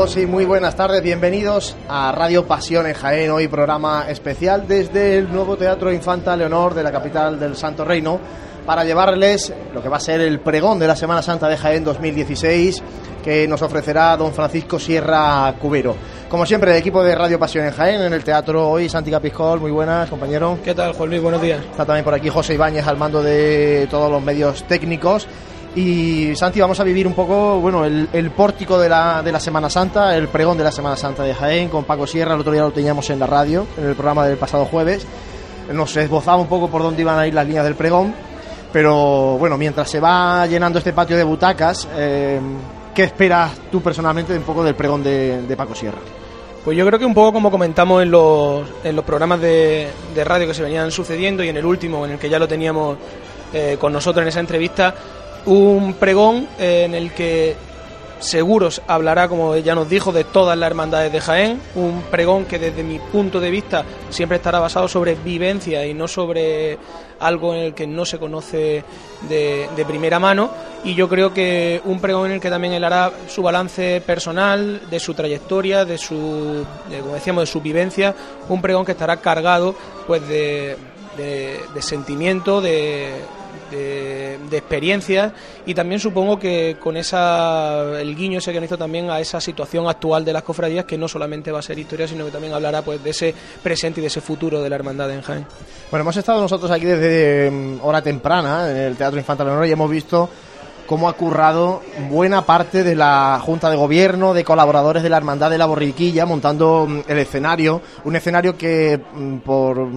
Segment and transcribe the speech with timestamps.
[0.00, 5.18] Saludos y muy buenas tardes, bienvenidos a Radio Pasión en Jaén, hoy programa especial desde
[5.18, 8.18] el nuevo Teatro Infanta Leonor de la capital del Santo Reino
[8.64, 11.84] para llevarles lo que va a ser el pregón de la Semana Santa de Jaén
[11.84, 12.82] 2016
[13.22, 15.94] que nos ofrecerá don Francisco Sierra Cubero.
[16.30, 19.60] Como siempre, el equipo de Radio Pasión en Jaén, en el teatro hoy, Santi Capiscol,
[19.60, 20.60] muy buenas, compañero.
[20.64, 21.20] ¿Qué tal, Juan Luis?
[21.20, 21.60] Buenos días.
[21.60, 25.28] Está también por aquí José Ibáñez al mando de todos los medios técnicos.
[25.74, 29.38] Y Santi, vamos a vivir un poco, bueno, el, el pórtico de la, de la
[29.38, 32.52] Semana Santa, el pregón de la Semana Santa de Jaén con Paco Sierra, el otro
[32.52, 35.06] día lo teníamos en la radio, en el programa del pasado jueves.
[35.72, 38.12] Nos esbozaba un poco por dónde iban a ir las líneas del pregón,
[38.72, 42.40] pero bueno, mientras se va llenando este patio de butacas, eh,
[42.92, 45.98] ¿qué esperas tú personalmente un poco del pregón de, Paco Sierra?
[46.64, 50.24] Pues yo creo que un poco como comentamos en los, en los programas de, de
[50.24, 52.98] radio que se venían sucediendo y en el último, en el que ya lo teníamos
[53.52, 54.94] eh, con nosotros en esa entrevista,
[55.46, 57.56] un pregón en el que
[58.20, 62.58] seguros hablará, como ya nos dijo, de todas las hermandades de Jaén, un pregón que
[62.58, 66.78] desde mi punto de vista siempre estará basado sobre vivencia y no sobre
[67.18, 68.84] algo en el que no se conoce
[69.28, 70.50] de, primera mano.
[70.84, 74.82] Y yo creo que un pregón en el que también él hará su balance personal,
[74.90, 76.64] de su trayectoria, de su,
[77.00, 78.14] como decíamos, de su vivencia,
[78.48, 79.74] un pregón que estará cargado
[80.06, 80.76] pues de,
[81.16, 83.12] de sentimiento, de,
[83.70, 85.32] de, de, experiencias
[85.66, 89.40] y también supongo que con esa el guiño ese que han hizo también a esa
[89.40, 92.52] situación actual de las cofradías que no solamente va a ser historia sino que también
[92.52, 95.46] hablará pues de ese presente y de ese futuro de la hermandad en Jaén.
[95.90, 99.72] Bueno, hemos estado nosotros aquí desde um, hora temprana en el Teatro Infanta Leonor y
[99.72, 100.28] hemos visto
[100.90, 105.48] cómo ha currado buena parte de la Junta de Gobierno, de colaboradores de la Hermandad
[105.48, 107.80] de la Borriquilla, montando el escenario.
[108.02, 109.00] Un escenario que,
[109.44, 109.88] por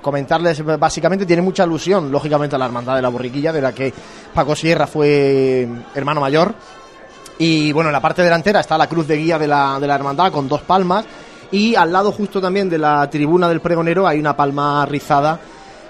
[0.00, 3.92] comentarles básicamente, tiene mucha alusión, lógicamente, a la Hermandad de la Borriquilla, de la que
[4.32, 6.54] Paco Sierra fue hermano mayor.
[7.38, 9.96] Y bueno, en la parte delantera está la cruz de guía de la, de la
[9.96, 11.04] Hermandad con dos palmas.
[11.50, 15.40] Y al lado justo también de la tribuna del pregonero hay una palma rizada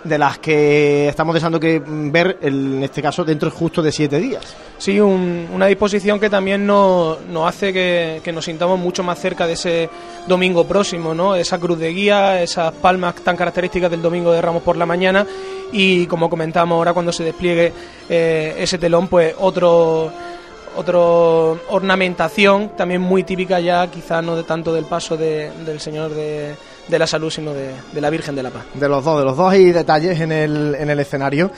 [0.07, 4.45] de las que estamos deseando que ver, en este caso, dentro justo de siete días.
[4.79, 9.47] Sí, un, una disposición que también nos, nos hace que, nos sintamos mucho más cerca
[9.47, 9.89] de ese
[10.27, 11.35] domingo próximo, ¿no?
[11.35, 15.27] Esa cruz de guía, esas palmas tan características del domingo de Ramos por la mañana
[15.73, 17.73] y, como comentamos ahora, cuando se despliegue
[18.09, 20.13] eh, ese telón, pues otro
[20.77, 26.13] otro ornamentación también muy típica ya quizás no de tanto del paso de, del señor
[26.13, 26.55] de,
[26.89, 28.65] de, la salud sino de, de, la Virgen de la Paz.
[28.75, 31.51] De los dos de los dos hay detalles en el, en el escenario.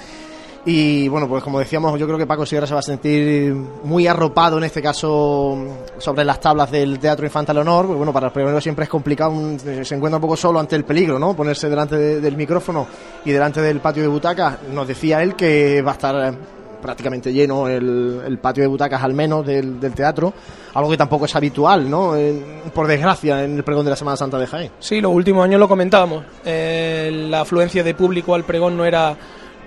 [0.65, 3.55] Y bueno pues como decíamos yo creo que Paco Sierra se va a sentir
[3.85, 5.57] muy arropado en este caso
[5.99, 7.87] sobre las tablas del Teatro Infanta Leonor.
[7.87, 10.85] Porque bueno para el primero siempre es complicado se encuentra un poco solo ante el
[10.85, 12.87] peligro no ponerse delante de, del micrófono
[13.25, 14.59] y delante del patio de butacas.
[14.73, 16.35] Nos decía él que va a estar
[16.81, 20.33] prácticamente lleno el, el, patio de butacas al menos del, del, teatro,
[20.75, 22.17] algo que tampoco es habitual, ¿no?
[22.17, 22.45] En,
[22.75, 24.71] por desgracia, en el pregón de la Semana Santa de Jaén.
[24.79, 26.25] Sí, los últimos años lo comentábamos.
[26.45, 29.17] Eh, la afluencia de público al pregón no era,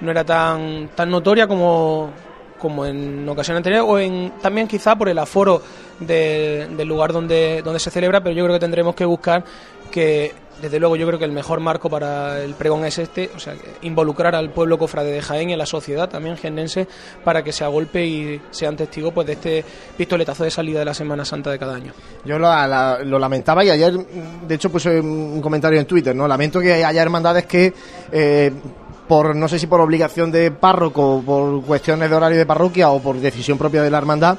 [0.02, 2.12] no era tan, tan notoria como,
[2.60, 5.62] como en ocasiones anteriores, o en, también quizá por el aforo
[6.00, 9.44] de, del lugar donde, donde se celebra, pero yo creo que tendremos que buscar
[9.92, 13.40] que desde luego yo creo que el mejor marco para el pregón es este, o
[13.40, 16.88] sea, involucrar al pueblo cofrade de Jaén y a la sociedad también genense
[17.24, 19.66] para que se agolpe y sean testigos pues, de este
[19.98, 21.94] pistoletazo de salida de la Semana Santa de cada año.
[22.26, 26.28] Yo lo, la, lo lamentaba y ayer, de hecho, puse un comentario en Twitter, ¿no?
[26.28, 27.74] Lamento que haya hermandades que...
[28.12, 28.52] Eh,
[29.08, 33.02] por no sé si por obligación de párroco, por cuestiones de horario de parroquia o
[33.02, 34.38] por decisión propia de la hermandad,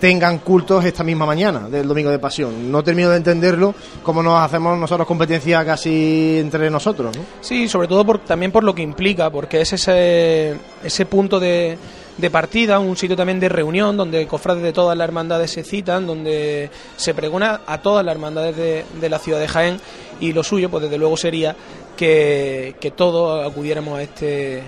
[0.00, 2.72] tengan cultos esta misma mañana del Domingo de Pasión.
[2.72, 7.16] No termino de entenderlo, cómo nos hacemos nosotros competencia casi entre nosotros.
[7.16, 7.22] ¿no?
[7.40, 11.76] Sí, sobre todo por, también por lo que implica, porque es ese, ese punto de,
[12.16, 16.06] de partida, un sitio también de reunión donde cofrades de todas las hermandades se citan,
[16.06, 19.80] donde se pregona a todas las hermandades de, de la ciudad de Jaén
[20.18, 21.54] y lo suyo, pues desde luego sería
[21.96, 24.62] que, que todos acudiéramos a este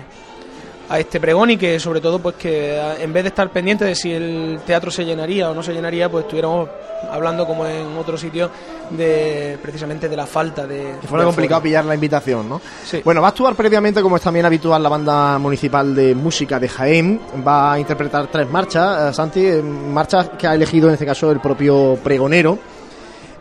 [0.89, 3.95] a este pregón y que sobre todo pues que en vez de estar pendiente de
[3.95, 6.69] si el teatro se llenaría o no se llenaría pues estuviéramos
[7.09, 8.49] hablando como en otro sitio
[8.89, 12.61] de precisamente de la falta de que fuera de complicado pillar la invitación ¿no?
[12.85, 13.01] Sí.
[13.03, 16.67] bueno va a actuar previamente como es también habitual la banda municipal de música de
[16.67, 21.31] Jaén va a interpretar tres marchas eh, Santi marchas que ha elegido en este caso
[21.31, 22.59] el propio pregonero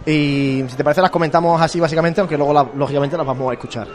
[0.07, 3.55] y si te parece las comentamos así básicamente aunque luego la, lógicamente las vamos a
[3.55, 3.89] escuchar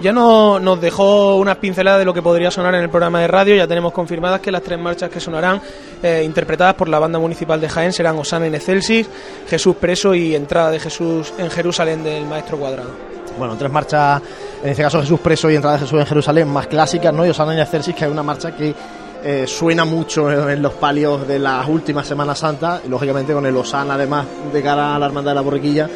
[0.00, 3.28] ya no, nos dejó unas pinceladas de lo que podría sonar en el programa de
[3.28, 3.54] radio.
[3.54, 5.60] Ya tenemos confirmadas que las tres marchas que sonarán,
[6.02, 9.08] eh, interpretadas por la banda municipal de Jaén, serán Osana en Excelsis,
[9.48, 12.90] Jesús Preso y Entrada de Jesús en Jerusalén del Maestro Cuadrado.
[13.38, 14.20] Bueno, tres marchas,
[14.62, 17.24] en este caso Jesús Preso y Entrada de Jesús en Jerusalén, más clásicas, ¿no?
[17.24, 18.74] Y Osana en Excelsis, que es una marcha que
[19.22, 23.56] eh, suena mucho en los palios de las últimas Semanas Santas, y lógicamente con el
[23.56, 25.88] Osana además de cara a la Hermandad de la Borriquilla,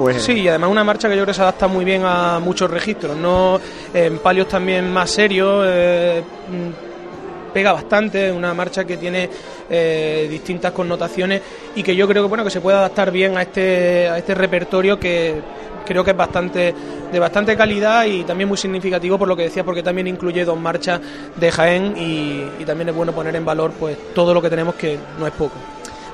[0.00, 0.22] pues...
[0.22, 2.70] Sí, y además una marcha que yo creo que se adapta muy bien a muchos
[2.70, 3.60] registros, no
[3.92, 9.28] en palios también más serios, eh, mm, pega bastante, una marcha que tiene
[9.68, 11.42] eh, distintas connotaciones
[11.74, 14.34] y que yo creo que bueno que se puede adaptar bien a este, a este
[14.34, 15.34] repertorio que
[15.84, 16.74] creo que es bastante
[17.12, 20.58] de bastante calidad y también muy significativo por lo que decía porque también incluye dos
[20.58, 20.98] marchas
[21.36, 24.76] de Jaén y, y también es bueno poner en valor pues todo lo que tenemos
[24.76, 25.56] que no es poco.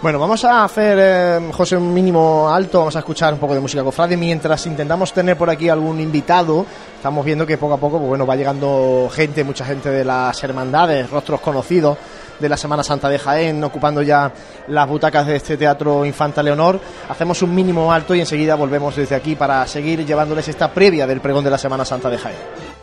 [0.03, 3.61] Bueno, vamos a hacer, eh, José, un mínimo alto, vamos a escuchar un poco de
[3.61, 6.67] música cofrade mientras intentamos tener por aquí algún invitado.
[6.95, 10.43] Estamos viendo que poco a poco pues bueno, va llegando gente, mucha gente de las
[10.45, 11.97] hermandades, rostros conocidos
[12.39, 14.31] de la Semana Santa de Jaén, ocupando ya
[14.69, 16.79] las butacas de este Teatro Infanta Leonor.
[17.09, 21.23] Hacemos un mínimo alto y enseguida volvemos desde aquí para seguir llevándoles esta previa del
[21.23, 22.76] pregón de la Semana Santa de Jaén.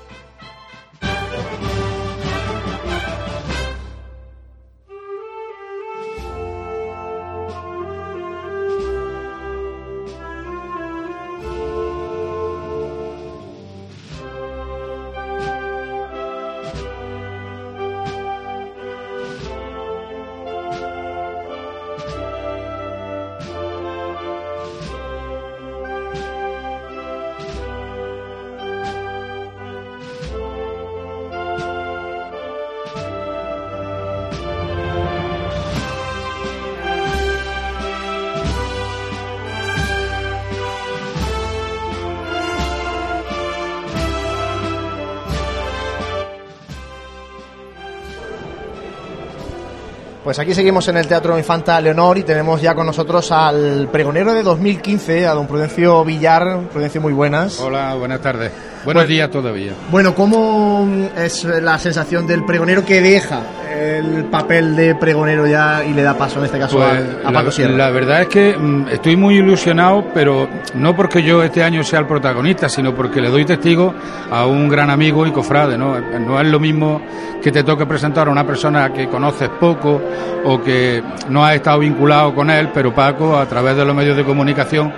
[50.34, 54.34] Pues aquí seguimos en el Teatro Infanta Leonor y tenemos ya con nosotros al pregonero
[54.34, 56.70] de 2015, a don Prudencio Villar.
[56.72, 57.60] Prudencio, muy buenas.
[57.60, 58.52] Hola, buenas tardes.
[58.84, 59.74] Buenos días todavía.
[59.92, 63.44] Bueno, ¿cómo es la sensación del pregonero que deja
[63.84, 66.90] el papel de pregonero ya y le da paso en este caso Pues,
[67.24, 67.78] a, a Paco la, Sierra?
[67.78, 72.00] la verdad es que mm, estoy muy ilusionado, pero no porque yo este año sea
[72.00, 73.94] el protagonista, sino porque le doy testigo
[74.32, 75.78] a un gran amigo y cofrade.
[75.78, 77.02] No, no es lo mismo
[77.42, 80.02] que te toque presentar a una persona que conoces poco
[80.46, 84.16] o que no has estado vinculado con él, pero Paco, a través de los medios
[84.16, 84.94] de comunicación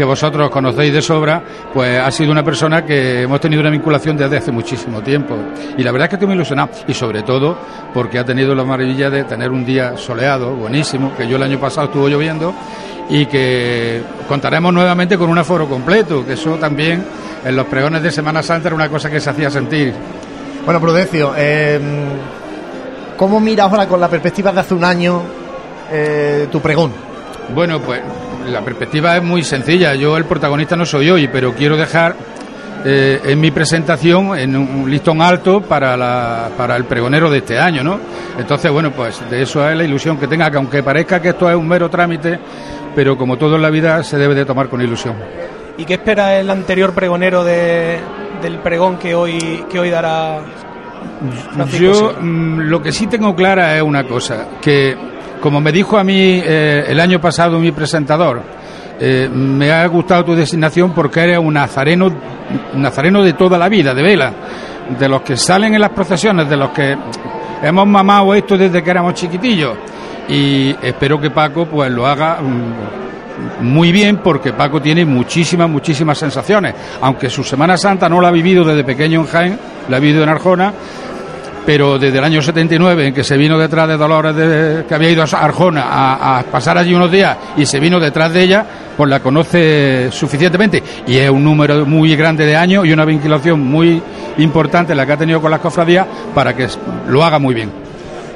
[0.00, 1.42] que vosotros conocéis de sobra,
[1.74, 5.36] pues ha sido una persona que hemos tenido una vinculación desde hace muchísimo tiempo.
[5.76, 6.70] Y la verdad es que estoy muy ilusionado.
[6.88, 7.58] Y sobre todo
[7.92, 11.60] porque ha tenido la maravilla de tener un día soleado, buenísimo, que yo el año
[11.60, 12.54] pasado estuvo lloviendo
[13.10, 17.04] y que contaremos nuevamente con un aforo completo, que eso también
[17.44, 19.92] en los pregones de Semana Santa era una cosa que se hacía sentir.
[20.64, 21.78] Bueno, Prudencio, eh,
[23.18, 25.20] ¿cómo miras ahora con la perspectiva de hace un año
[25.92, 26.90] eh, tu pregón?
[27.54, 28.00] Bueno, pues
[28.46, 29.94] la perspectiva es muy sencilla.
[29.94, 32.14] Yo el protagonista no soy hoy, pero quiero dejar
[32.84, 37.58] eh, en mi presentación en un listón alto para, la, para el pregonero de este
[37.58, 38.00] año, ¿no?
[38.38, 41.50] Entonces, bueno, pues de eso es la ilusión que tenga, que aunque parezca que esto
[41.50, 42.38] es un mero trámite,
[42.94, 45.14] pero como todo en la vida se debe de tomar con ilusión.
[45.76, 47.98] ¿Y qué espera el anterior pregonero de,
[48.42, 50.40] del pregón que hoy, que hoy dará
[51.52, 54.96] Francisco Yo mm, lo que sí tengo clara es una cosa, que
[55.40, 58.42] como me dijo a mí eh, el año pasado mi presentador,
[59.00, 62.10] eh, me ha gustado tu designación porque eres un nazareno,
[62.74, 64.32] nazareno de toda la vida, de vela,
[64.98, 66.96] de los que salen en las procesiones, de los que
[67.62, 69.76] hemos mamado esto desde que éramos chiquitillos.
[70.28, 76.18] Y espero que Paco pues lo haga mm, muy bien porque Paco tiene muchísimas, muchísimas
[76.18, 76.74] sensaciones.
[77.00, 80.22] Aunque su Semana Santa no la ha vivido desde pequeño en Jaén, la ha vivido
[80.22, 80.72] en Arjona,
[81.72, 85.08] pero desde el año 79, en que se vino detrás de Dolores, de- que había
[85.10, 88.66] ido a Arjona a, a pasar allí unos días y se vino detrás de ella,
[88.96, 90.82] pues la conoce suficientemente.
[91.06, 94.02] Y es un número muy grande de años y una vinculación muy
[94.38, 96.66] importante la que ha tenido con las cofradías para que
[97.06, 97.70] lo haga muy bien.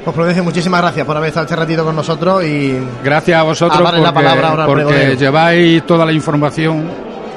[0.05, 2.73] Pues Prudencio, muchísimas gracias por haber estado este ratito con nosotros y
[3.03, 6.85] Gracias a vosotros la porque, palabra ahora al porque lleváis toda la información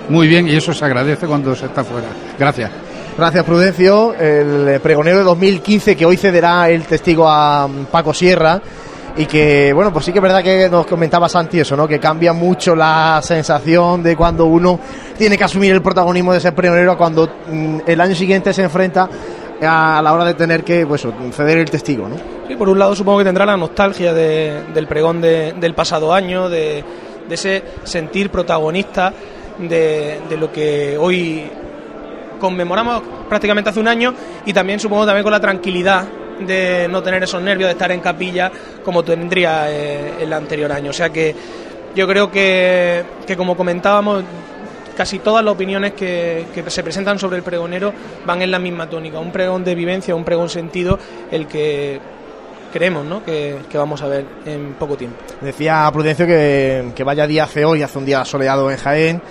[0.09, 2.07] muy bien y eso se agradece cuando se está fuera.
[2.39, 2.71] Gracias.
[3.19, 4.15] Gracias, Prudencio.
[4.15, 8.61] El pregonero de 2015 que hoy cederá el testigo a mm, Paco Sierra.
[9.17, 11.89] Y que, bueno, pues sí que es verdad que nos comentaba Santi eso, ¿no?
[11.89, 14.79] Que cambia mucho la sensación de cuando uno
[15.17, 19.09] tiene que asumir el protagonismo de ser pregonero cuando mm, el año siguiente se enfrenta
[19.61, 22.15] a la hora de tener que, pues, ceder el testigo, ¿no?
[22.47, 26.15] Sí, por un lado supongo que tendrá la nostalgia de- del pregón de- del pasado
[26.15, 26.85] año, de,
[27.29, 29.13] ese sentir protagonista
[29.59, 31.51] de lo que hoy
[32.39, 34.15] conmemoramos prácticamente hace un año
[34.47, 36.07] y también supongo también con la tranquilidad
[36.41, 38.51] de no tener esos nervios de estar en capilla
[38.85, 40.91] como tendría eh, el anterior año.
[40.91, 41.35] O sea que
[41.95, 44.23] yo creo que, que como comentábamos,
[44.97, 47.93] casi todas las opiniones que, que se presentan sobre el pregonero
[48.27, 49.19] van en la misma tónica.
[49.19, 50.99] Un pregón de vivencia, un pregón sentido,
[51.31, 52.01] el que
[52.73, 53.25] creemos ¿no?
[53.25, 55.17] que, que vamos a ver en poco tiempo.
[55.41, 59.23] Decía Prudencio que, que vaya día hace hoy, hace un día soleado en Jaén.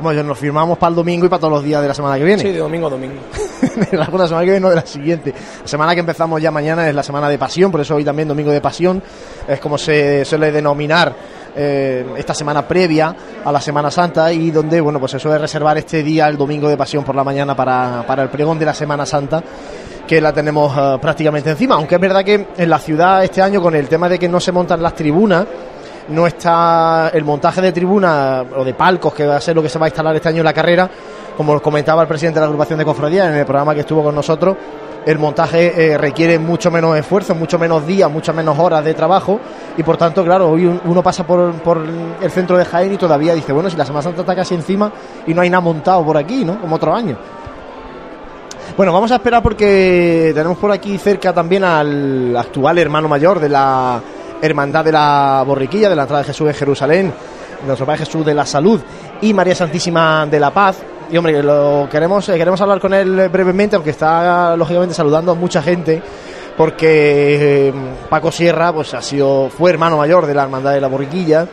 [0.00, 2.24] Bueno, nos firmamos para el domingo y para todos los días de la semana que
[2.24, 2.42] viene.
[2.42, 3.14] Sí, de domingo a domingo.
[3.90, 5.32] de la semana que viene, no de la siguiente.
[5.62, 8.28] La semana que empezamos ya mañana es la semana de pasión, por eso hoy también
[8.28, 9.02] domingo de pasión.
[9.48, 11.14] Es como se suele denominar
[11.56, 15.78] eh, esta semana previa a la Semana Santa y donde, bueno, pues se suele reservar
[15.78, 18.74] este día, el domingo de pasión por la mañana para, para el pregón de la
[18.74, 19.42] Semana Santa
[20.06, 21.74] que la tenemos eh, prácticamente encima.
[21.74, 24.40] Aunque es verdad que en la ciudad este año, con el tema de que no
[24.40, 25.46] se montan las tribunas,
[26.08, 29.68] no está el montaje de tribunas o de palcos, que va a ser lo que
[29.68, 30.88] se va a instalar este año en la carrera,
[31.36, 34.14] como comentaba el presidente de la agrupación de cofradías en el programa que estuvo con
[34.14, 34.56] nosotros.
[35.04, 39.38] El montaje eh, requiere mucho menos esfuerzo, mucho menos días, muchas menos horas de trabajo
[39.76, 41.80] y por tanto, claro, hoy un- uno pasa por, por
[42.20, 44.90] el centro de Jaén y todavía dice, bueno, si la Semana Santa está casi encima
[45.24, 46.60] y no hay nada montado por aquí, ¿no?
[46.60, 47.16] Como otro año.
[48.76, 53.48] Bueno, vamos a esperar porque tenemos por aquí cerca también al actual hermano mayor de
[53.48, 54.00] la
[54.42, 57.12] Hermandad de la Borriquilla, de la entrada de Jesús en Jerusalén,
[57.66, 58.80] nuestro Padre Jesús de la Salud
[59.20, 60.78] y María Santísima de la Paz.
[61.10, 65.34] Y hombre, lo queremos, eh, queremos hablar con él brevemente, aunque está lógicamente saludando a
[65.34, 66.02] mucha gente,
[66.56, 67.72] porque eh,
[68.08, 71.46] Paco Sierra pues ha sido, fue hermano mayor de la Hermandad de la Borriquilla.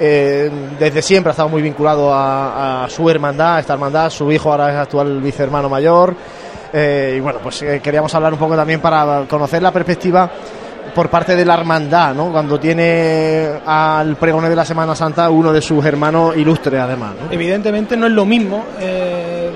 [0.00, 4.10] Eh, desde siempre ha estado muy vinculado a, a su hermandad, a esta hermandad.
[4.10, 6.14] Su hijo ahora es actual vicehermano mayor.
[6.70, 10.30] Y bueno, pues queríamos hablar un poco también para conocer la perspectiva
[10.94, 12.30] por parte de la hermandad, ¿no?
[12.30, 17.14] Cuando tiene al pregonero de la Semana Santa uno de sus hermanos ilustres, además.
[17.20, 17.32] ¿no?
[17.32, 19.50] Evidentemente no es lo mismo eh,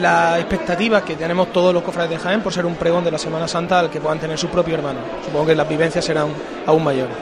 [0.00, 3.18] la expectativa que tenemos todos los cofrades de Jaén por ser un pregón de la
[3.18, 5.02] Semana Santa al que puedan tener sus propios hermanos.
[5.24, 6.28] Supongo que las vivencias serán
[6.66, 7.14] aún mayores.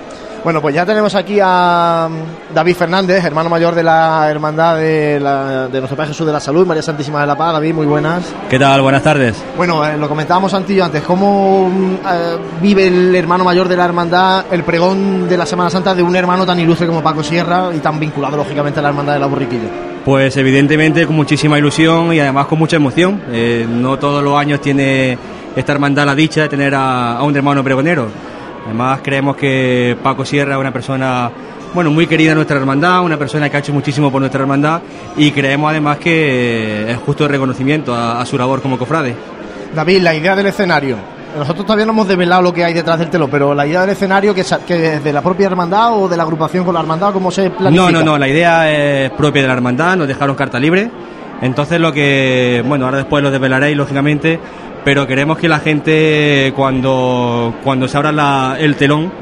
[0.43, 5.21] Bueno, pues ya tenemos aquí a mm, David Fernández, hermano mayor de la hermandad de,
[5.21, 7.53] la- de nuestro Padre Jesús de la Salud, María Santísima de la Paz.
[7.53, 8.23] David, muy buenas.
[8.49, 8.81] ¿Qué tal?
[8.81, 9.37] Buenas tardes.
[9.57, 13.85] Bueno, eh, lo comentábamos Antillo antes, ¿cómo mm, eh, vive el hermano mayor de la
[13.85, 17.69] hermandad el pregón de la Semana Santa de un hermano tan ilustre como Paco Sierra
[17.77, 19.69] y tan vinculado lógicamente a la hermandad de la Borriquilla?
[20.07, 23.21] Pues evidentemente con muchísima ilusión y además con mucha emoción.
[23.31, 25.19] Eh, no todos los años tiene
[25.55, 28.07] esta hermandad la dicha de tener a, a un hermano pregonero.
[28.71, 31.29] Además creemos que Paco Sierra es una persona
[31.75, 34.81] bueno muy querida nuestra hermandad, una persona que ha hecho muchísimo por nuestra hermandad
[35.17, 39.17] y creemos además que es justo el reconocimiento a, a su labor como cofrade.
[39.75, 40.97] David, la idea del escenario.
[41.37, 43.91] Nosotros todavía no hemos desvelado lo que hay detrás del telón, pero la idea del
[43.91, 47.33] escenario que es de la propia hermandad o de la agrupación con la hermandad, ¿cómo
[47.33, 47.91] se planifica?
[47.91, 50.89] No, no, no, la idea es propia de la hermandad, nos dejaron carta libre.
[51.43, 54.39] Entonces lo que, bueno, ahora después lo desvelaréis lógicamente,
[54.85, 59.13] pero queremos que la gente cuando, cuando se abra la- el telón,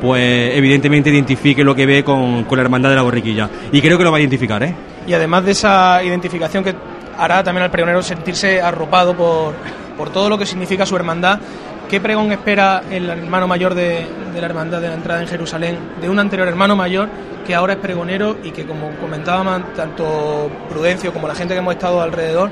[0.00, 3.48] pues evidentemente identifique lo que ve con, con la hermandad de la borriquilla.
[3.72, 4.74] Y creo que lo va a identificar, ¿eh?
[5.06, 6.74] Y además de esa identificación que
[7.18, 9.54] hará también al pregonero sentirse arropado por,
[9.96, 11.38] por todo lo que significa su hermandad,
[11.88, 15.78] ¿qué pregón espera el hermano mayor de, de la hermandad de la entrada en Jerusalén
[16.00, 17.08] de un anterior hermano mayor
[17.46, 21.74] que ahora es pregonero y que como comentábamos tanto Prudencio como la gente que hemos
[21.74, 22.50] estado alrededor,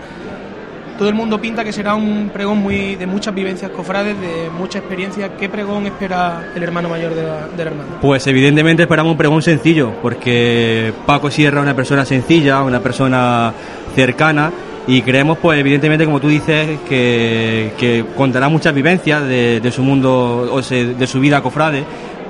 [0.99, 4.79] todo el mundo pinta que será un pregón muy de muchas vivencias cofrades, de mucha
[4.79, 5.37] experiencia.
[5.37, 7.71] ¿Qué pregón espera el hermano mayor de la, de?
[8.01, 13.53] Pues evidentemente esperamos un pregón sencillo, porque Paco Sierra es una persona sencilla, una persona
[13.95, 14.53] cercana,
[14.87, 20.49] y creemos, pues evidentemente, como tú dices, que, que contará muchas vivencias de, su mundo,
[20.53, 21.85] o sea, de su vida cofrade.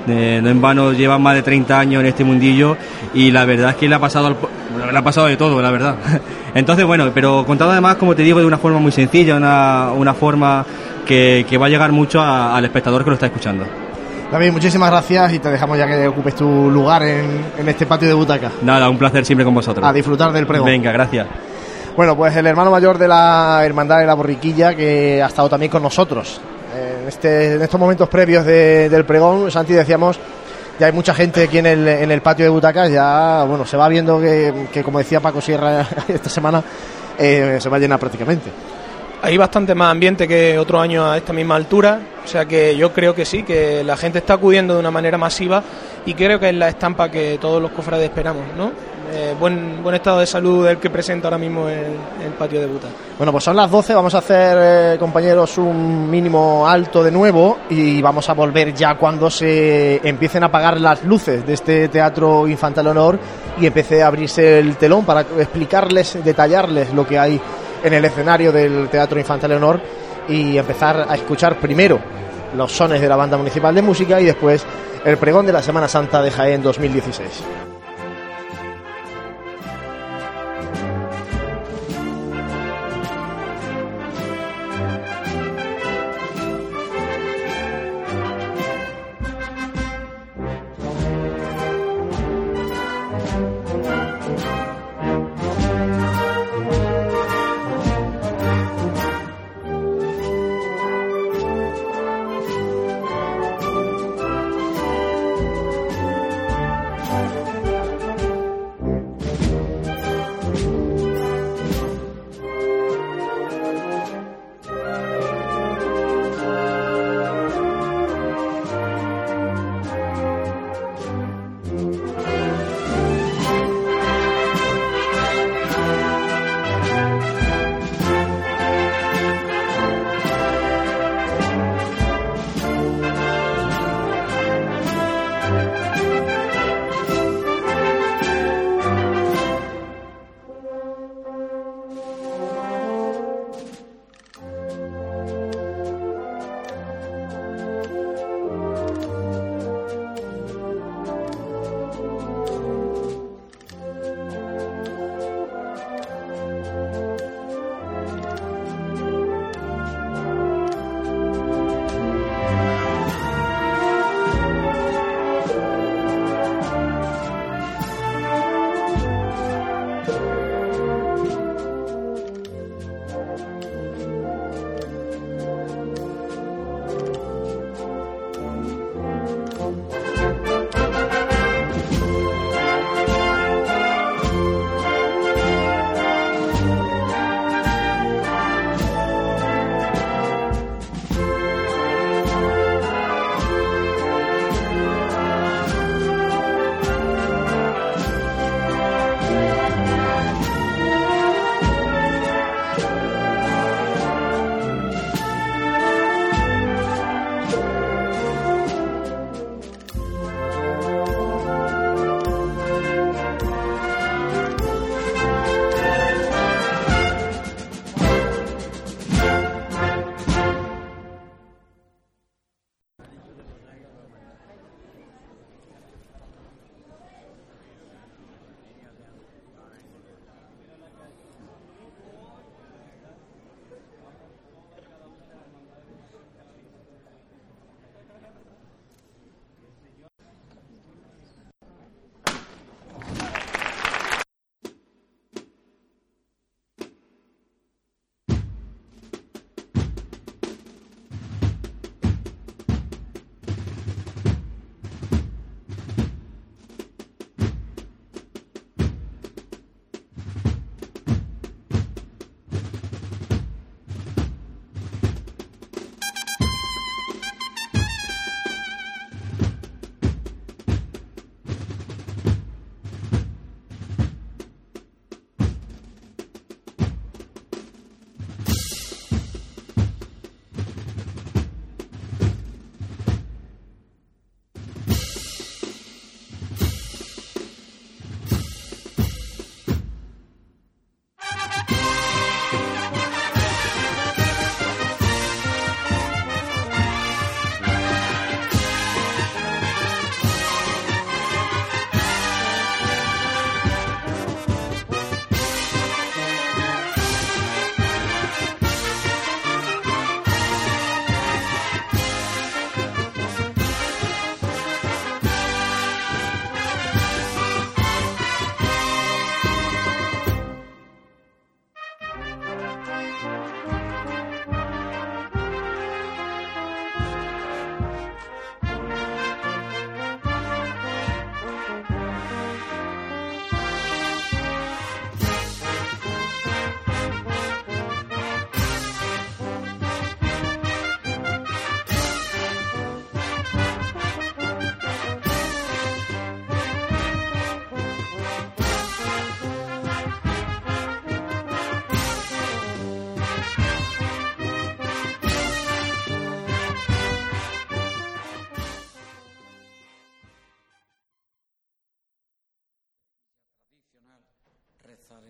[0.05, 2.75] De- no en vano lleva más de 30 años en este mundillo
[3.13, 4.35] y la verdad es que le ha pasado
[4.91, 5.95] le ha pasado de todo, la verdad.
[6.55, 10.13] Entonces, bueno, pero contado además, como te digo, de una forma muy sencilla, una, una
[10.13, 10.65] forma
[11.05, 13.65] que, que va a llegar mucho a- al espectador que lo está escuchando.
[14.31, 18.07] David, muchísimas gracias y te dejamos ya que ocupes tu lugar en, en este patio
[18.07, 18.51] de butaca.
[18.63, 19.85] Nada, un placer siempre con vosotros.
[19.85, 20.65] A disfrutar del pregón.
[20.65, 21.27] Venga, gracias.
[21.95, 25.69] Bueno, pues el hermano mayor de la Hermandad de la Borriquilla, que ha estado también
[25.71, 26.41] con nosotros
[26.75, 29.51] eh, en, este, en estos momentos previos de- del pregón.
[29.51, 30.19] Santi, decíamos,
[30.79, 33.77] ya hay mucha gente aquí en el, en el patio de butacas, ya bueno, se
[33.77, 36.63] va viendo que, que, como decía Paco Sierra esta semana,
[37.17, 38.49] eh, se va a llenar prácticamente.
[39.21, 42.91] Hay bastante más ambiente que otro año a esta misma altura, o sea que yo
[42.91, 45.63] creo que sí, que la gente está acudiendo de una manera masiva
[46.05, 48.71] y creo que es la estampa que todos los cofrades esperamos, ¿no?
[49.15, 52.87] Eh, buen, buen estado de salud el que presenta ahora mismo el, patio de Buta.
[53.15, 57.59] Bueno, pues son las 12, vamos a hacer, eh, compañeros, un mínimo alto de nuevo
[57.69, 62.47] y vamos a volver ya cuando se empiecen a apagar las luces de este Teatro
[62.47, 63.19] Infantil Honor
[63.61, 67.39] y empiece a abrirse el telón para explicarles, detallarles lo que hay
[67.83, 69.79] en el escenario del Teatro Infantil Honor
[70.27, 71.99] y empezar a escuchar primero
[72.57, 74.65] los sones de la Banda Municipal de Música y después
[75.05, 77.62] el pregón de la Semana Santa de Jaén 2016.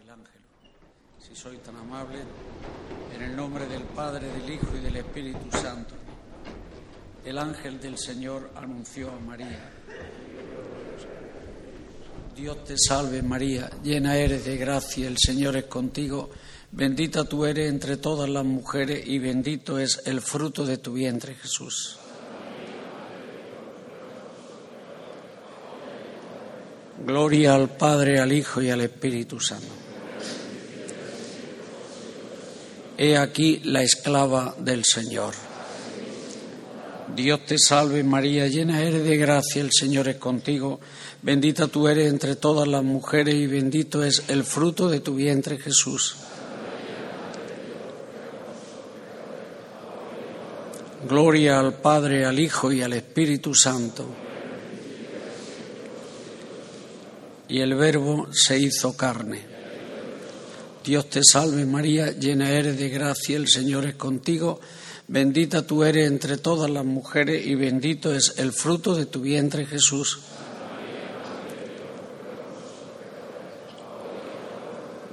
[0.01, 0.41] El ángel.
[1.19, 2.19] Si soy tan amable,
[3.15, 5.93] en el nombre del Padre, del Hijo y del Espíritu Santo,
[7.25, 9.71] el ángel del Señor anunció a María.
[12.35, 16.31] Dios te salve María, llena eres de gracia, el Señor es contigo,
[16.71, 21.35] bendita tú eres entre todas las mujeres y bendito es el fruto de tu vientre
[21.35, 21.99] Jesús.
[27.05, 29.67] Gloria al Padre, al Hijo y al Espíritu Santo.
[32.97, 35.33] He aquí la esclava del Señor.
[37.13, 40.79] Dios te salve María, llena eres de gracia, el Señor es contigo,
[41.21, 45.57] bendita tú eres entre todas las mujeres y bendito es el fruto de tu vientre
[45.57, 46.15] Jesús.
[51.07, 54.22] Gloria al Padre, al Hijo y al Espíritu Santo.
[57.53, 59.45] Y el Verbo se hizo carne.
[60.83, 64.59] Dios te salve María, llena eres de gracia, el Señor es contigo,
[65.07, 69.67] bendita tú eres entre todas las mujeres y bendito es el fruto de tu vientre
[69.67, 70.21] Jesús.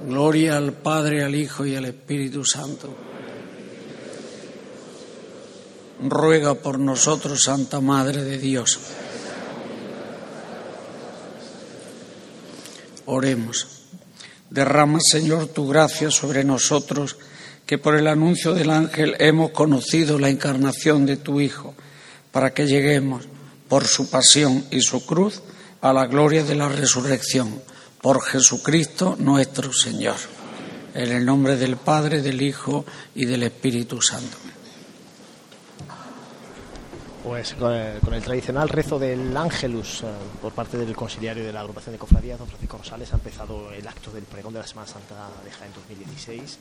[0.07, 2.89] Gloria al Padre, al Hijo y al Espíritu Santo.
[6.09, 8.79] Ruega por nosotros, Santa Madre de Dios.
[13.13, 13.67] Oremos.
[14.49, 17.17] Derrama, Señor, tu gracia sobre nosotros,
[17.65, 21.75] que por el anuncio del ángel hemos conocido la encarnación de tu Hijo,
[22.31, 23.25] para que lleguemos,
[23.67, 25.41] por su pasión y su cruz,
[25.81, 27.61] a la gloria de la resurrección.
[28.01, 30.15] Por Jesucristo nuestro Señor.
[30.93, 34.37] En el nombre del Padre, del Hijo y del Espíritu Santo.
[37.23, 40.07] Pues con el, con el tradicional rezo del Ángelus eh,
[40.41, 43.87] por parte del conciliario de la agrupación de cofradías, don Francisco Rosales, ha empezado el
[43.87, 46.57] acto del pregón de la Semana Santa de Jaén 2016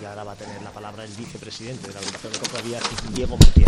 [0.00, 2.82] y ahora va a tener la palabra el vicepresidente de la agrupación de cofradías,
[3.14, 3.66] Diego Montiel.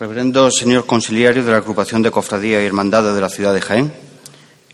[0.00, 3.92] Reverendo señor conciliario de la agrupación de cofradías y hermandades de la ciudad de Jaén,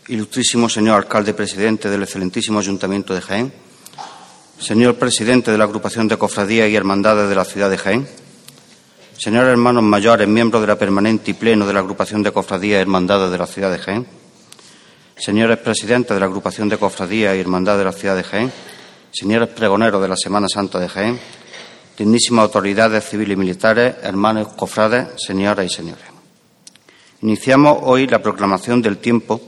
[0.09, 3.65] ilustrísimo señor alcalde presidente del excelentísimo ayuntamiento de Jaén,
[4.59, 8.09] señor presidente de la agrupación de cofradías y hermandades de la ciudad de Jaén,
[9.19, 12.83] señores hermanos mayores, miembros de la permanente y pleno de la agrupación de cofradías y
[12.83, 14.07] hermandades de la ciudad de Jaén,
[15.16, 18.53] señores presidentes de la agrupación de cofradías y hermandades de la ciudad de Jaén,
[19.12, 21.21] señores pregoneros de la Semana Santa de Jaén,
[21.97, 26.05] dignísimas autoridades civiles y militares, hermanos cofrades, señoras y señores.
[27.23, 29.40] Iniciamos hoy la proclamación del tiempo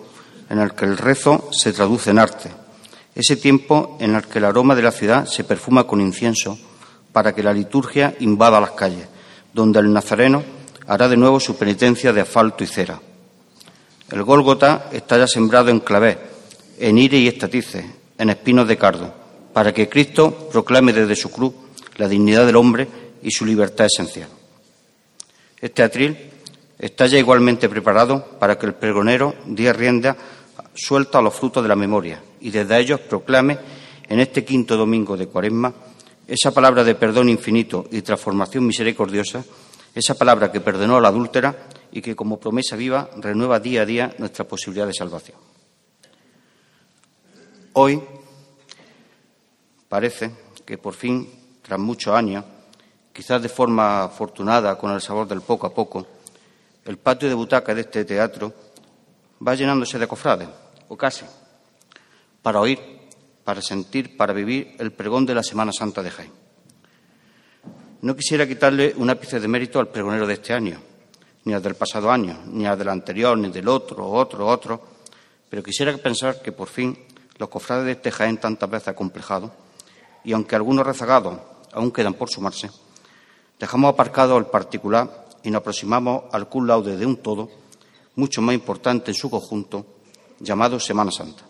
[0.49, 2.51] en el que el rezo se traduce en arte,
[3.19, 6.57] ese tiempo en el que el aroma de la ciudad se perfuma con incienso
[7.13, 9.09] para que la liturgia invada las calles,
[9.53, 10.45] donde el nazareno
[10.87, 13.01] hará de nuevo su penitencia de asfalto y cera.
[14.13, 16.17] El Gólgota está ya sembrado en clavé,
[16.79, 17.85] en ire y estatices,
[18.17, 19.13] en espinos de cardo,
[19.53, 21.53] para que Cristo proclame desde su cruz
[21.97, 22.87] la dignidad del hombre
[23.21, 24.29] y su libertad esencial.
[25.61, 26.17] Este atril
[26.79, 30.17] está ya igualmente preparado para que el pregonero dé rienda
[30.79, 33.59] suelta los frutos de la memoria y desde ellos proclame
[34.09, 35.75] en este quinto domingo de Cuaresma
[36.27, 39.45] esa palabra de perdón infinito y transformación misericordiosa,
[39.95, 43.87] esa palabra que perdonó a la adúltera y que como promesa viva renueva día a
[43.87, 45.39] día nuestra posibilidad de salvación.
[47.73, 48.01] Hoy
[49.89, 50.31] parece
[50.65, 51.29] que por fin,
[51.63, 52.45] tras muchos años,
[53.13, 56.07] quizás de forma afortunada con el sabor del poco a poco,
[56.85, 58.53] el patio de butaca de este teatro
[59.47, 60.49] va llenándose de cofrades,
[60.89, 61.25] o casi,
[62.43, 62.79] para oír,
[63.45, 66.33] para sentir, para vivir el pregón de la Semana Santa de Jaén.
[68.03, 70.79] No quisiera quitarle un ápice de mérito al pregonero de este año,
[71.45, 74.81] ni al del pasado año, ni al del anterior, ni del otro, otro, otro,
[75.49, 76.97] pero quisiera pensar que por fin
[77.39, 79.51] los cofrades de este Jaén tantas veces acomplejados,
[80.25, 81.39] y aunque algunos rezagados
[81.73, 82.71] aún quedan por sumarse,
[83.59, 87.51] dejamos aparcado el particular y nos aproximamos al cum laude de un todo
[88.17, 89.87] mucho más importante en su conjunto,
[90.41, 91.43] llamado Semana Santa.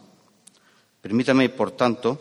[1.01, 2.18] Permítame, por tanto,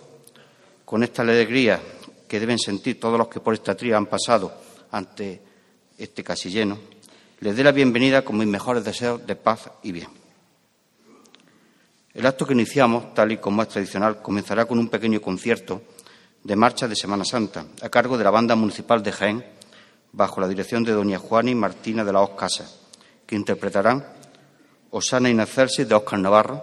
[0.86, 1.82] con esta alegría
[2.28, 4.54] que deben sentir todos los que por esta tría han pasado
[4.92, 5.42] ante
[5.98, 6.78] este casi lleno,
[7.40, 10.10] les dé la bienvenida con mis mejores deseos de paz y bien.
[12.14, 15.82] El acto que iniciamos, tal y como es tradicional, comenzará con un pequeño concierto
[16.44, 19.46] de marcha de Semana Santa, a cargo de la Banda Municipal de Jaén,
[20.14, 22.80] bajo la dirección de doña Juana y Martina de la Hoz Casas,
[23.26, 24.17] que interpretarán
[24.98, 26.58] Osana in Excelsis de Óscar Navarro,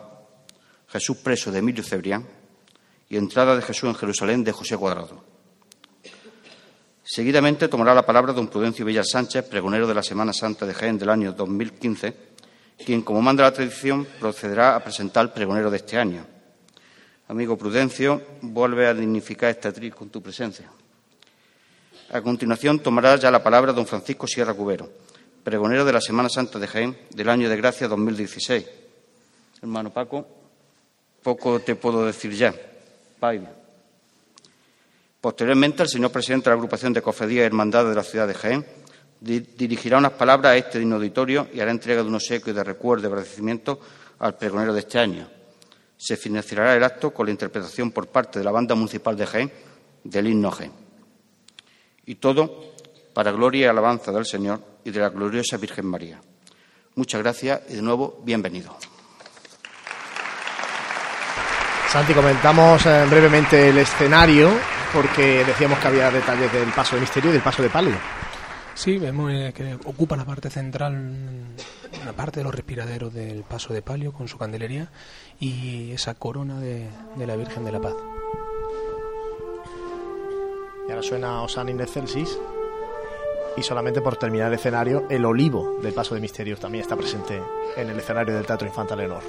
[0.89, 2.27] Jesús preso de Emilio Cebrián
[3.09, 5.23] y Entrada de Jesús en Jerusalén de José Cuadrado.
[7.05, 10.99] Seguidamente tomará la palabra don Prudencio Villar Sánchez, pregonero de la Semana Santa de Jaén
[10.99, 12.17] del año 2015,
[12.85, 16.27] quien, como manda la tradición, procederá a presentar el pregonero de este año.
[17.29, 20.69] Amigo Prudencio, vuelve a dignificar este atril con tu presencia.
[22.11, 24.91] A continuación tomará ya la palabra don Francisco Sierra Cubero,
[25.45, 28.65] pregonero de la Semana Santa de Jaén del año de gracia 2016.
[29.61, 30.27] Hermano Paco,
[31.23, 32.55] poco te puedo decir ya.
[33.21, 33.53] Baila.
[35.21, 38.35] Posteriormente, el señor presidente de la agrupación de cofradías y hermandades de la ciudad de
[38.35, 38.65] Jaén
[39.21, 43.05] dirigirá unas palabras a este digno auditorio y hará entrega de unos secos de recuerdo
[43.05, 43.81] y agradecimiento
[44.19, 45.29] al pregonero de este año.
[45.97, 49.53] Se financiará el acto con la interpretación por parte de la banda municipal de Jaén
[50.03, 50.73] del himno Jaén.
[52.07, 52.75] Y todo
[53.15, 56.21] para gloria y alabanza del Señor y de la gloriosa Virgen María.
[56.97, 58.77] Muchas gracias y de nuevo bienvenido.
[61.89, 64.51] Santi, comentamos eh, brevemente el escenario
[64.93, 67.95] porque decíamos que había detalles del paso de misterio y del paso de palio.
[68.75, 71.55] Sí, vemos eh, que ocupa la parte central,
[72.03, 74.91] una parte de los respiraderos del paso de palio con su candelería
[75.39, 76.89] y esa corona de,
[77.25, 77.95] la Virgen de la Paz.
[80.89, 82.37] Y ahora suena Osan in Excelsis.
[83.57, 87.41] Y solamente por terminar el escenario, el olivo del Paso de Misterios también está presente
[87.77, 89.23] en el escenario del Teatro Infanta Leonor.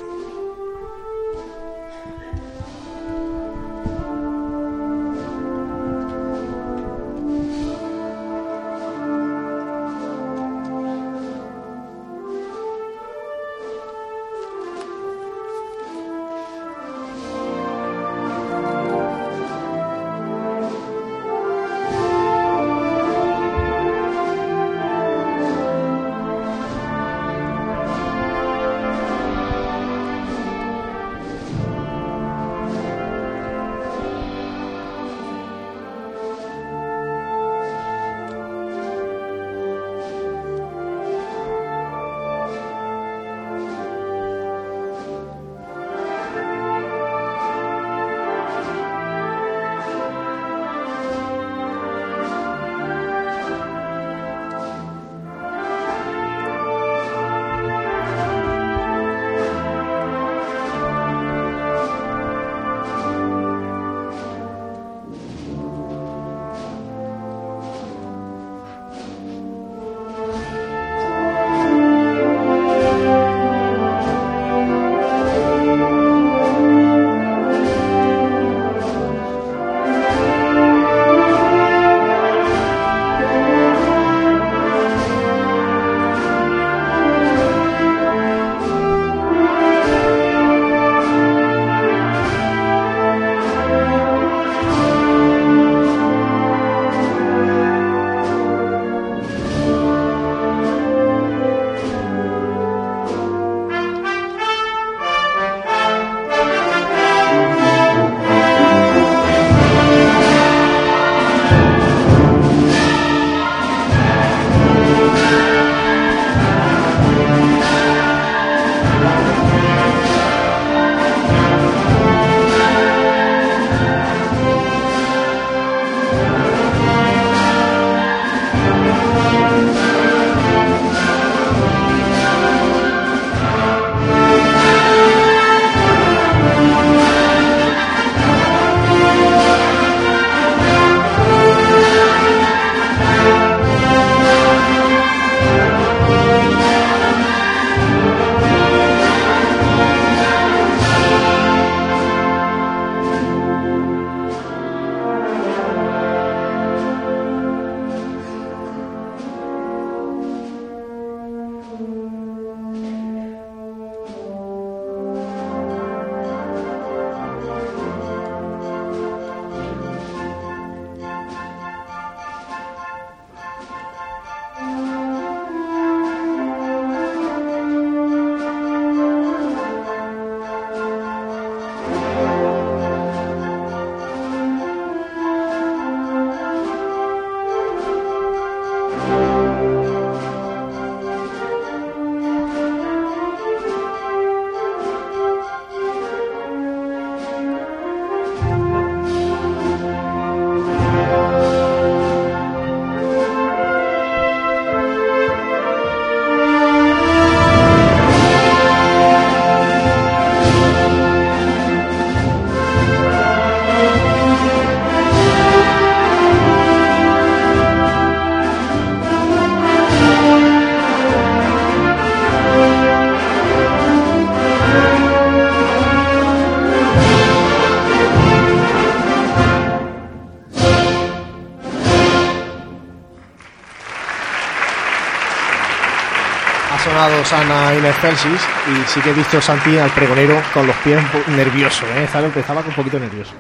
[237.25, 241.01] Sonado Sana in Excelsis y sí que he visto Santi al pregonero con los pies
[241.27, 242.03] nervioso, ¿eh?
[242.03, 243.33] Estaba, empezaba con un poquito nervioso,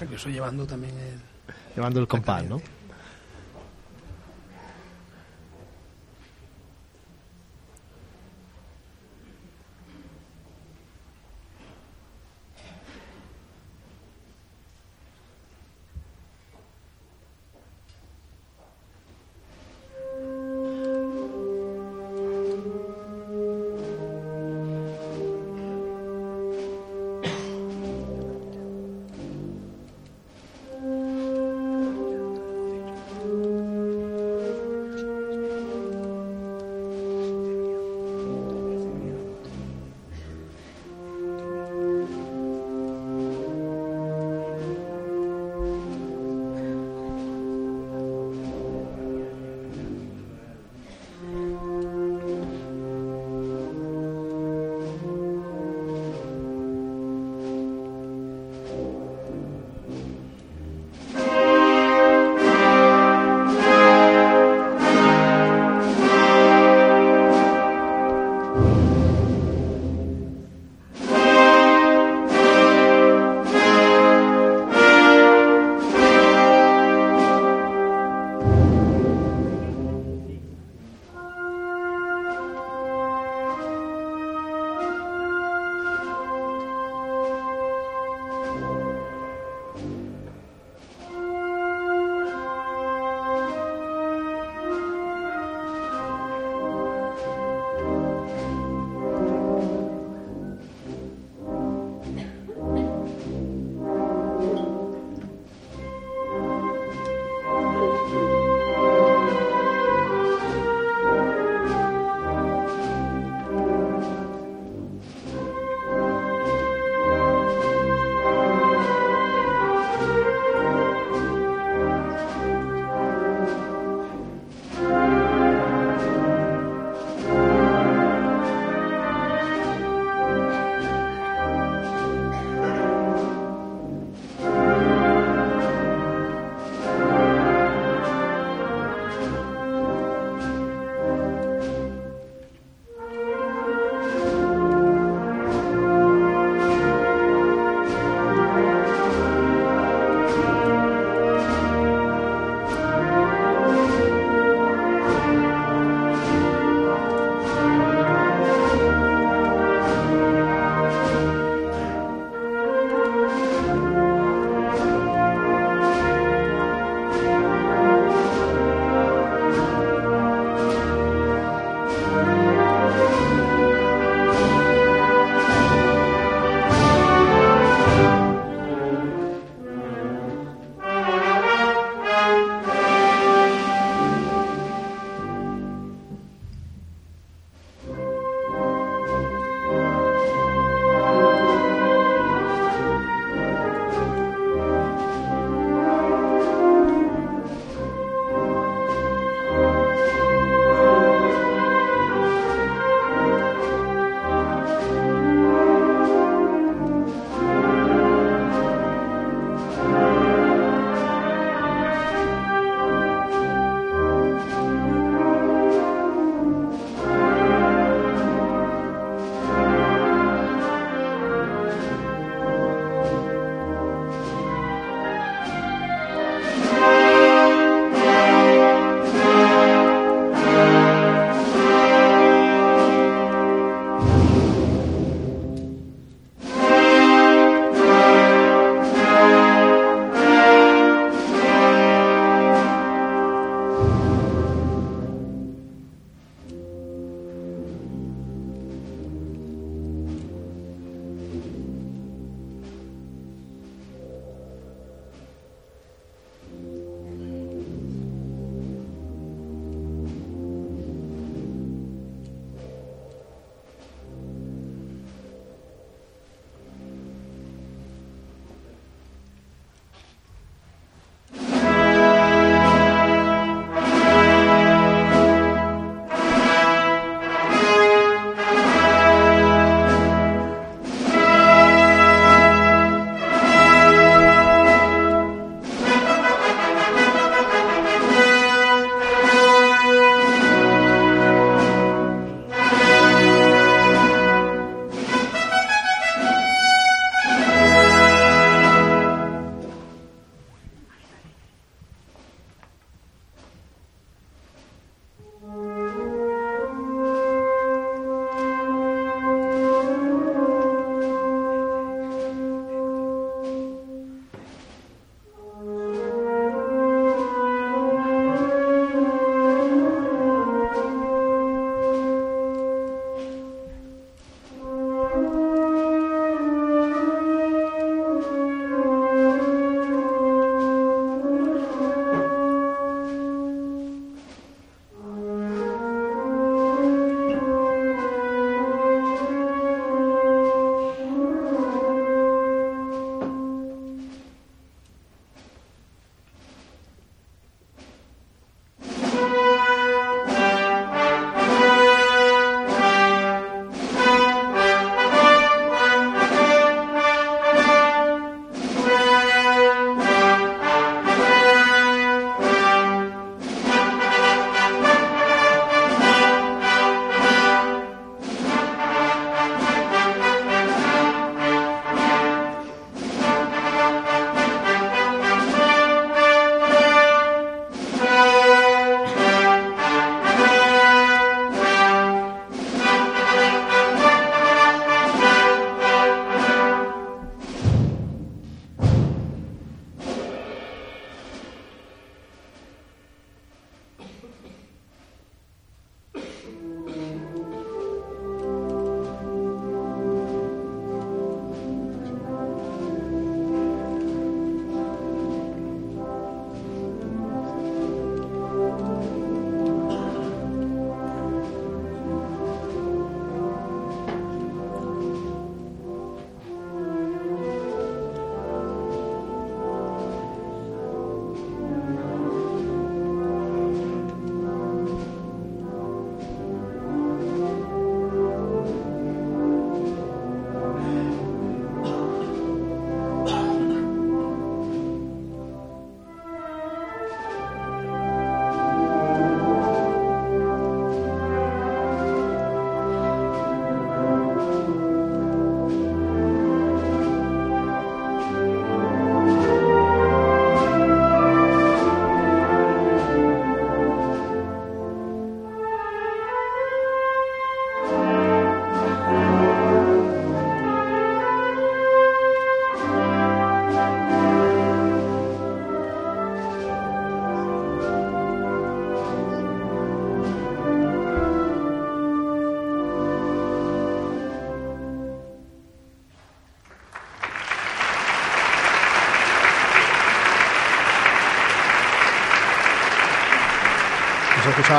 [0.00, 1.20] Nervioso llevando también el...
[1.74, 2.60] llevando el compás, ¿no?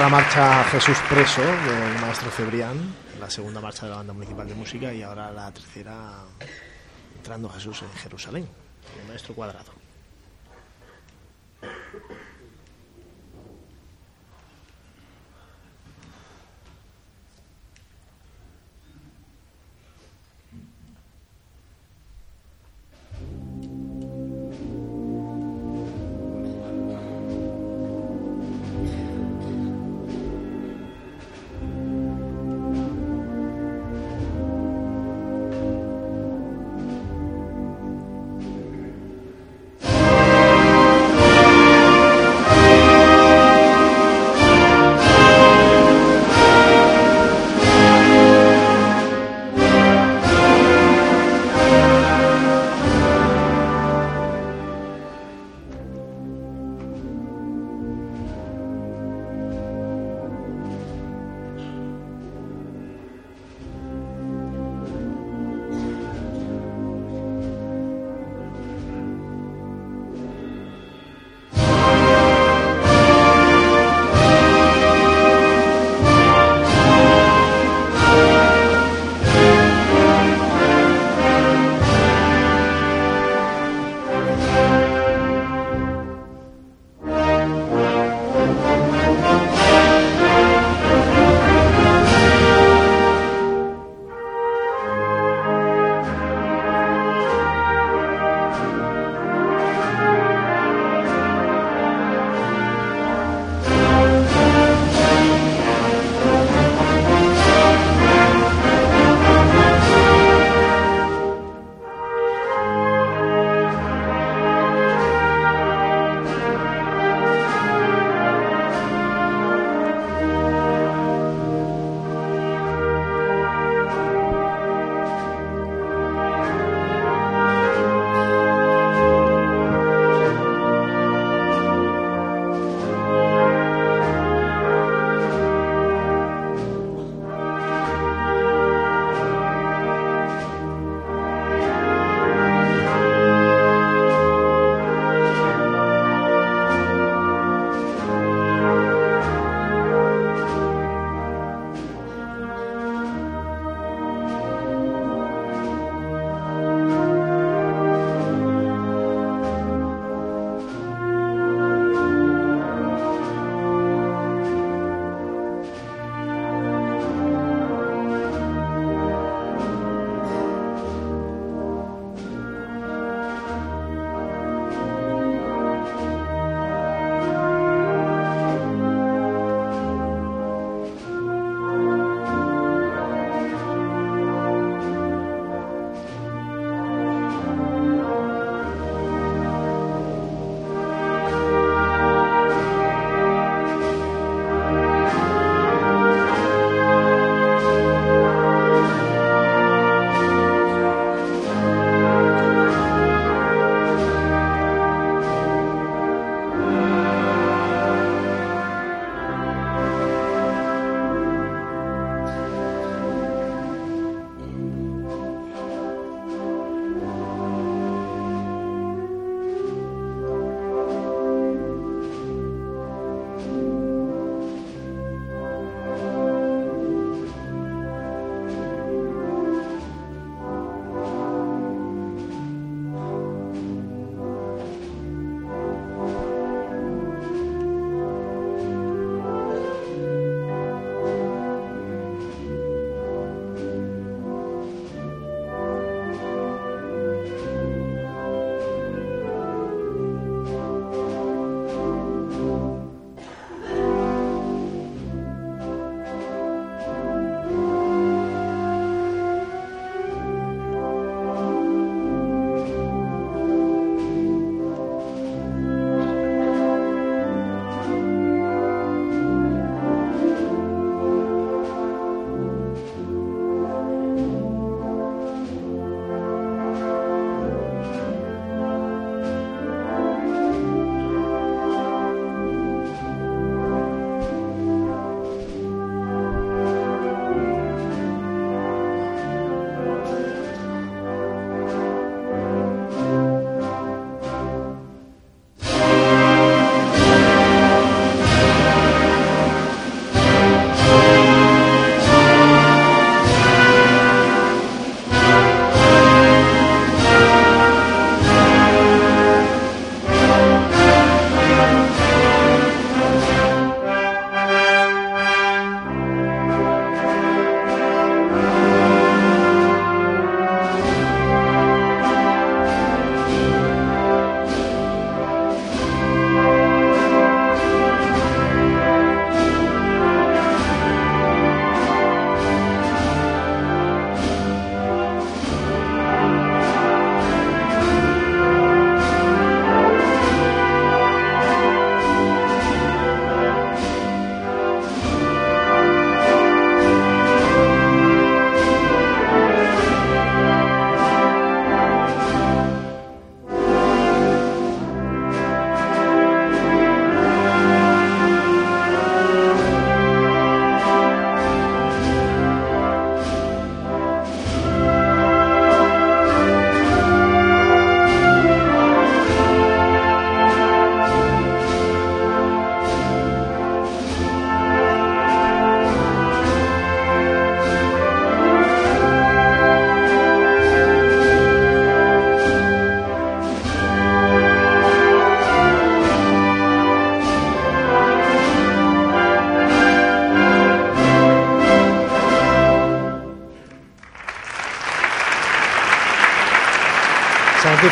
[0.02, 4.56] La marcha Jesús Preso del maestro Cebrián, la segunda marcha de la banda municipal de
[4.56, 6.24] música y ahora la tercera
[7.16, 8.48] entrando Jesús en Jerusalén,
[9.02, 9.83] el maestro cuadrado.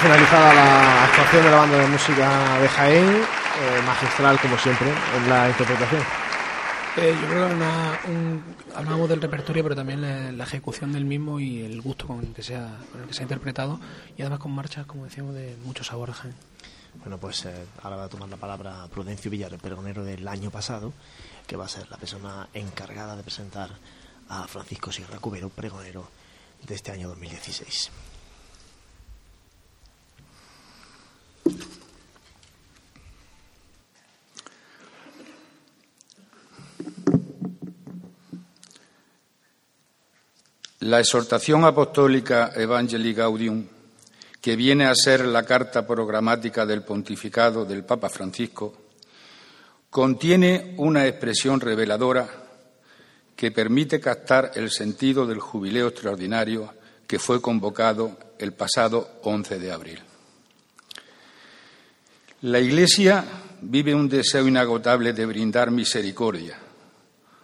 [0.02, 5.30] Finalizada la actuación de la banda de música de Jaén, eh, magistral como siempre en
[5.30, 6.02] la interpretación.
[6.98, 8.44] Eh, yo creo que una, un,
[8.76, 12.34] hablamos del repertorio, pero también la, la, ejecución del mismo y el gusto con el
[12.34, 13.80] que sea, con el que se ha interpretado
[14.18, 16.36] y además con marchas, como decíamos, de mucho sabor a Jaén.
[16.96, 20.50] Bueno, pues eh, ahora va a tomar la palabra Prudencio Villar, el pregonero del año
[20.50, 20.94] pasado,
[21.46, 23.70] que va a ser la persona encargada de presentar
[24.30, 26.10] a Francisco Sierra Cubero, pregonero
[26.64, 27.92] de este año 2016.
[40.92, 43.66] La exhortación apostólica Evangelii Gaudium,
[44.42, 48.74] que viene a ser la carta programática del pontificado del Papa Francisco,
[49.90, 52.28] contiene una expresión reveladora
[53.38, 56.74] que permite captar el sentido del jubileo extraordinario
[57.08, 60.00] que fue convocado el pasado 11 de abril.
[62.42, 63.24] La Iglesia
[63.62, 66.58] vive un deseo inagotable de brindar misericordia,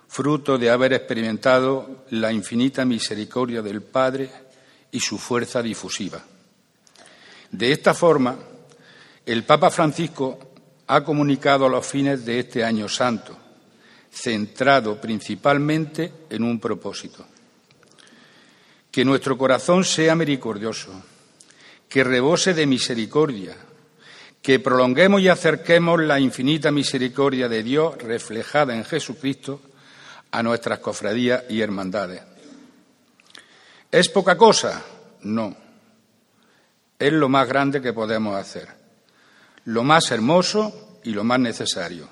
[0.08, 4.30] fruto de haber experimentado la infinita misericordia del Padre
[4.92, 6.24] y su fuerza difusiva.
[7.52, 8.38] De esta forma,
[9.26, 10.40] el Papa Francisco
[10.88, 13.38] ha comunicado a los fines de este año santo,
[14.12, 17.26] centrado principalmente en un propósito.
[18.90, 20.92] Que nuestro corazón sea misericordioso,
[21.90, 23.56] que rebose de misericordia,
[24.42, 29.62] que prolonguemos y acerquemos la infinita misericordia de Dios reflejada en Jesucristo
[30.32, 32.22] a nuestras cofradías y hermandades.
[33.92, 34.84] ¿Es poca cosa?
[35.22, 35.56] No.
[37.00, 38.68] Es lo más grande que podemos hacer,
[39.66, 42.10] lo más hermoso y lo más necesario.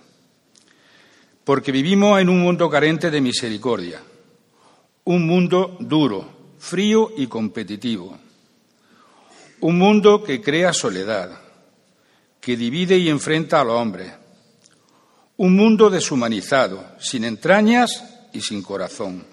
[1.43, 4.01] Porque vivimos en un mundo carente de misericordia,
[5.03, 8.17] un mundo duro, frío y competitivo,
[9.61, 11.31] un mundo que crea soledad,
[12.39, 14.11] que divide y enfrenta a los hombres.
[15.37, 19.25] Un mundo deshumanizado, sin entrañas y sin corazón.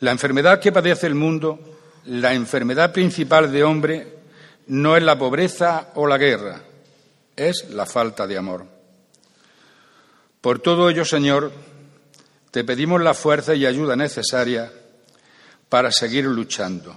[0.00, 1.58] La enfermedad que padece el mundo,
[2.06, 4.18] la enfermedad principal de hombre,
[4.68, 6.62] no es la pobreza o la guerra,
[7.36, 8.66] es la falta de amor.
[10.40, 11.52] Por todo ello, Señor,
[12.50, 14.72] te pedimos la fuerza y ayuda necesaria
[15.68, 16.96] para seguir luchando,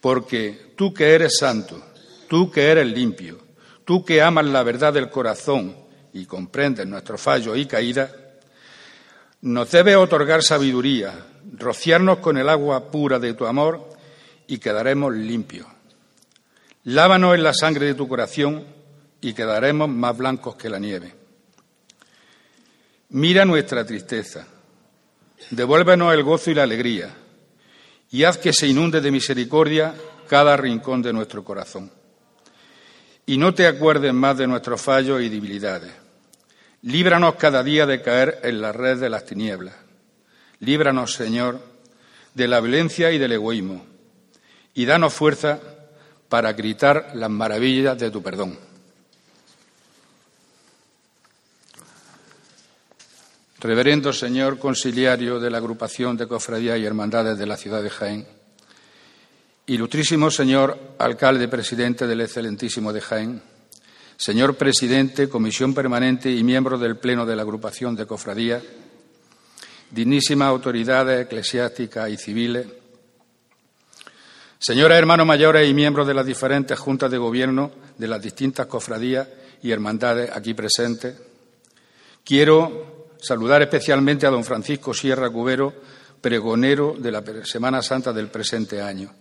[0.00, 1.82] porque tú que eres santo,
[2.28, 3.38] tú que eres limpio,
[3.84, 5.85] tú que amas la verdad del corazón
[6.16, 8.10] y comprendes nuestro fallo y caída,
[9.42, 13.90] nos debes otorgar sabiduría, rociarnos con el agua pura de tu amor
[14.46, 15.66] y quedaremos limpios.
[16.84, 18.64] Lávanos en la sangre de tu corazón
[19.20, 21.14] y quedaremos más blancos que la nieve.
[23.10, 24.46] Mira nuestra tristeza,
[25.50, 27.14] devuélvenos el gozo y la alegría
[28.10, 29.94] y haz que se inunde de misericordia
[30.28, 31.90] cada rincón de nuestro corazón
[33.26, 36.05] y no te acuerdes más de nuestros fallos y debilidades.
[36.82, 39.74] Líbranos cada día de caer en la red de las tinieblas.
[40.60, 41.60] Líbranos, Señor,
[42.34, 43.84] de la violencia y del egoísmo.
[44.74, 45.58] Y danos fuerza
[46.28, 48.58] para gritar las maravillas de tu perdón.
[53.58, 58.26] Reverendo Señor Conciliario de la Agrupación de Cofradías y Hermandades de la ciudad de Jaén,
[59.68, 63.42] Ilustrísimo señor alcalde presidente del excelentísimo de Jaén,
[64.16, 68.62] señor presidente, comisión permanente y miembro del Pleno de la agrupación de cofradías,
[69.90, 72.66] dignísimas autoridades eclesiásticas y civiles,
[74.58, 79.28] señoras hermanos mayores y miembros de las diferentes juntas de gobierno de las distintas cofradías
[79.62, 81.16] y hermandades aquí presentes,
[82.24, 85.72] quiero saludar especialmente a don Francisco Sierra Cubero,
[86.20, 89.12] pregonero de la Semana Santa del presente año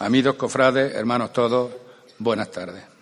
[0.00, 1.72] Amigos cofrades, hermanos todos,
[2.18, 2.97] buenas tardes.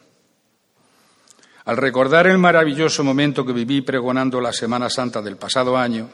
[1.66, 6.08] Al recordar el maravilloso momento que viví pregonando la Semana Santa del pasado año,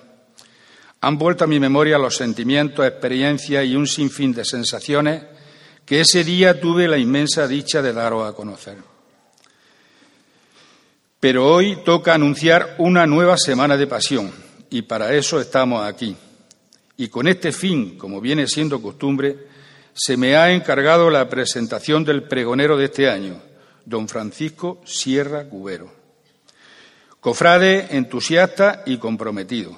[1.03, 5.23] han vuelto a mi memoria los sentimientos, experiencias y un sinfín de sensaciones
[5.85, 8.79] que ese día tuve la inmensa dicha de daros a conocer.
[11.21, 14.33] Pero hoy toca anunciar una nueva semana de pasión
[14.71, 16.17] y para eso estamos aquí.
[16.97, 19.49] Y con este fin, como viene siendo costumbre,
[19.93, 23.52] se me ha encargado la presentación del pregonero de este año,
[23.85, 25.93] don Francisco Sierra Cubero.
[27.21, 29.77] Cofrade entusiasta y comprometido,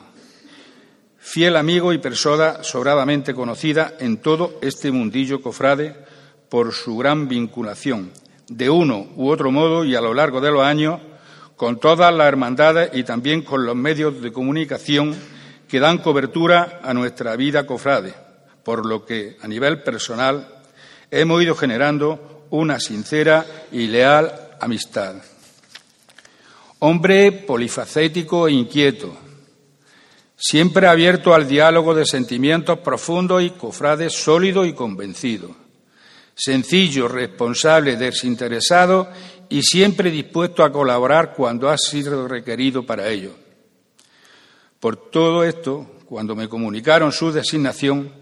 [1.18, 5.94] fiel amigo y persona sobradamente conocida en todo este mundillo cofrade
[6.48, 8.12] por su gran vinculación,
[8.48, 11.00] de uno u otro modo y a lo largo de los años,
[11.56, 15.14] con todas las hermandades y también con los medios de comunicación
[15.68, 18.24] que dan cobertura a nuestra vida cofrade
[18.64, 20.48] por lo que, a nivel personal,
[21.10, 25.16] hemos ido generando una sincera y leal amistad.
[26.80, 29.16] Hombre polifacético e inquieto,
[30.36, 35.54] siempre abierto al diálogo de sentimientos profundos y cofrade sólido y convencido.
[36.34, 39.08] Sencillo, responsable, desinteresado
[39.48, 43.30] y siempre dispuesto a colaborar cuando ha sido requerido para ello.
[44.80, 48.12] Por todo esto, cuando me comunicaron su designación,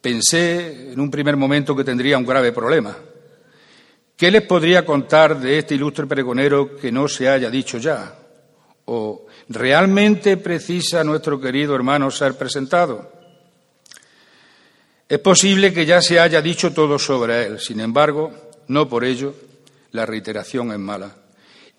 [0.00, 2.96] pensé en un primer momento que tendría un grave problema.
[4.16, 8.14] ¿Qué les podría contar de este ilustre pregonero que no se haya dicho ya?
[8.84, 13.10] ¿O realmente precisa nuestro querido hermano ser presentado?
[15.08, 18.32] Es posible que ya se haya dicho todo sobre él, sin embargo,
[18.68, 19.34] no por ello
[19.90, 21.14] la reiteración es mala.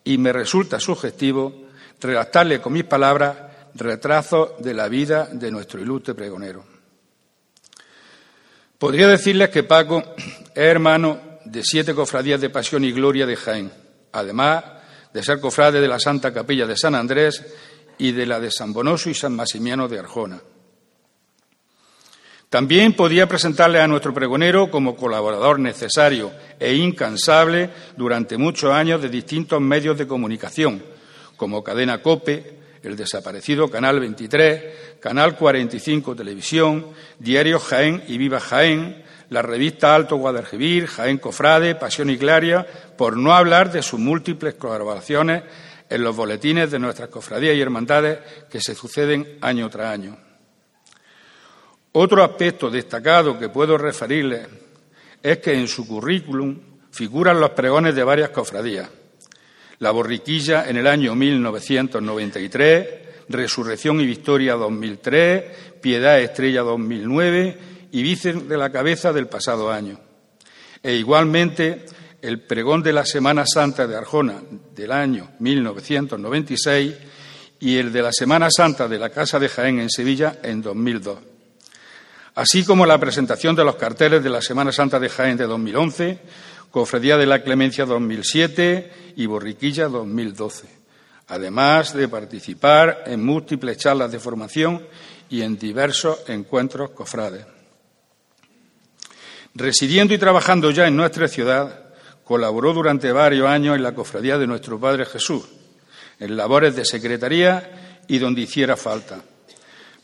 [0.04, 1.66] Y me resulta sugestivo
[2.02, 3.38] redactarle con mis palabras
[3.76, 6.64] retraso de la vida de nuestro ilustre pregonero.
[8.78, 13.72] Podría decirles que Paco es hermano de siete cofradías de pasión y gloria de Jaén,
[14.12, 14.64] además
[15.14, 17.46] de ser cofrade de la Santa Capilla de San Andrés
[17.98, 20.42] y de la de San Bonoso y San Maximiano de Arjona.
[22.50, 29.10] También podía presentarle a nuestro pregonero como colaborador necesario e incansable durante muchos años de
[29.10, 30.84] distintos medios de comunicación,
[31.38, 36.88] como Cadena Cope, el desaparecido Canal 23, Canal 45 Televisión,
[37.20, 42.66] Diario Jaén y Viva Jaén, la revista Alto Guadalquivir, Jaén Cofrade, Pasión y Claria,
[42.98, 45.44] por no hablar de sus múltiples colaboraciones
[45.90, 48.20] en los boletines de nuestras cofradías y hermandades
[48.50, 50.18] que se suceden año tras año.
[51.94, 54.48] Otro aspecto destacado que puedo referirle
[55.22, 56.60] es que en su currículum
[56.92, 58.90] figuran los pregones de varias cofradías.
[59.80, 62.88] La Borriquilla en el año 1993,
[63.30, 65.44] Resurrección y Victoria 2003,
[65.82, 70.00] Piedad Estrella 2009 y Vicen de la Cabeza del pasado año.
[70.82, 71.86] E igualmente
[72.22, 74.42] el pregón de la Semana Santa de Arjona
[74.76, 76.94] del año 1996
[77.60, 81.36] y el de la Semana Santa de la Casa de Jaén en Sevilla en 2002
[82.36, 86.20] así como la presentación de los carteles de la Semana Santa de Jaén de 2011,
[86.70, 90.68] Cofradía de la Clemencia 2007 y Borriquilla 2012,
[91.30, 94.86] además de participar en múltiples charlas de formación
[95.30, 97.55] y en diversos encuentros cofrades.
[99.56, 101.86] Residiendo y trabajando ya en nuestra ciudad,
[102.24, 105.46] colaboró durante varios años en la Cofradía de nuestro Padre Jesús,
[106.20, 109.22] en labores de secretaría y donde hiciera falta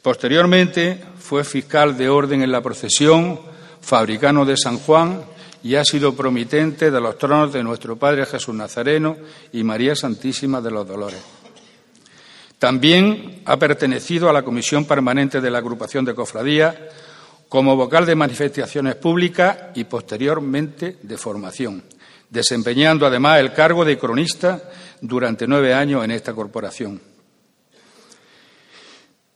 [0.02, 3.40] Posteriormente fue fiscal de orden en la procesión,
[3.82, 5.24] fabricano de San Juan
[5.64, 9.18] y ha sido promitente de los tronos de nuestro Padre Jesús Nazareno
[9.54, 11.22] y María Santísima de los Dolores.
[12.58, 16.76] También ha pertenecido a la Comisión Permanente de la Agrupación de Cofradías
[17.52, 21.84] como vocal de manifestaciones públicas y posteriormente de formación,
[22.30, 24.72] desempeñando además el cargo de cronista
[25.02, 27.12] durante nueve años en esta corporación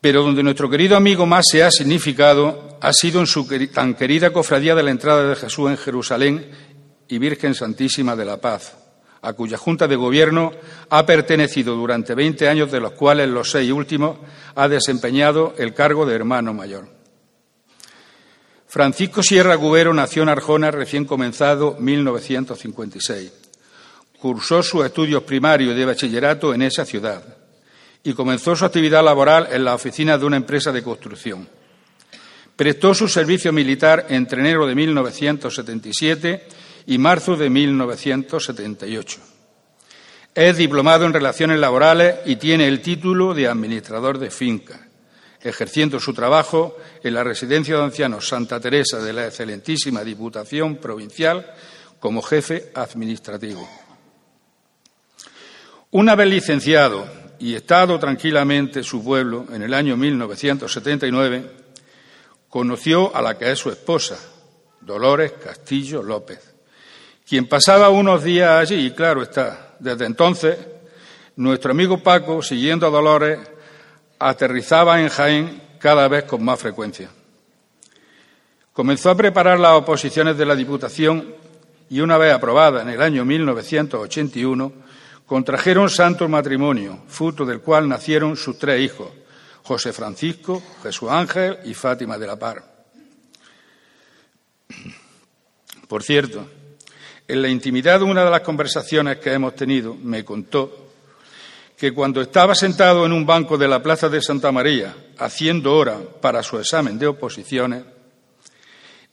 [0.05, 4.31] pero donde nuestro querido amigo más se ha significado ha sido en su tan querida
[4.31, 6.51] cofradía de la entrada de Jesús en Jerusalén
[7.07, 8.77] y Virgen Santísima de la Paz,
[9.23, 10.51] a cuya Junta de Gobierno
[10.91, 14.17] ha pertenecido durante 20 años, de los cuales los seis últimos
[14.53, 16.87] ha desempeñado el cargo de hermano mayor.
[18.75, 23.31] Francisco Sierra Gubero nació en Arjona recién comenzado 1956.
[24.19, 27.23] Cursó sus estudios primarios de bachillerato en esa ciudad
[28.03, 31.47] y comenzó su actividad laboral en la oficina de una empresa de construcción.
[32.57, 36.47] Prestó su servicio militar entre enero de 1977
[36.87, 39.19] y marzo de 1978.
[40.35, 44.85] Es diplomado en Relaciones Laborales y tiene el título de Administrador de Finca,
[45.45, 51.53] ejerciendo su trabajo en la Residencia de Ancianos Santa Teresa de la excelentísima Diputación Provincial
[51.99, 53.69] como jefe administrativo.
[55.91, 57.07] Una vez licenciado
[57.39, 61.51] y estado tranquilamente su pueblo en el año 1979,
[62.49, 64.17] conoció a la que es su esposa,
[64.81, 66.39] Dolores Castillo López,
[67.27, 70.57] quien pasaba unos días allí y claro está, desde entonces
[71.35, 73.39] nuestro amigo Paco, siguiendo a Dolores,
[74.19, 77.09] aterrizaba en Jaén cada vez con más frecuencia.
[78.73, 81.33] Comenzó a preparar las oposiciones de la Diputación
[81.89, 84.85] y una vez aprobada en el año 1981,
[85.25, 89.09] Contrajeron santo matrimonio, fruto del cual nacieron sus tres hijos,
[89.63, 92.63] José Francisco, Jesús Ángel y Fátima de la Par.
[95.87, 96.47] Por cierto,
[97.27, 100.84] en la intimidad de una de las conversaciones que hemos tenido, me contó
[101.77, 105.99] que cuando estaba sentado en un banco de la Plaza de Santa María, haciendo hora
[106.21, 107.83] para su examen de oposiciones,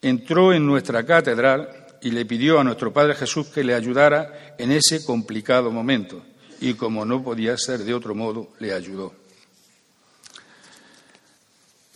[0.01, 4.73] entró en nuestra catedral y le pidió a nuestro Padre Jesús que le ayudara en
[4.73, 6.23] ese complicado momento.
[6.61, 9.13] Y como no podía ser de otro modo, le ayudó.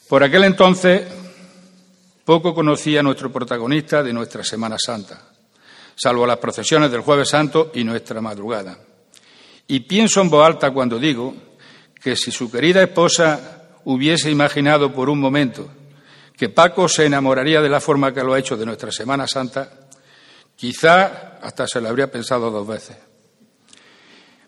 [0.08, 1.02] Por aquel entonces,
[2.24, 5.22] poco conocía a nuestro protagonista de nuestra Semana Santa,
[5.94, 8.78] salvo las procesiones del Jueves Santo y nuestra madrugada.
[9.68, 11.34] Y pienso en voz alta cuando digo
[12.00, 15.68] que si su querida esposa hubiese imaginado por un momento
[16.36, 19.70] que Paco se enamoraría de la forma que lo ha hecho de nuestra Semana Santa,
[20.54, 22.96] quizá hasta se lo habría pensado dos veces.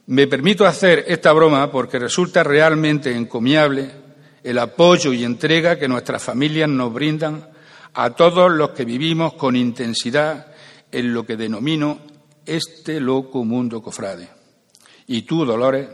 [0.07, 3.91] Me permito hacer esta broma porque resulta realmente encomiable
[4.43, 7.49] el apoyo y entrega que nuestras familias nos brindan
[7.95, 10.47] a todos los que vivimos con intensidad
[10.93, 12.01] en lo que denomino
[12.47, 14.38] este loco mundo cofrade.
[15.09, 15.89] Y tú, Dolores,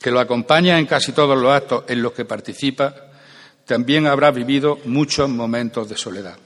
[0.00, 2.94] que lo acompaña en casi todos los actos en los que participa,
[3.64, 6.38] también habrá vivido muchos momentos de soledad.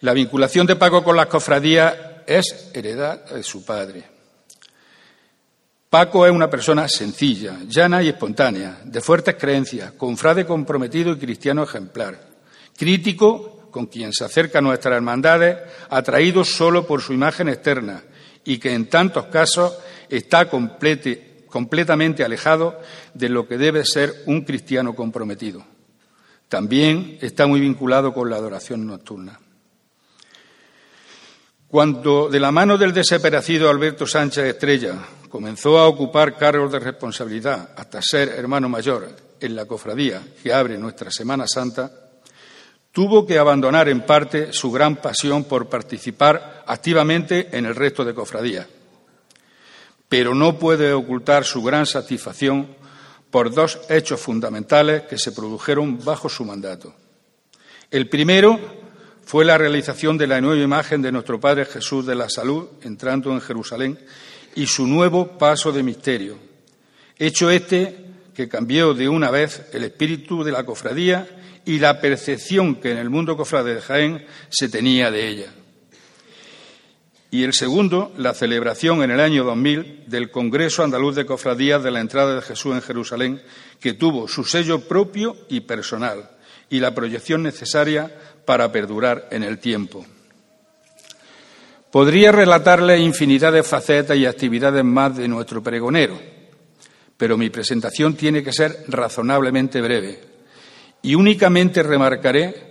[0.00, 1.94] La vinculación de Paco con las cofradías
[2.26, 4.04] es heredad de su padre.
[5.90, 11.64] Paco es una persona sencilla, llana y espontánea, de fuertes creencias, confrade comprometido y cristiano
[11.64, 12.28] ejemplar,
[12.76, 15.58] crítico con quien se acerca a nuestras hermandades,
[15.88, 18.02] atraído solo por su imagen externa
[18.44, 19.76] y que en tantos casos
[20.08, 22.80] está completamente alejado
[23.14, 25.64] de lo que debe ser un cristiano comprometido.
[26.48, 29.38] También está muy vinculado con la adoración nocturna.
[31.68, 34.94] Cuando, de la mano del desesperado Alberto Sánchez Estrella,
[35.28, 40.76] comenzó a ocupar cargos de responsabilidad hasta ser hermano mayor en la cofradía que abre
[40.76, 42.09] nuestra Semana Santa,
[42.92, 48.14] tuvo que abandonar en parte su gran pasión por participar activamente en el resto de
[48.14, 48.66] cofradías
[50.10, 52.66] pero no puede ocultar su gran satisfacción
[53.30, 56.92] por dos hechos fundamentales que se produjeron bajo su mandato.
[57.92, 58.58] El primero
[59.24, 63.30] fue la realización de la nueva imagen de nuestro Padre Jesús de la Salud entrando
[63.30, 64.00] en Jerusalén
[64.56, 66.38] y su nuevo paso de misterio.
[67.16, 72.76] Hecho este que cambió de una vez el espíritu de la cofradía y la percepción
[72.76, 75.52] que en el mundo cofrade de Jaén se tenía de ella
[77.32, 81.92] y el segundo, la celebración en el año 2000 del Congreso Andaluz de Cofradías de
[81.92, 83.40] la Entrada de Jesús en Jerusalén,
[83.78, 86.28] que tuvo su sello propio y personal
[86.68, 88.12] y la proyección necesaria
[88.44, 90.04] para perdurar en el tiempo.
[91.92, 96.20] Podría relatarle infinidad de facetas y actividades más de nuestro pregonero,
[97.16, 100.29] pero mi presentación tiene que ser razonablemente breve
[101.02, 102.70] y únicamente remarcaré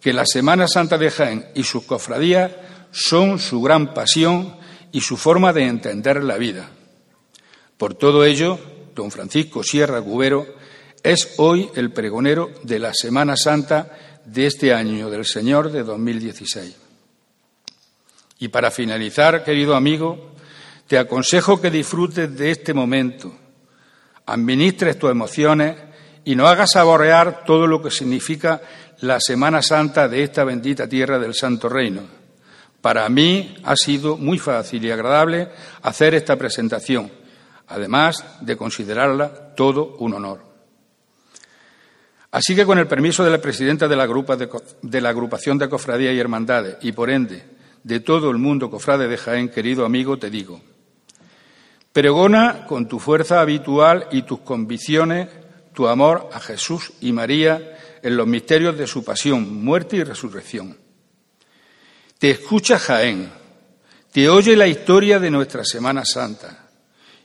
[0.00, 2.52] que la Semana Santa de Jaén y sus cofradías
[2.90, 4.56] son su gran pasión
[4.90, 6.68] y su forma de entender la vida.
[7.78, 8.58] Por todo ello,
[8.94, 10.46] don Francisco Sierra Cubero
[11.02, 16.76] es hoy el pregonero de la Semana Santa de este año del Señor de 2016.
[18.38, 20.34] Y para finalizar, querido amigo,
[20.86, 23.32] te aconsejo que disfrutes de este momento,
[24.26, 25.76] administres tus emociones
[26.24, 28.60] y no hagas saborear todo lo que significa
[29.00, 32.22] la Semana Santa de esta bendita tierra del Santo Reino
[32.82, 35.48] para mí ha sido muy fácil y agradable
[35.82, 37.10] hacer esta presentación,
[37.68, 40.40] además de considerarla todo un honor.
[42.32, 44.08] Así que, con el permiso de la presidenta de la,
[44.82, 47.44] de la agrupación de cofradías y hermandades, y por ende
[47.84, 50.60] de todo el mundo cofrade de Jaén, querido amigo, te digo,
[51.92, 55.28] pregona con tu fuerza habitual y tus convicciones
[55.74, 60.76] tu amor a Jesús y María en los misterios de su pasión, muerte y resurrección.
[62.18, 63.30] Te escucha Jaén,
[64.10, 66.68] te oye la historia de nuestra Semana Santa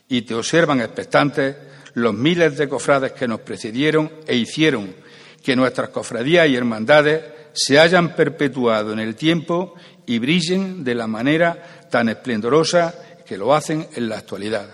[0.08, 1.56] y te observan expectantes
[1.94, 4.94] los miles de cofrades que nos precedieron e hicieron
[5.42, 7.22] que nuestras cofradías y hermandades
[7.52, 9.74] se hayan perpetuado en el tiempo
[10.06, 12.94] y brillen de la manera tan esplendorosa
[13.26, 14.68] que lo hacen en la actualidad.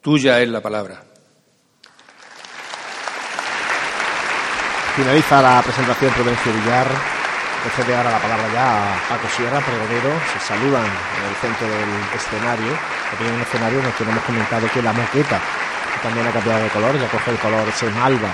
[0.00, 1.13] Tuya es la palabra.
[4.96, 6.86] Finaliza la presentación Prudencio Villar
[7.64, 10.10] de ahora la palabra ya a Paco Sierra, pregonero.
[10.32, 12.72] Se saludan en el centro del escenario.
[13.12, 15.40] Aquí en un escenario en el que hemos comentado que la moqueta
[16.02, 18.30] también ha cambiado de color, ya coge el color ese malva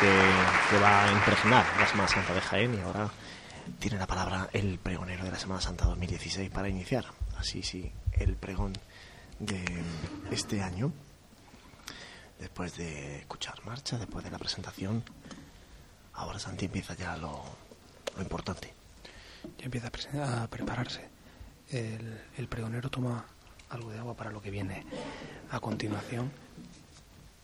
[0.00, 3.08] que, va a impregnar la Semana Santa de Jaén y ahora
[3.78, 7.06] tiene la palabra el pregonero de la Semana Santa 2016 para iniciar.
[7.38, 8.72] Así, sí, el pregón
[9.38, 9.64] de
[10.32, 10.92] este año.
[12.40, 15.04] Después de escuchar marcha, después de la presentación,
[16.22, 17.42] Ahora Santi empieza ya lo,
[18.20, 18.72] importante.
[19.58, 21.04] Ya empieza a, prepararse.
[21.68, 23.24] El, pregonero toma
[23.70, 24.86] algo de agua para lo que viene
[25.50, 26.30] a continuación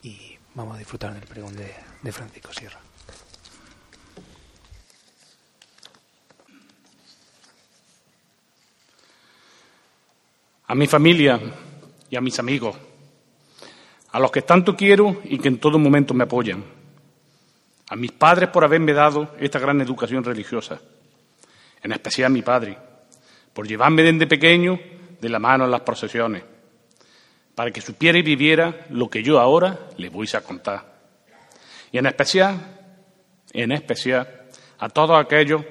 [0.02, 2.78] y vamos a disfrutar del pregón de, de Francisco Sierra.
[10.68, 11.40] A mi familia
[12.08, 12.76] y a mis amigos,
[14.12, 16.77] a los que tanto quiero y que en todo momento me apoyan
[17.88, 20.80] a mis padres por haberme dado esta gran educación religiosa,
[21.82, 22.76] en especial a mi padre,
[23.52, 24.78] por llevarme desde pequeño
[25.20, 26.42] de la mano en las procesiones,
[27.54, 30.98] para que supiera y viviera lo que yo ahora le voy a contar.
[31.90, 32.56] Y en especial,
[33.52, 34.46] en especial,
[34.78, 35.62] a todos aquellos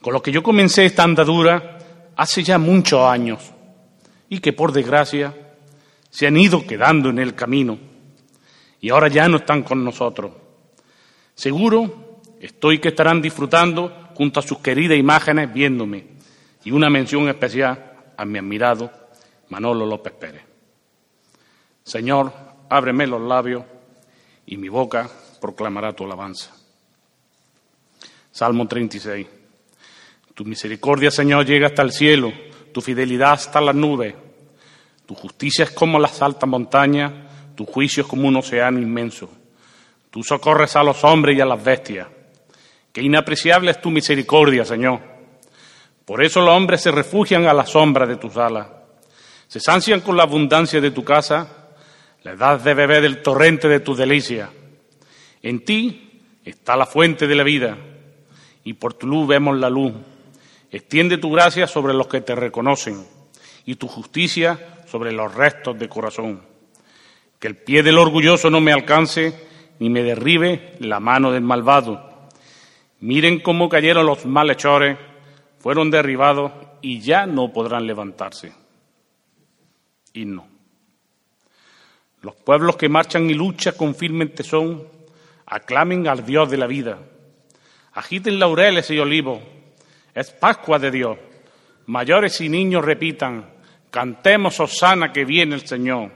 [0.00, 1.78] con los que yo comencé esta andadura
[2.16, 3.52] hace ya muchos años
[4.28, 5.34] y que por desgracia
[6.10, 7.78] se han ido quedando en el camino
[8.80, 10.32] y ahora ya no están con nosotros.
[11.40, 16.04] Seguro estoy que estarán disfrutando junto a sus queridas imágenes viéndome
[16.64, 18.92] y una mención especial a mi admirado
[19.48, 20.42] Manolo López Pérez.
[21.82, 22.30] Señor,
[22.68, 23.64] ábreme los labios
[24.44, 25.08] y mi boca
[25.40, 26.54] proclamará tu alabanza.
[28.30, 29.26] Salmo 36.
[30.34, 32.30] Tu misericordia, Señor, llega hasta el cielo
[32.74, 34.14] tu fidelidad hasta las nubes.
[35.06, 37.14] Tu justicia es como las altas montañas,
[37.56, 39.39] tu juicio es como un océano inmenso.
[40.10, 42.08] Tú socorres a los hombres y a las bestias.
[42.92, 45.00] Qué inapreciable es tu misericordia, Señor.
[46.04, 48.66] Por eso los hombres se refugian a la sombra de tus alas.
[49.46, 51.68] Se sancian con la abundancia de tu casa,
[52.24, 54.50] la edad de beber del torrente de tu delicia.
[55.42, 57.78] En ti está la fuente de la vida,
[58.64, 59.92] y por tu luz vemos la luz.
[60.70, 63.04] Extiende tu gracia sobre los que te reconocen
[63.64, 66.42] y tu justicia sobre los restos de corazón.
[67.38, 69.48] Que el pie del orgulloso no me alcance
[69.80, 72.28] ni me derribe la mano del malvado.
[73.00, 74.98] Miren cómo cayeron los malhechores,
[75.58, 76.52] fueron derribados
[76.82, 78.52] y ya no podrán levantarse.
[80.12, 80.46] Y no.
[82.20, 84.86] Los pueblos que marchan y luchan con firme tesón,
[85.46, 86.98] aclamen al Dios de la vida.
[87.94, 89.40] Agiten laureles y olivos
[90.14, 91.16] es Pascua de Dios.
[91.86, 93.50] Mayores y niños repitan,
[93.90, 96.10] cantemos Osana que viene el Señor.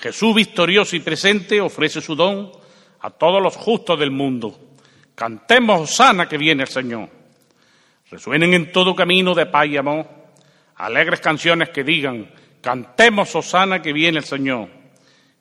[0.00, 2.59] Jesús victorioso y presente ofrece su don
[3.00, 4.58] a todos los justos del mundo.
[5.14, 7.08] Cantemos Osana que viene el Señor.
[8.10, 10.20] Resuenen en todo camino de paz y amor
[10.80, 12.30] alegres canciones que digan,
[12.60, 14.68] cantemos Osana que viene el Señor.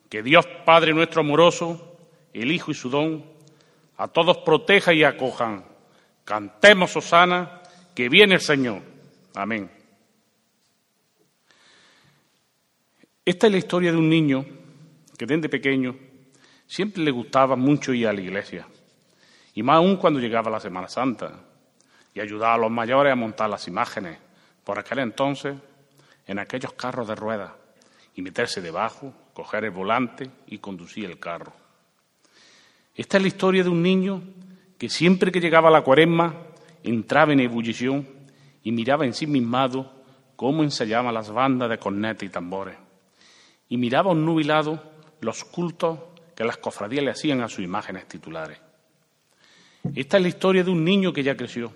[0.09, 1.97] Que Dios Padre nuestro amoroso,
[2.33, 3.23] el Hijo y su don,
[3.97, 5.65] a todos proteja y acojan.
[6.25, 7.61] Cantemos Osana
[7.95, 8.81] que viene el Señor.
[9.35, 9.69] Amén.
[13.23, 14.45] Esta es la historia de un niño
[15.17, 15.95] que desde pequeño
[16.69, 18.67] siempre le gustaba mucho ir a la iglesia,
[19.55, 21.33] y más aún cuando llegaba la Semana Santa,
[22.13, 24.19] y ayudaba a los mayores a montar las imágenes,
[24.63, 25.55] por aquel entonces,
[26.27, 27.51] en aquellos carros de ruedas,
[28.13, 31.53] y meterse debajo, coger el volante y conducir el carro.
[32.93, 34.21] Esta es la historia de un niño
[34.77, 36.35] que siempre que llegaba la cuaresma
[36.83, 38.07] entraba en ebullición
[38.61, 39.91] y miraba en sí mismado
[40.35, 42.77] cómo ensayaban las bandas de cornetas y tambores.
[43.69, 44.83] Y miraba nubilado
[45.21, 45.99] los cultos
[46.39, 48.57] que las cofradías le hacían a sus imágenes titulares.
[49.93, 51.73] Esta es la historia de un niño que ya creció,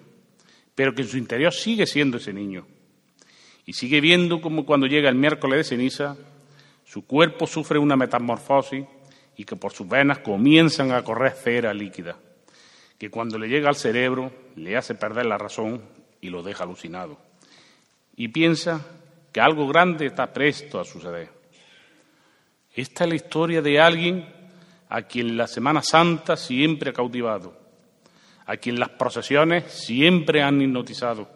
[0.73, 2.65] pero que en su interior sigue siendo ese niño.
[3.65, 6.15] Y sigue viendo como cuando llega el miércoles de ceniza,
[6.85, 8.85] su cuerpo sufre una metamorfosis
[9.35, 12.15] y que por sus venas comienzan a correr cera líquida
[12.97, 15.81] que cuando le llega al cerebro le hace perder la razón
[16.21, 17.17] y lo deja alucinado.
[18.15, 18.79] Y piensa
[19.33, 21.27] que algo grande está presto a suceder.
[22.73, 24.42] Esta es la historia de alguien
[24.89, 27.57] a quien la Semana Santa siempre ha cautivado,
[28.45, 31.27] a quien las procesiones siempre han hipnotizado,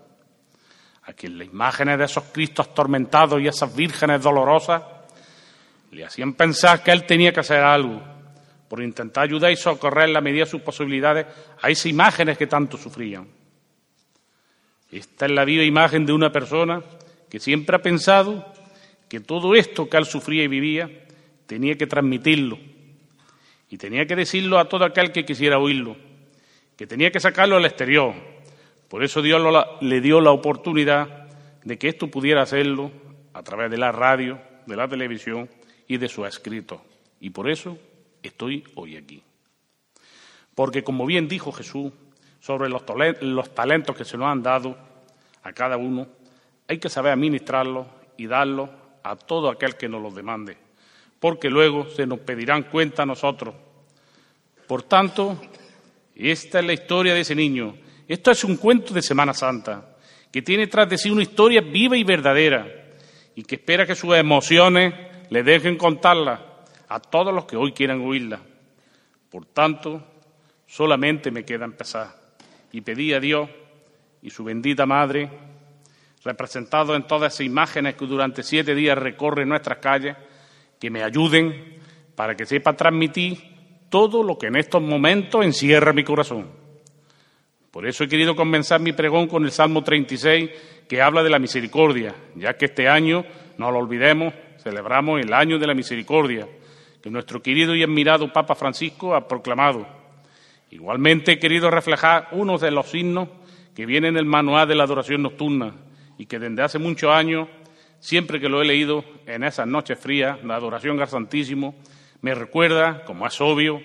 [1.03, 4.83] a quien las imágenes de esos Cristos atormentados y esas vírgenes dolorosas
[5.91, 8.01] le hacían pensar que él tenía que hacer algo
[8.67, 11.25] por intentar ayudar y socorrer en la medida de sus posibilidades
[11.61, 13.27] a esas imágenes que tanto sufrían.
[14.91, 16.81] Esta es la viva imagen de una persona
[17.29, 18.45] que siempre ha pensado
[19.09, 20.89] que todo esto que él sufría y vivía
[21.45, 22.59] tenía que transmitirlo
[23.69, 25.97] y tenía que decirlo a todo aquel que quisiera oírlo,
[26.75, 28.13] que tenía que sacarlo al exterior.
[28.87, 29.41] Por eso Dios
[29.81, 31.27] le dio la oportunidad
[31.63, 32.91] de que esto pudiera hacerlo
[33.33, 35.49] a través de la radio, de la televisión
[35.87, 36.81] y de su escrito.
[37.19, 37.77] Y por eso
[38.23, 39.21] estoy hoy aquí.
[40.55, 41.91] Porque como bien dijo Jesús
[42.39, 42.85] sobre los,
[43.53, 44.77] talentos que se nos han dado
[45.43, 46.07] a cada uno,
[46.67, 47.87] hay que saber administrarlos
[48.17, 48.69] y darlos
[49.03, 50.57] a todo aquel que nos los demande,
[51.19, 53.55] porque luego se nos pedirán cuenta a nosotros.
[54.67, 55.39] Por tanto,
[56.15, 57.75] esta es la historia de ese niño.
[58.07, 59.97] Esto es un cuento de Semana Santa,
[60.31, 62.67] que tiene tras de sí una historia viva y verdadera,
[63.35, 64.93] y que espera que sus emociones
[65.29, 68.39] le dejen contarla a todos los que hoy quieran oírla.
[69.29, 70.03] Por tanto,
[70.65, 72.15] solamente me queda empezar
[72.71, 73.49] y pedir a Dios
[74.21, 75.29] y su bendita Madre
[76.23, 80.15] representados en todas esas imágenes que durante siete días recorren nuestras calles,
[80.79, 81.77] que me ayuden
[82.15, 83.37] para que sepa transmitir
[83.89, 86.47] todo lo que en estos momentos encierra mi corazón.
[87.71, 90.49] Por eso he querido comenzar mi pregón con el Salmo 36,
[90.87, 93.23] que habla de la misericordia, ya que este año,
[93.57, 96.47] no lo olvidemos, celebramos el año de la misericordia,
[97.01, 99.87] que nuestro querido y admirado Papa Francisco ha proclamado.
[100.71, 103.29] Igualmente he querido reflejar uno de los signos
[103.75, 105.75] que viene en el manual de la adoración nocturna
[106.17, 107.47] y que desde hace muchos años,
[107.99, 111.75] siempre que lo he leído en esas noches frías, la adoración al Santísimo,
[112.21, 113.81] me recuerda, como es obvio,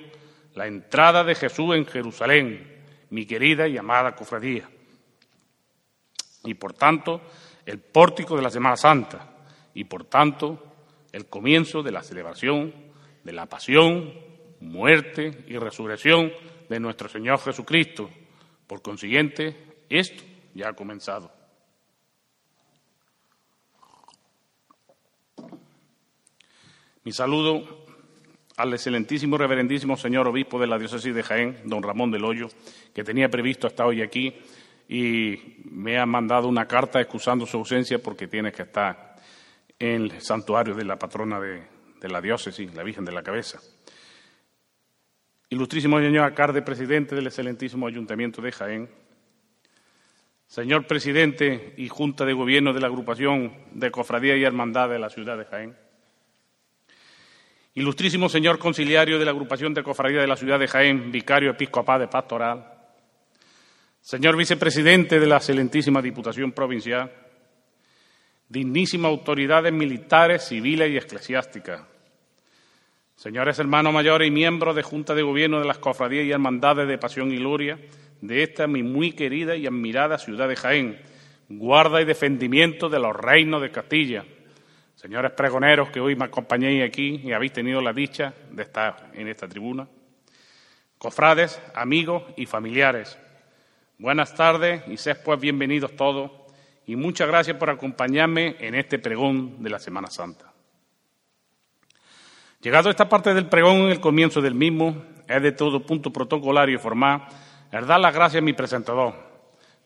[0.55, 4.69] la entrada de Jesús en Jerusalén, mi querida y amada cofradía.
[6.45, 7.21] Y por tanto,
[7.67, 9.29] el pórtico de la Semana Santa,
[9.75, 10.63] y por tanto,
[11.13, 12.73] el comienzo de la celebración
[13.25, 14.13] de la pasión,
[14.61, 16.33] muerte y resurrección
[16.69, 18.11] de nuestro Señor Jesucristo.
[18.67, 20.23] Por consiguiente, esto
[20.55, 21.31] ya ha comenzado.
[27.05, 27.85] Mi saludo
[28.57, 32.47] al excelentísimo reverendísimo señor obispo de la diócesis de Jaén, don Ramón del Hoyo,
[32.95, 34.33] que tenía previsto estar hoy aquí
[34.89, 39.17] y me ha mandado una carta excusando su ausencia porque tiene que estar
[39.81, 41.65] en el santuario de la patrona de,
[42.01, 43.59] de la diócesis, la Virgen de la Cabeza.
[45.49, 48.89] Ilustrísimo señor alcalde presidente del excelentísimo Ayuntamiento de Jaén,
[50.47, 55.11] señor presidente y Junta de Gobierno de la agrupación de Cofradía y Hermandad de la
[55.11, 55.82] ciudad de Jaén,
[57.75, 62.01] ilustrísimo señor conciliario de la agrupación de Cofradía de la ciudad de Jaén, vicario episcopal
[62.01, 62.65] de Pastoral,
[64.01, 67.11] señor vicepresidente de la excelentísima Diputación Provincial,
[68.49, 71.83] dignísimas autoridades militares, civiles y eclesiásticas,
[73.23, 76.99] Señores hermanos mayores y miembros de Junta de Gobierno de las Cofradías y Hermandades de
[76.99, 77.79] Pasión y Gloria
[78.21, 81.01] de esta mi muy querida y admirada ciudad de Jaén,
[81.49, 84.25] guarda y defendimiento de los reinos de Castilla.
[85.03, 89.27] Señores pregoneros que hoy me acompañéis aquí y habéis tenido la dicha de estar en
[89.27, 89.89] esta tribuna.
[90.97, 93.19] Cofrades, amigos y familiares.
[93.99, 96.31] Buenas tardes y sed pues bienvenidos todos
[96.87, 100.53] y muchas gracias por acompañarme en este pregón de la Semana Santa.
[102.61, 106.77] Llegado a esta parte del pregón, el comienzo del mismo, es de todo punto protocolario
[106.77, 107.27] y formal,
[107.73, 109.15] dar las gracias a mi presentador.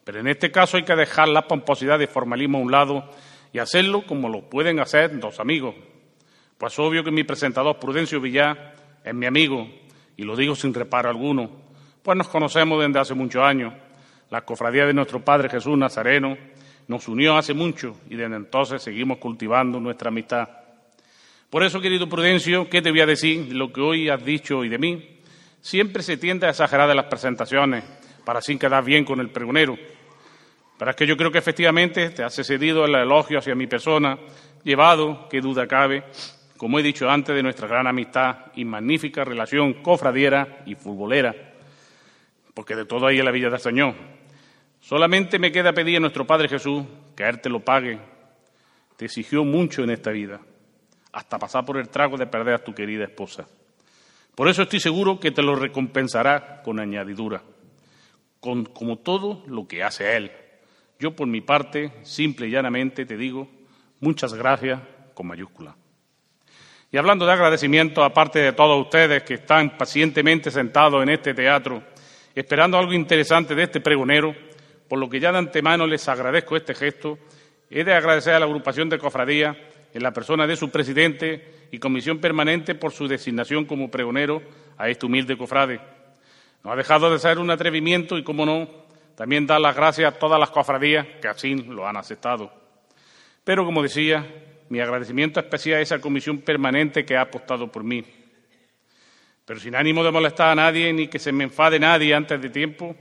[0.05, 3.10] Pero en este caso hay que dejar la pomposidad y formalismo a un lado
[3.52, 5.74] y hacerlo como lo pueden hacer dos amigos.
[6.59, 8.74] Pues obvio que mi presentador Prudencio Villar
[9.05, 9.68] es mi amigo,
[10.16, 11.51] y lo digo sin reparo alguno,
[12.02, 13.74] pues nos conocemos desde hace muchos años.
[14.31, 16.36] La cofradía de nuestro Padre Jesús Nazareno
[16.89, 20.48] nos unió hace mucho y desde entonces seguimos cultivando nuestra amistad.
[21.51, 23.55] Por eso, querido Prudencio, ¿qué te voy a decir?
[23.55, 25.18] Lo que hoy has dicho y de mí.
[25.60, 27.85] Siempre se tiende a exagerar de las presentaciones
[28.24, 29.77] para así quedar bien con el pregonero.
[30.78, 34.18] Es que yo creo que efectivamente te has cedido el elogio hacia mi persona,
[34.62, 36.04] llevado, qué duda cabe,
[36.56, 41.34] como he dicho antes, de nuestra gran amistad y magnífica relación cofradiera y futbolera,
[42.54, 43.94] porque de todo ahí en la Villa del Señor.
[44.80, 46.84] Solamente me queda pedir a nuestro Padre Jesús
[47.16, 47.98] que a Él te lo pague.
[48.96, 50.40] Te exigió mucho en esta vida
[51.12, 53.48] hasta pasar por el trago de perder a tu querida esposa.
[54.34, 57.42] Por eso estoy seguro que te lo recompensará con añadidura,
[58.38, 60.30] con, como todo lo que hace Él.
[60.98, 63.48] Yo, por mi parte, simple y llanamente te digo
[64.01, 64.81] muchas gracias
[65.14, 65.77] con mayúscula.
[66.90, 71.82] Y hablando de agradecimiento, aparte de todos ustedes que están pacientemente sentados en este teatro,
[72.35, 74.35] esperando algo interesante de este pregonero,
[74.89, 77.18] por lo que ya de antemano les agradezco este gesto,
[77.68, 79.56] he de agradecer a la agrupación de cofradía
[79.93, 84.43] en la persona de su presidente y comisión permanente por su designación como pregonero
[84.78, 85.81] a este humilde cofrade.
[86.62, 88.85] No ha dejado de ser un atrevimiento y, como no,
[89.16, 92.52] también dar las gracias a todas las cofradías que así lo han aceptado.
[93.43, 94.24] Pero, como decía,
[94.68, 98.05] mi agradecimiento especial a esa comisión permanente que ha apostado por mí.
[99.44, 102.51] Pero sin ánimo de molestar a nadie ni que se me enfade nadie antes de
[102.51, 102.94] tiempo,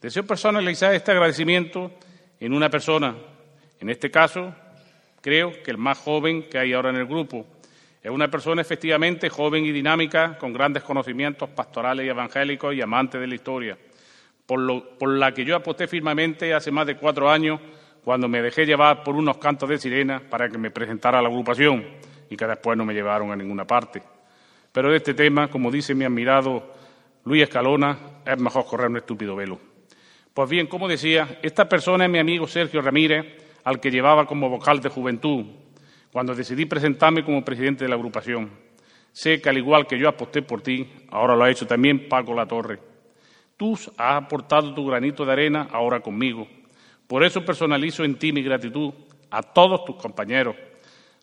[0.00, 1.90] deseo personalizar este agradecimiento
[2.38, 3.14] en una persona,
[3.78, 4.52] en este caso,
[5.20, 7.46] Creo que el más joven que hay ahora en el grupo.
[8.02, 13.18] Es una persona efectivamente joven y dinámica, con grandes conocimientos pastorales y evangélicos y amante
[13.18, 13.76] de la historia,
[14.50, 17.60] por, la que yo aposté firmemente hace más de cuatro años
[18.02, 21.86] cuando me dejé llevar por unos cantos de sirena para que me presentara la agrupación
[22.28, 24.02] y que después no me llevaron a ninguna parte.
[24.72, 26.74] Pero de este tema, como dice mi admirado
[27.24, 27.96] Luis Escalona,
[28.26, 29.60] es mejor correr un estúpido velo.
[30.34, 33.24] Pues bien, como decía, esta persona es mi amigo Sergio Ramírez,
[33.62, 35.44] al que llevaba como vocal de juventud,
[36.10, 38.50] cuando decidí presentarme como presidente de la agrupación.
[39.12, 42.34] Sé que al igual que yo aposté por ti, ahora lo ha hecho también Paco
[42.34, 42.89] Latorre.
[43.60, 46.48] Tú has aportado tu granito de arena ahora conmigo,
[47.06, 48.94] Por eso personalizo en ti mi gratitud
[49.30, 50.56] a todos tus compañeros.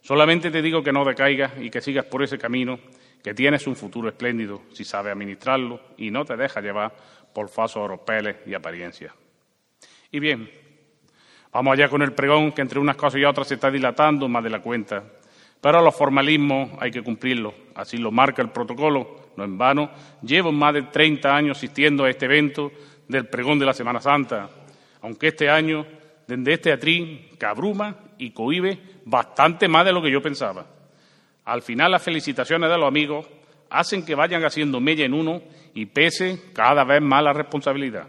[0.03, 2.77] Solamente te digo que no decaigas y que sigas por ese camino,
[3.23, 6.95] que tienes un futuro espléndido si sabes administrarlo y no te dejas llevar
[7.33, 9.15] por falsos oropeles y apariencias.
[10.11, 10.47] Y bien,
[11.51, 14.43] vamos allá con el pregón, que entre unas cosas y otras se está dilatando más
[14.43, 15.03] de la cuenta.
[15.59, 19.89] Pero los formalismos hay que cumplirlos, así lo marca el protocolo, no en vano.
[20.21, 22.71] Llevo más de 30 años asistiendo a este evento
[23.07, 24.49] del pregón de la Semana Santa,
[25.01, 25.85] aunque este año,
[26.27, 30.65] desde este atrín, que abruma y cohibe bastante más de lo que yo pensaba.
[31.45, 33.25] Al final, las felicitaciones de los amigos
[33.69, 35.41] hacen que vayan haciendo mella en uno
[35.73, 38.07] y pese cada vez más la responsabilidad.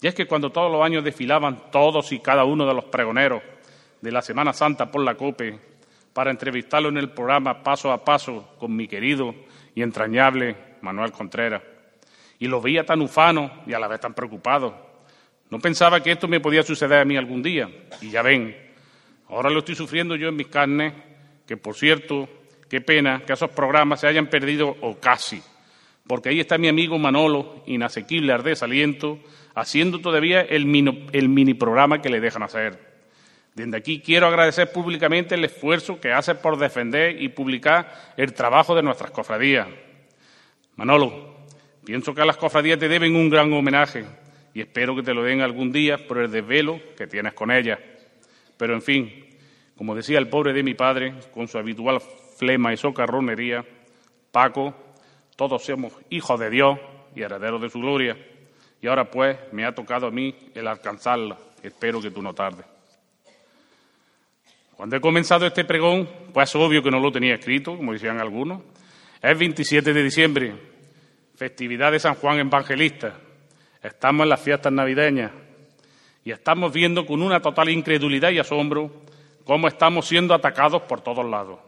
[0.00, 3.42] Y es que cuando todos los años desfilaban todos y cada uno de los pregoneros
[4.00, 5.58] de la Semana Santa por la COPE
[6.12, 9.34] para entrevistarlo en el programa paso a paso con mi querido
[9.78, 11.62] y entrañable Manuel Contreras,
[12.40, 14.74] y lo veía tan ufano y a la vez tan preocupado.
[15.50, 18.56] No pensaba que esto me podía suceder a mí algún día, y ya ven,
[19.28, 20.94] ahora lo estoy sufriendo yo en mis carnes,
[21.46, 22.28] que por cierto,
[22.68, 25.40] qué pena que esos programas se hayan perdido o casi,
[26.08, 29.20] porque ahí está mi amigo Manolo, inasequible al desaliento,
[29.54, 32.87] haciendo todavía el mini, el mini programa que le dejan hacer.
[33.58, 38.72] Desde aquí quiero agradecer públicamente el esfuerzo que hace por defender y publicar el trabajo
[38.76, 39.66] de nuestras cofradías.
[40.76, 41.38] Manolo,
[41.84, 44.04] pienso que a las cofradías te deben un gran homenaje
[44.54, 47.80] y espero que te lo den algún día por el desvelo que tienes con ellas.
[48.56, 49.26] Pero en fin,
[49.76, 52.00] como decía el pobre de mi padre, con su habitual
[52.36, 53.64] flema y socarronería,
[54.30, 54.72] Paco,
[55.34, 56.78] todos somos hijos de Dios
[57.12, 58.16] y herederos de su gloria.
[58.80, 61.36] Y ahora pues me ha tocado a mí el alcanzarla.
[61.60, 62.77] Espero que tú no tardes.
[64.78, 68.62] Cuando he comenzado este pregón, pues obvio que no lo tenía escrito, como decían algunos.
[69.20, 70.54] Es 27 de diciembre,
[71.34, 73.18] festividad de San Juan Evangelista.
[73.82, 75.32] Estamos en las fiestas navideñas
[76.24, 79.02] y estamos viendo con una total incredulidad y asombro
[79.42, 81.58] cómo estamos siendo atacados por todos lados.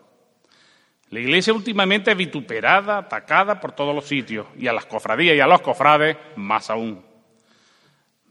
[1.08, 5.40] La iglesia últimamente es vituperada, atacada por todos los sitios y a las cofradías y
[5.40, 7.04] a los cofrades más aún.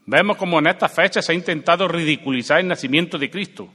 [0.05, 3.73] Vemos como en estas fechas se ha intentado ridiculizar el nacimiento de Cristo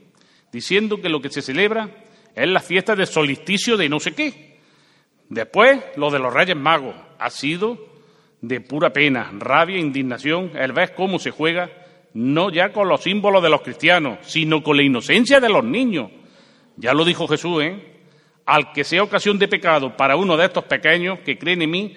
[0.55, 1.91] diciendo que lo que se celebra
[2.33, 4.61] es la fiesta del solsticio de no sé qué.
[5.29, 7.77] Después, lo de los Reyes Magos ha sido
[8.41, 11.71] de pura pena, rabia, indignación, el ver cómo se juega,
[12.13, 16.13] no ya con los símbolos de los cristianos, sino con la inocencia de los niños.
[16.77, 17.77] Ya lo dijo Jesús, ¿eh?
[18.47, 21.97] Al que sea ocasión de pecado para uno de estos pequeños que creen en mí,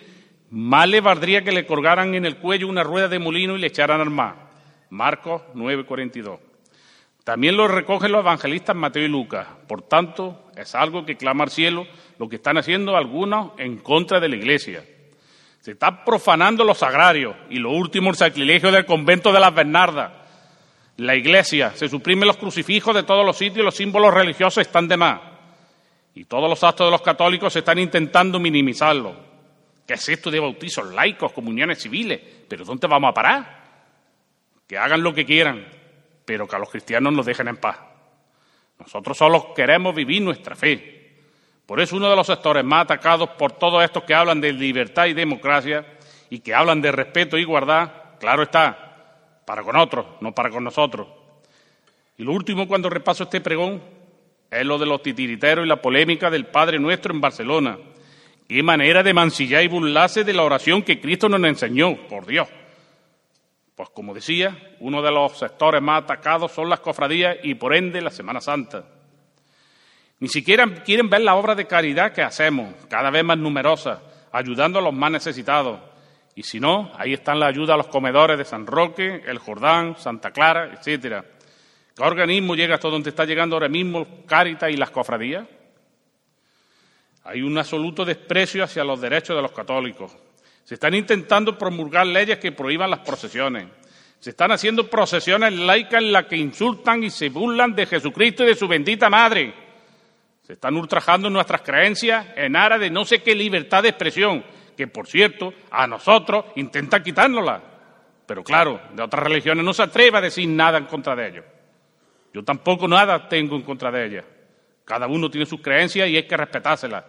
[0.50, 3.68] más le valdría que le colgaran en el cuello una rueda de molino y le
[3.68, 4.50] echaran al mar.
[4.90, 6.47] Marcos 9:42.
[7.28, 9.46] También lo recogen los evangelistas Mateo y Lucas.
[9.68, 11.86] Por tanto, es algo que clama al cielo
[12.20, 14.82] lo que están haciendo algunos en contra de la Iglesia.
[15.60, 20.14] Se están profanando los sagrarios y lo último, el sacrilegio del convento de las Bernardas.
[20.96, 24.88] La Iglesia, se suprimen los crucifijos de todos los sitios y los símbolos religiosos están
[24.88, 25.20] de más.
[26.16, 29.14] Y todos los actos de los católicos se están intentando minimizarlo.
[29.86, 32.22] ¿Qué es esto de bautizos laicos, comuniones civiles?
[32.48, 33.64] ¿Pero dónde vamos a parar?
[34.66, 35.66] Que hagan lo que quieran,
[36.28, 37.78] pero que a los cristianos nos dejen en paz.
[38.78, 41.24] Nosotros solo queremos vivir nuestra fe.
[41.66, 45.06] Por eso uno de los sectores más atacados por todos estos que hablan de libertad
[45.06, 45.86] y democracia
[46.30, 47.90] y que hablan de respeto y igualdad,
[48.20, 51.08] claro está, para con otros, no para con nosotros.
[52.18, 53.82] Y lo último cuando repaso este pregón
[54.52, 57.78] es lo de los titiriteros y la polémica del Padre Nuestro en Barcelona.
[58.50, 62.50] Qué manera de mancillar y burlarse de la oración que Cristo nos enseñó, por Dios.
[63.78, 68.02] Pues como decía, uno de los sectores más atacados son las cofradías y por ende
[68.02, 68.84] la Semana Santa.
[70.20, 74.02] Ni siquiera quieren ver la obra de caridad que hacemos, cada vez más numerosa,
[74.32, 75.80] ayudando a los más necesitados.
[76.34, 79.96] Y si no, ahí están la ayuda a los comedores de San Roque, el Jordán,
[79.96, 81.24] Santa Clara, etcétera.
[81.96, 85.46] ¿Qué organismo llega hasta donde está llegando ahora mismo Cáritas y las cofradías?
[87.26, 90.18] Hay un absoluto desprecio hacia los derechos de los católicos,
[90.68, 93.68] se están intentando promulgar leyes que prohíban las procesiones.
[94.20, 98.48] Se están haciendo procesiones laicas en las que insultan y se burlan de Jesucristo y
[98.48, 99.54] de su bendita madre.
[100.44, 104.44] Se están ultrajando nuestras creencias en aras de no sé qué libertad de expresión,
[104.76, 107.64] que por cierto a nosotros intentan quitárnosla.
[108.26, 111.46] Pero claro, de otras religiones no se atreve a decir nada en contra de ellos.
[112.34, 114.26] Yo tampoco nada tengo en contra de ellas.
[114.84, 117.06] Cada uno tiene sus creencias y hay que respetárselas.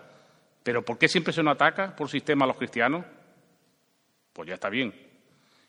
[0.63, 3.05] Pero ¿por qué siempre se nos ataca por sistema a los cristianos?
[4.39, 4.95] Pues ya está bien.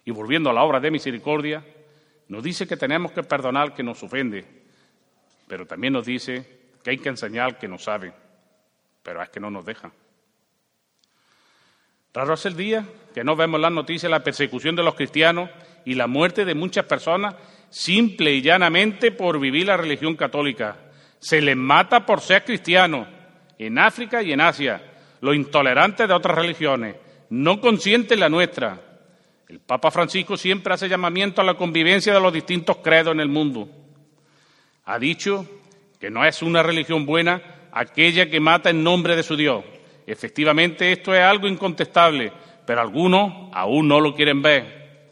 [0.06, 1.66] Y volviendo a la obra de misericordia,
[2.28, 4.46] nos dice que tenemos que perdonar que nos ofende,
[5.48, 6.46] pero también nos dice
[6.84, 8.14] que hay que enseñar que no sabe,
[9.02, 9.92] pero es que no nos deja.
[12.14, 15.50] Raro es el día que no vemos las noticias la persecución de los cristianos
[15.84, 17.34] y la muerte de muchas personas
[17.72, 20.78] simple y llanamente por vivir la religión católica.
[21.18, 23.08] Se les mata por ser cristianos,
[23.58, 24.80] en África y en Asia,
[25.22, 28.82] los intolerantes de otras religiones, no consienten la nuestra.
[29.48, 33.30] El Papa Francisco siempre hace llamamiento a la convivencia de los distintos credos en el
[33.30, 33.70] mundo.
[34.86, 35.48] Ha dicho
[36.00, 37.42] que no es una religión buena
[37.72, 39.64] aquella que mata en nombre de su Dios.
[40.06, 42.32] Efectivamente, esto es algo incontestable,
[42.66, 45.10] pero algunos aún no lo quieren ver.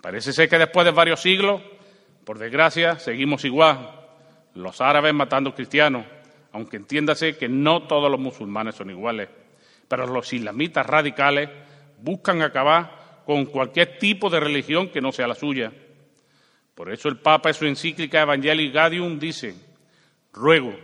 [0.00, 1.60] Parece ser que después de varios siglos,
[2.24, 3.90] por desgracia, seguimos igual.
[4.54, 6.06] Los árabes matando cristianos,
[6.52, 9.28] aunque entiéndase que no todos los musulmanes son iguales.
[9.88, 11.48] Pero los islamitas radicales
[12.00, 15.72] buscan acabar con cualquier tipo de religión que no sea la suya.
[16.74, 19.54] Por eso el Papa en su encíclica Evangelii Gaudium dice,
[20.32, 20.76] ruego,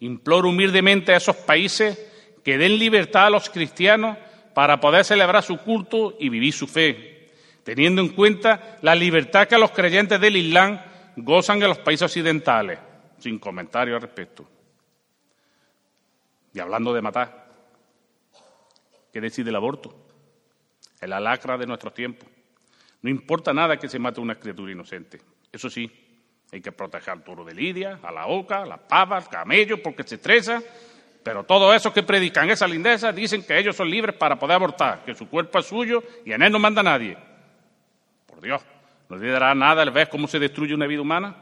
[0.00, 1.98] imploro humildemente a esos países
[2.44, 4.18] que den libertad a los cristianos
[4.54, 7.28] para poder celebrar su culto y vivir su fe,
[7.62, 10.80] teniendo en cuenta la libertad que los creyentes del Islam
[11.16, 12.78] gozan en los países occidentales,
[13.18, 14.46] sin comentario al respecto.
[16.52, 17.49] Y hablando de matar,
[19.12, 19.94] ¿qué decide el aborto?
[21.00, 22.28] Es la lacra de nuestros tiempos.
[23.02, 25.20] No importa nada que se mate una criatura inocente.
[25.50, 25.90] Eso sí,
[26.52, 29.82] hay que proteger al toro de Lidia, a la oca, a la pava, al camello,
[29.82, 30.62] porque se estresa
[31.22, 35.04] pero todos esos que predican esa lindeza dicen que ellos son libres para poder abortar,
[35.04, 37.16] que su cuerpo es suyo y en él no manda nadie.
[38.26, 38.62] Por Dios,
[39.08, 41.36] ¿no le dará nada el ver cómo se destruye una vida humana?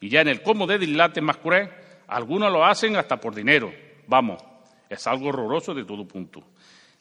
[0.00, 1.68] Y ya en el cómo de dislate más cruel,
[2.06, 3.72] algunos lo hacen hasta por dinero.
[4.06, 4.42] Vamos,
[4.88, 6.44] es algo horroroso de todo punto.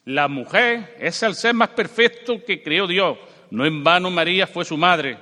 [0.07, 3.17] La mujer es el ser más perfecto que creó Dios.
[3.51, 5.17] No en vano María fue su madre.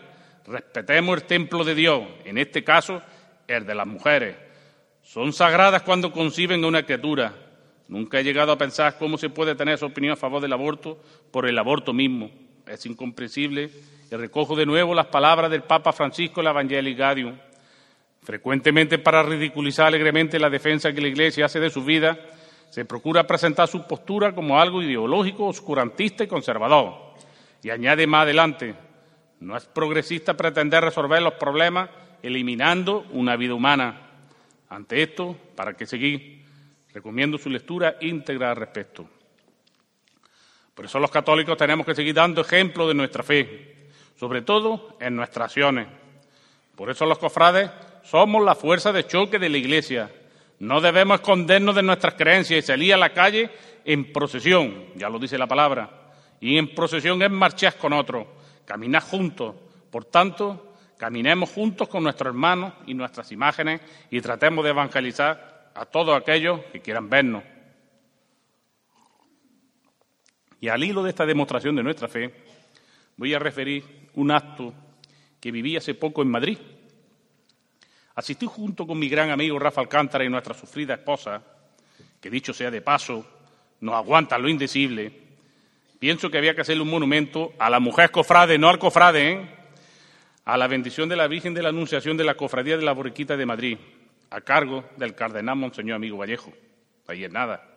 [0.47, 3.01] Respetemos el templo de Dios, en este caso
[3.47, 4.45] el de las mujeres
[5.05, 7.33] son sagradas cuando conciben a una criatura.
[7.87, 10.99] Nunca he llegado a pensar cómo se puede tener esa opinión a favor del aborto
[11.31, 12.31] por el aborto mismo.
[12.67, 13.69] Es incomprensible.
[14.11, 17.37] Y recojo de nuevo las palabras del Papa Francisco en la Evangelii Gaudium.
[18.23, 22.17] Frecuentemente, para ridiculizar alegremente la defensa que la Iglesia hace de su vida,
[22.69, 26.93] se procura presentar su postura como algo ideológico, oscurantista y conservador.
[27.63, 28.75] Y añade más adelante,
[29.39, 31.89] no es progresista pretender resolver los problemas
[32.21, 34.01] eliminando una vida humana.
[34.69, 36.45] Ante esto, ¿para qué seguir?
[36.93, 39.07] Recomiendo su lectura íntegra al respecto.
[40.73, 43.89] Por eso los católicos tenemos que seguir dando ejemplo de nuestra fe,
[44.19, 45.87] sobre todo en nuestras acciones.
[46.75, 47.71] Por eso los cofrades
[48.03, 50.11] somos la fuerza de choque de la Iglesia.
[50.59, 53.49] No debemos escondernos de nuestras creencias y salir a la calle
[53.83, 56.11] en procesión, ya lo dice la palabra.
[56.39, 58.27] Y en procesión es marchar con otros,
[58.65, 59.55] caminar juntos.
[59.89, 65.85] Por tanto, Caminemos juntos con nuestros hermanos y nuestras imágenes y tratemos de evangelizar a
[65.85, 67.43] todos aquellos que quieran vernos.
[70.61, 72.33] Y al hilo de esta demostración de nuestra fe,
[73.17, 74.73] voy a referir un acto
[75.41, 76.57] que viví hace poco en Madrid.
[78.15, 81.41] Asistí junto con mi gran amigo Rafa Alcántara y nuestra sufrida esposa,
[82.21, 83.25] que dicho sea de paso,
[83.81, 85.11] nos aguanta lo indecible.
[85.99, 89.49] Pienso que había que hacerle un monumento a la mujer cofrade, no al cofrade, ¿eh?
[90.45, 93.35] a la bendición de la Virgen de la Anunciación de la Cofradía de la Borriquita
[93.35, 93.77] de Madrid,
[94.29, 96.53] a cargo del cardenal Monseñor Amigo Vallejo.
[97.07, 97.67] Ahí es nada.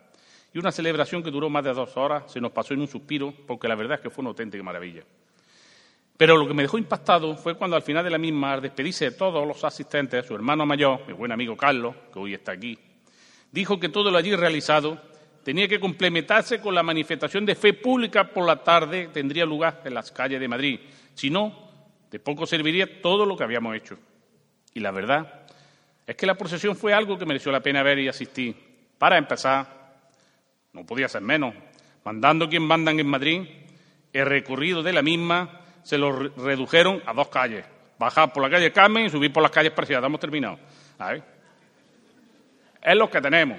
[0.55, 3.35] Y una celebración que duró más de dos horas, se nos pasó en un suspiro,
[3.47, 5.03] porque la verdad es que fue una auténtica maravilla.
[6.19, 9.05] Pero lo que me dejó impactado fue cuando al final de la misma, al despedirse
[9.05, 12.77] de todos los asistentes, su hermano mayor, mi buen amigo Carlos, que hoy está aquí,
[13.53, 15.01] dijo que todo lo allí realizado
[15.45, 19.95] tenía que complementarse con la manifestación de fe pública por la tarde, tendría lugar en
[19.95, 20.81] las calles de Madrid.
[21.15, 21.71] Si no,
[22.11, 23.97] de poco serviría todo lo que habíamos hecho.
[24.75, 25.45] Y la verdad
[26.05, 28.57] es que la procesión fue algo que mereció la pena ver y asistir.
[28.99, 29.95] Para empezar,
[30.73, 31.55] no podía ser menos.
[32.05, 33.43] Mandando quien mandan en Madrid,
[34.13, 35.58] el recorrido de la misma
[35.89, 37.65] se lo redujeron a dos calles.
[37.99, 40.05] Bajar por la calle Carmen y subir por las calles Preciadas.
[40.05, 40.59] Hemos terminado.
[42.83, 43.59] Es lo que tenemos.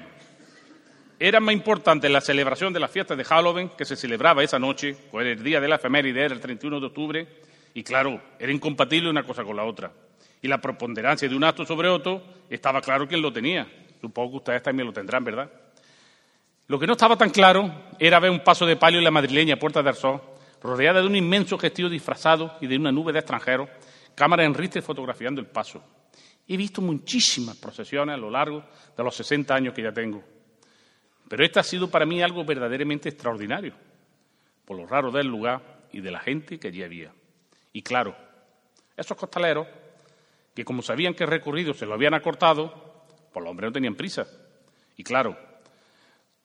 [1.18, 4.96] Era más importante la celebración de la fiesta de Halloween, que se celebraba esa noche,
[5.10, 7.28] pues el día de la efeméride era el 31 de octubre,
[7.74, 9.92] y claro, era incompatible una cosa con la otra.
[10.40, 13.68] Y la preponderancia de un acto sobre otro, estaba claro quién lo tenía.
[14.00, 15.50] Supongo que ustedes también lo tendrán, ¿verdad?
[16.68, 19.56] Lo que no estaba tan claro era ver un paso de palio en la madrileña
[19.56, 20.22] Puerta del Sol,
[20.62, 23.70] rodeada de un inmenso gestillo disfrazado y de una nube de extranjeros,
[24.16, 25.84] cámara en ristre fotografiando el paso.
[26.48, 28.64] He visto muchísimas procesiones a lo largo
[28.96, 30.24] de los 60 años que ya tengo.
[31.28, 33.74] Pero este ha sido para mí algo verdaderamente extraordinario,
[34.66, 35.62] por lo raro del lugar
[35.94, 37.14] y de la gente que allí había.
[37.72, 38.16] Y claro,
[38.98, 39.68] esos costaleros,
[40.56, 43.96] que como sabían que el recorrido se lo habían acortado, pues los hombres no tenían
[43.96, 44.26] prisa.
[44.98, 45.38] Y claro,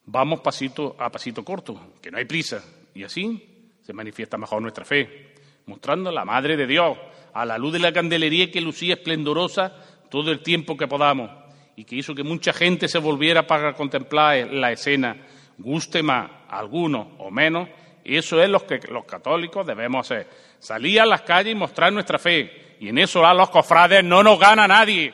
[0.05, 2.63] vamos pasito a pasito corto, que no hay prisa.
[2.95, 3.54] Y así
[3.85, 5.35] se manifiesta mejor nuestra fe.
[5.67, 6.99] mostrando la Madre de Dios
[7.33, 9.73] a la luz de la candelería que lucía esplendorosa
[10.11, 11.31] todo el tiempo que podamos
[11.77, 15.17] y que hizo que mucha gente se volviera para contemplar la escena,
[15.59, 17.69] guste más a algunos o menos,
[18.05, 20.29] eso es lo que los católicos debemos hacer.
[20.59, 24.23] Salir a las calles y mostrar nuestra fe, y en eso a los cofrades no
[24.23, 25.13] nos gana nadie.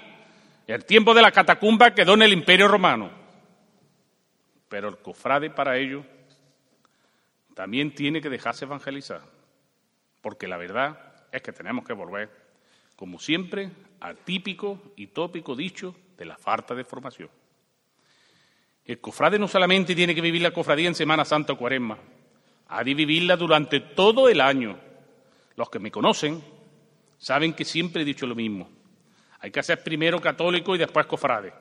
[0.67, 3.11] El tiempo de la catacumba quedó en el Imperio Romano,
[4.69, 6.05] pero el cofrade para ello
[7.55, 9.23] también tiene que dejarse evangelizar,
[10.21, 12.31] porque la verdad es que tenemos que volver,
[12.97, 13.71] como siempre,
[14.01, 17.31] al típico y tópico dicho de la falta de formación.
[18.85, 21.99] El cofrade no solamente tiene que vivir la cofradía en Semana Santa o Cuaresma,
[22.69, 24.79] ha de vivirla durante todo el año.
[25.57, 26.43] Los que me conocen
[27.19, 28.71] saben que siempre he dicho lo mismo.
[29.41, 31.53] Hay que ser primero católico y después cofrade.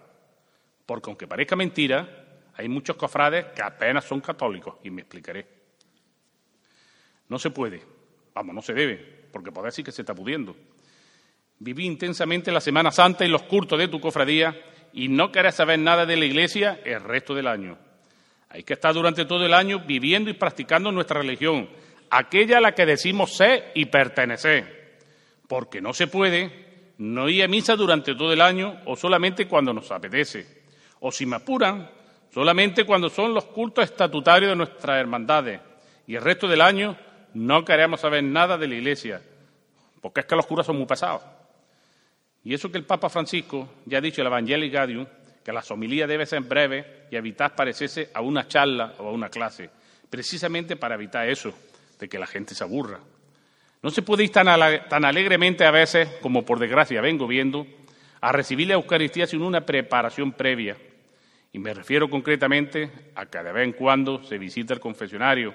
[0.86, 5.59] Porque aunque parezca mentira, hay muchos cofrades que apenas son católicos, y me explicaré.
[7.30, 7.81] No se puede,
[8.34, 8.97] vamos, no se debe,
[9.31, 10.56] porque puede decir que se está pudiendo.
[11.60, 14.56] Viví intensamente la Semana Santa y los cultos de tu cofradía
[14.93, 17.77] y no querés saber nada de la iglesia el resto del año.
[18.49, 21.69] Hay que estar durante todo el año viviendo y practicando nuestra religión,
[22.10, 24.97] aquella a la que decimos ser y pertenecer,
[25.47, 29.72] porque no se puede no ir a misa durante todo el año o solamente cuando
[29.72, 30.64] nos apetece,
[30.99, 31.91] o si me apuran,
[32.34, 35.61] solamente cuando son los cultos estatutarios de nuestras hermandades,
[36.07, 36.97] y el resto del año
[37.34, 39.22] no queremos saber nada de la Iglesia,
[40.01, 41.22] porque es que los curas son muy pesados.
[42.43, 45.06] Y eso que el Papa Francisco ya ha dicho en el Evangelii Gaudium,
[45.43, 49.30] que la homilía debe ser breve y evitar parecerse a una charla o a una
[49.30, 49.69] clase,
[50.10, 51.53] precisamente para evitar eso,
[51.99, 52.99] de que la gente se aburra.
[53.81, 54.47] No se puede ir tan,
[54.89, 57.65] tan alegremente a veces, como por desgracia vengo viendo,
[58.22, 60.77] a recibir la Eucaristía sin una preparación previa.
[61.51, 65.53] Y me refiero concretamente a que de vez en cuando se visita el confesionario.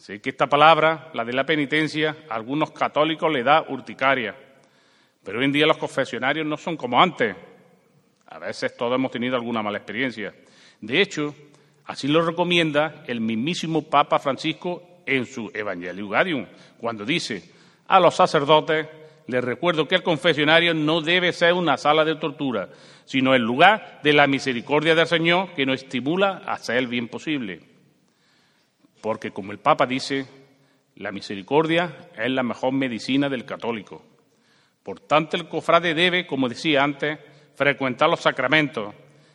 [0.00, 4.34] Sé que esta palabra, la de la penitencia, a algunos católicos le da urticaria.
[5.22, 7.36] Pero hoy en día los confesionarios no son como antes,
[8.26, 10.32] a veces todos hemos tenido alguna mala experiencia.
[10.80, 11.34] De hecho,
[11.84, 16.46] así lo recomienda el mismísimo Papa Francisco en su Evangelio Gaudium,
[16.78, 17.50] cuando dice,
[17.86, 18.88] a los sacerdotes
[19.26, 22.70] les recuerdo que el confesionario no debe ser una sala de tortura,
[23.04, 27.08] sino el lugar de la misericordia del Señor que nos estimula a hacer el bien
[27.08, 27.69] posible.
[29.00, 30.26] Porque, como el Papa dice,
[30.96, 34.04] la misericordia es la mejor medicina del católico.
[34.82, 37.18] Por tanto, el cofrade debe, como decía antes,
[37.54, 38.94] frecuentar los sacramentos.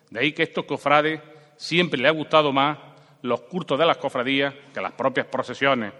[0.10, 1.22] De ahí que estos cofrades
[1.58, 2.78] siempre le ha gustado más
[3.22, 5.94] los cultos de las cofradías que las propias procesiones.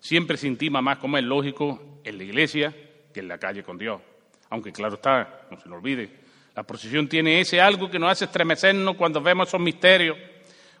[0.00, 2.74] Siempre se intima más, como es lógico, en la iglesia
[3.12, 4.00] que en la calle con Dios.
[4.50, 6.10] Aunque claro está, no se lo olvide,
[6.54, 10.16] la procesión tiene ese algo que nos hace estremecernos cuando vemos esos misterios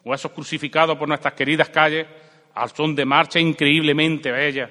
[0.04, 2.06] o esos crucificados por nuestras queridas calles
[2.54, 4.70] al son de marcha increíblemente bellas.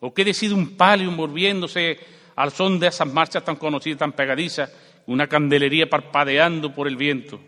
[0.00, 1.98] O qué decide un palio envolviéndose
[2.36, 4.72] al son de esas marchas tan conocidas, tan pegadizas,
[5.06, 7.40] una candelería parpadeando por el viento.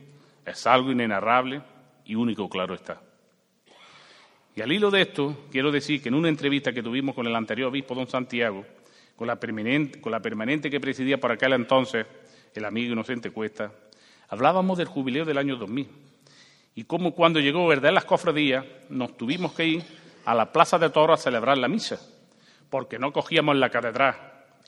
[0.45, 1.61] Es algo inenarrable
[2.07, 3.03] y único, claro está.
[4.57, 7.37] Y al hilo de esto, quiero decir que en una entrevista que tuvimos con el
[7.37, 8.65] anterior obispo don Santiago,
[9.15, 12.07] con la permanente, con la permanente que presidía por aquel entonces,
[12.55, 13.71] el amigo inocente Cuesta,
[14.29, 15.89] hablábamos del jubileo del año 2000
[16.79, 19.85] y cómo cuando llegó verdad las cofradías nos tuvimos que ir
[20.25, 21.99] a la Plaza de Toro a celebrar la misa,
[22.71, 24.15] porque no cogíamos la catedral.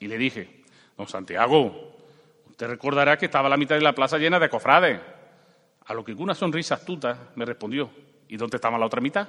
[0.00, 0.64] Y le dije,
[0.96, 1.96] don Santiago,
[2.56, 5.00] te recordará que estaba la mitad de la plaza llena de cofrades.
[5.84, 7.88] A lo que con una sonrisa astuta me respondió,
[8.26, 9.28] ¿y dónde estaba la otra mitad?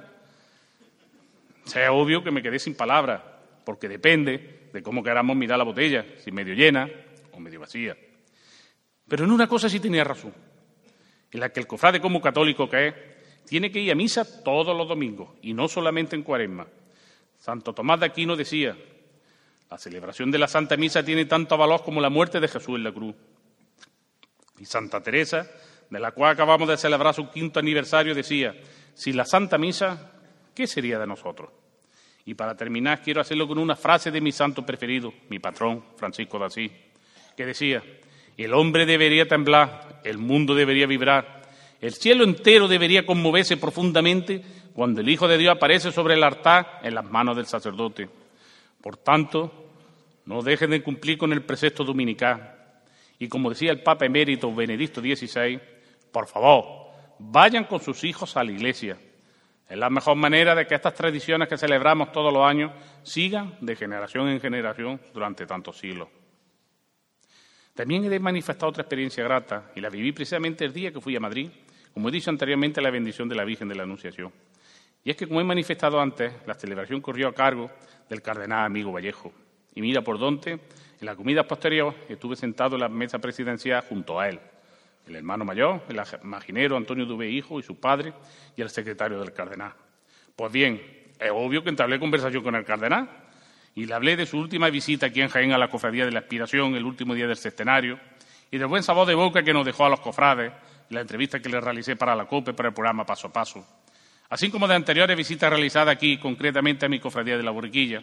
[1.64, 3.22] Sea obvio que me quedé sin palabras,
[3.64, 6.90] porque depende de cómo queramos mirar la botella, si medio llena
[7.30, 7.96] o medio vacía.
[9.06, 10.34] Pero en una cosa sí tenía razón,
[11.32, 12.94] en la que el cofrade como católico que es,
[13.46, 16.66] tiene que ir a misa todos los domingos, y no solamente en cuaresma.
[17.38, 18.76] Santo Tomás de Aquino decía,
[19.70, 22.84] la celebración de la Santa Misa tiene tanto valor como la muerte de Jesús en
[22.84, 23.14] la cruz.
[24.58, 25.50] Y Santa Teresa,
[25.90, 28.54] de la cual acabamos de celebrar su quinto aniversario, decía,
[28.94, 30.12] sin la Santa Misa,
[30.54, 31.50] ¿qué sería de nosotros?
[32.24, 36.38] Y para terminar, quiero hacerlo con una frase de mi santo preferido, mi patrón, Francisco
[36.38, 36.72] de Asís,
[37.36, 37.82] que decía,
[38.36, 41.42] el hombre debería temblar, el mundo debería vibrar,
[41.82, 44.40] el cielo entero debería conmoverse profundamente
[44.72, 48.08] cuando el Hijo de Dios aparece sobre el altar en las manos del sacerdote.
[48.80, 49.52] Por tanto,
[50.24, 52.54] no dejen de cumplir con el precepto dominical.
[53.18, 55.60] Y como decía el Papa emérito Benedicto XVI,
[56.12, 56.64] por favor,
[57.18, 58.96] vayan con sus hijos a la iglesia.
[59.68, 62.70] Es la mejor manera de que estas tradiciones que celebramos todos los años
[63.02, 66.08] sigan de generación en generación durante tantos siglos.
[67.74, 71.20] También he manifestado otra experiencia grata y la viví precisamente el día que fui a
[71.20, 71.48] Madrid,
[71.94, 74.30] como he dicho anteriormente, la bendición de la Virgen de la Anunciación.
[75.04, 77.70] Y es que, como he manifestado antes, la celebración corrió a cargo
[78.10, 79.32] del cardenal amigo Vallejo.
[79.74, 84.20] Y mira por dónde, en la comida posterior estuve sentado en la mesa presidencial junto
[84.20, 84.38] a él,
[85.06, 88.12] el hermano mayor, el imaginero Antonio Dubé Hijo y su padre,
[88.54, 89.72] y el secretario del cardenal.
[90.36, 90.80] Pues bien,
[91.18, 93.21] es obvio que entablé conversación con el cardenal
[93.74, 96.20] y le hablé de su última visita aquí en Jaén a la Cofradía de la
[96.20, 97.98] Aspiración, el último día del centenario,
[98.50, 100.52] y del buen sabor de boca que nos dejó a los cofrades,
[100.90, 103.66] la entrevista que le realicé para la COPE, para el programa Paso a Paso,
[104.28, 108.02] así como de anteriores visitas realizadas aquí, concretamente a mi Cofradía de la Borriquilla,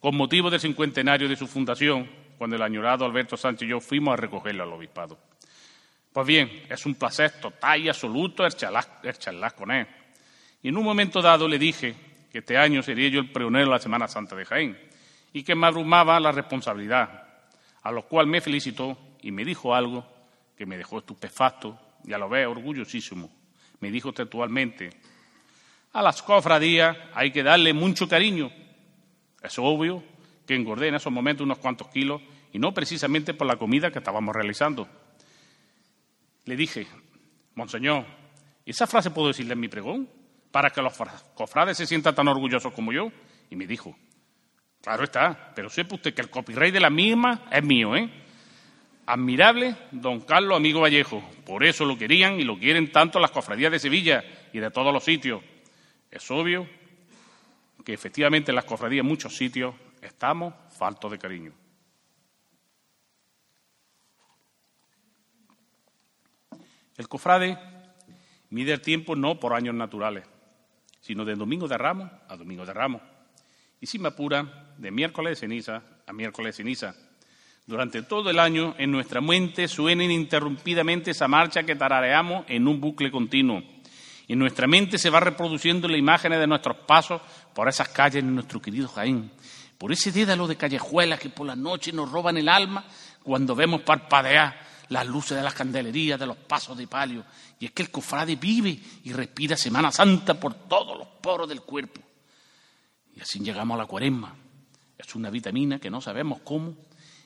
[0.00, 4.12] con motivo del cincuentenario de su fundación, cuando el añorado Alberto Sánchez y yo fuimos
[4.12, 5.18] a recogerlo al obispado.
[6.12, 8.54] Pues bien, es un placer total y absoluto el
[9.56, 9.86] con él.
[10.62, 11.94] Y en un momento dado le dije
[12.32, 14.86] que este año sería yo el pregonero de la Semana Santa de Jaén
[15.36, 17.28] y que me abrumaba la responsabilidad,
[17.82, 20.02] a lo cual me felicitó y me dijo algo
[20.56, 23.30] que me dejó estupefacto y a lo veo orgullosísimo.
[23.80, 24.88] Me dijo textualmente,
[25.92, 28.50] a las cofradías hay que darle mucho cariño.
[29.42, 30.02] Es obvio
[30.46, 33.98] que engordé en esos momentos unos cuantos kilos y no precisamente por la comida que
[33.98, 34.88] estábamos realizando.
[36.46, 36.86] Le dije,
[37.56, 38.06] Monseñor,
[38.64, 40.08] ¿esa frase puedo decirle en mi pregón?
[40.50, 40.94] Para que los
[41.34, 43.12] cofrades se sientan tan orgullosos como yo.
[43.50, 43.94] Y me dijo,
[44.86, 48.08] Claro está, pero sepa usted que el copyright de la misma es mío, ¿eh?
[49.06, 51.28] Admirable don Carlos Amigo Vallejo.
[51.44, 54.22] Por eso lo querían y lo quieren tanto las cofradías de Sevilla
[54.52, 55.42] y de todos los sitios.
[56.08, 56.68] Es obvio
[57.84, 61.52] que efectivamente en las cofradías en muchos sitios estamos faltos de cariño.
[66.96, 67.58] El cofrade
[68.50, 70.24] mide el tiempo no por años naturales,
[71.00, 73.02] sino de domingo de ramos a domingo de ramos
[73.86, 73.98] y si
[74.78, 76.94] de miércoles de ceniza a miércoles de ceniza.
[77.66, 82.80] Durante todo el año en nuestra mente suena ininterrumpidamente esa marcha que tarareamos en un
[82.80, 83.62] bucle continuo.
[84.26, 87.22] Y en nuestra mente se va reproduciendo la imagen de nuestros pasos
[87.54, 89.30] por esas calles de nuestro querido Jaén,
[89.78, 92.84] por ese dédalo de callejuelas que por la noche nos roban el alma
[93.22, 94.58] cuando vemos parpadear
[94.88, 97.24] las luces de las candelerías, de los pasos de palio.
[97.60, 101.60] Y es que el cofrade vive y respira Semana Santa por todos los poros del
[101.60, 102.05] cuerpo.
[103.16, 104.36] Y así llegamos a la cuaresma.
[104.98, 106.76] Es una vitamina que no sabemos cómo,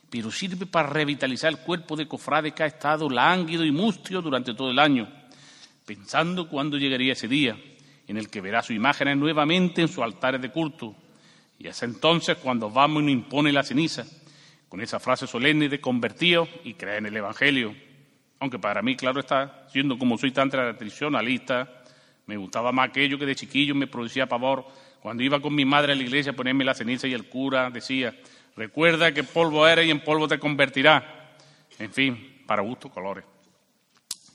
[0.08, 4.54] pero sirve para revitalizar el cuerpo de cofrade que ha estado lánguido y mustio durante
[4.54, 5.08] todo el año,
[5.84, 7.56] pensando cuándo llegaría ese día
[8.06, 10.94] en el que verá su imagen nuevamente en sus altares de culto.
[11.58, 14.04] Y es entonces cuando vamos y nos impone la ceniza,
[14.68, 17.74] con esa frase solemne de convertido y creer en el Evangelio.
[18.40, 21.82] Aunque para mí, claro está, siendo como soy tan tradicionalista,
[22.26, 24.66] me gustaba más aquello que de chiquillo me producía pavor
[25.02, 27.70] cuando iba con mi madre a la iglesia a ponerme la ceniza y el cura
[27.70, 28.14] decía,
[28.56, 31.02] recuerda que polvo eres y en polvo te convertirás.
[31.78, 33.24] En fin, para gusto colores.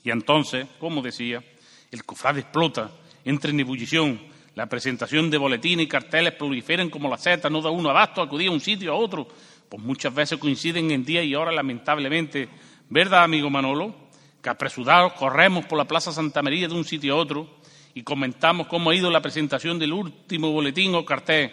[0.02, 1.42] Y entonces, como decía,
[1.90, 2.90] el cofrade explota,
[3.24, 4.20] entra en ebullición,
[4.54, 8.48] la presentación de boletines y carteles proliferan como la seta, no da uno abasto, acudía
[8.48, 9.28] a un sitio a otro,
[9.68, 12.48] pues muchas veces coinciden en día y hora, lamentablemente.
[12.88, 13.94] ¿Verdad, amigo Manolo?
[14.42, 17.58] Que apresurados corremos por la Plaza Santa María de un sitio a otro,
[17.96, 21.50] y comentamos cómo ha ido la presentación del último boletín o cartel,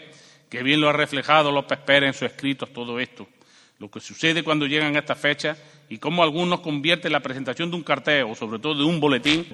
[0.50, 3.26] que bien lo ha reflejado López Pérez en sus escritos todo esto.
[3.80, 5.56] Lo que sucede cuando llegan a esta fecha
[5.88, 9.48] y cómo algunos convierten la presentación de un cartel o sobre todo de un boletín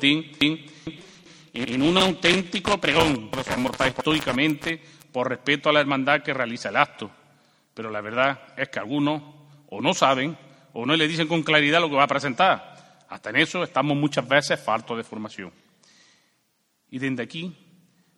[1.53, 3.29] en un auténtico pregón,
[3.59, 7.11] mortal históricamente por respeto a la hermandad que realiza el acto.
[7.75, 9.21] Pero la verdad es que algunos
[9.67, 10.35] o no saben
[10.73, 13.03] o no le dicen con claridad lo que va a presentar.
[13.09, 15.68] Hasta en eso estamos muchas veces faltos de formación.
[16.91, 17.55] Y desde aquí,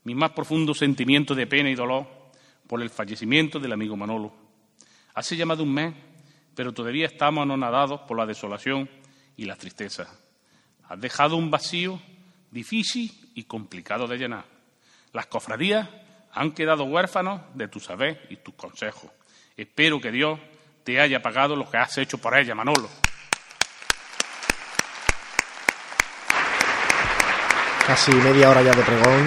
[0.04, 2.08] mi más profundo sentimiento de pena y dolor
[2.68, 4.34] por el fallecimiento del amigo Manolo.
[5.14, 5.94] Hace ya más de un mes,
[6.56, 8.90] pero todavía estamos anonadados por la desolación
[9.36, 10.08] y la tristeza.
[10.88, 12.02] Has dejado un vacío
[12.50, 14.46] difícil y complicado de llenar.
[15.14, 15.90] Las cofradías
[16.34, 19.12] han quedado huérfanos de tu saber y tus consejos.
[19.58, 20.40] Espero que Dios
[20.84, 22.90] te haya pagado lo que has hecho por ella, Manolo.
[27.92, 29.22] Casi media hora ya de pregón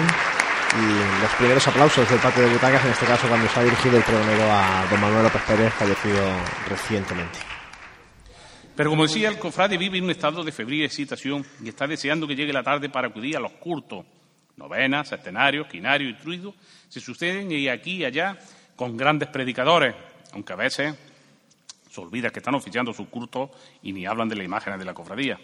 [0.73, 3.95] y los primeros aplausos del patio de butacas, en este caso cuando se ha dirigido
[3.95, 6.19] el pregonero a don Manuel López Pérez, fallecido
[6.67, 7.37] recientemente.
[8.75, 12.25] Pero como decía, el cofrade vive en un estado de febril excitación y está deseando
[12.25, 14.03] que llegue la tarde para acudir a los cultos.
[14.57, 16.55] Novenas, centenarios, quinarios y truidos
[16.89, 18.35] se suceden y aquí y allá
[18.75, 19.93] con grandes predicadores,
[20.33, 20.95] aunque a veces
[21.87, 23.51] se olvida que están oficiando su culto
[23.83, 25.39] y ni hablan de la imagen de la cofradía.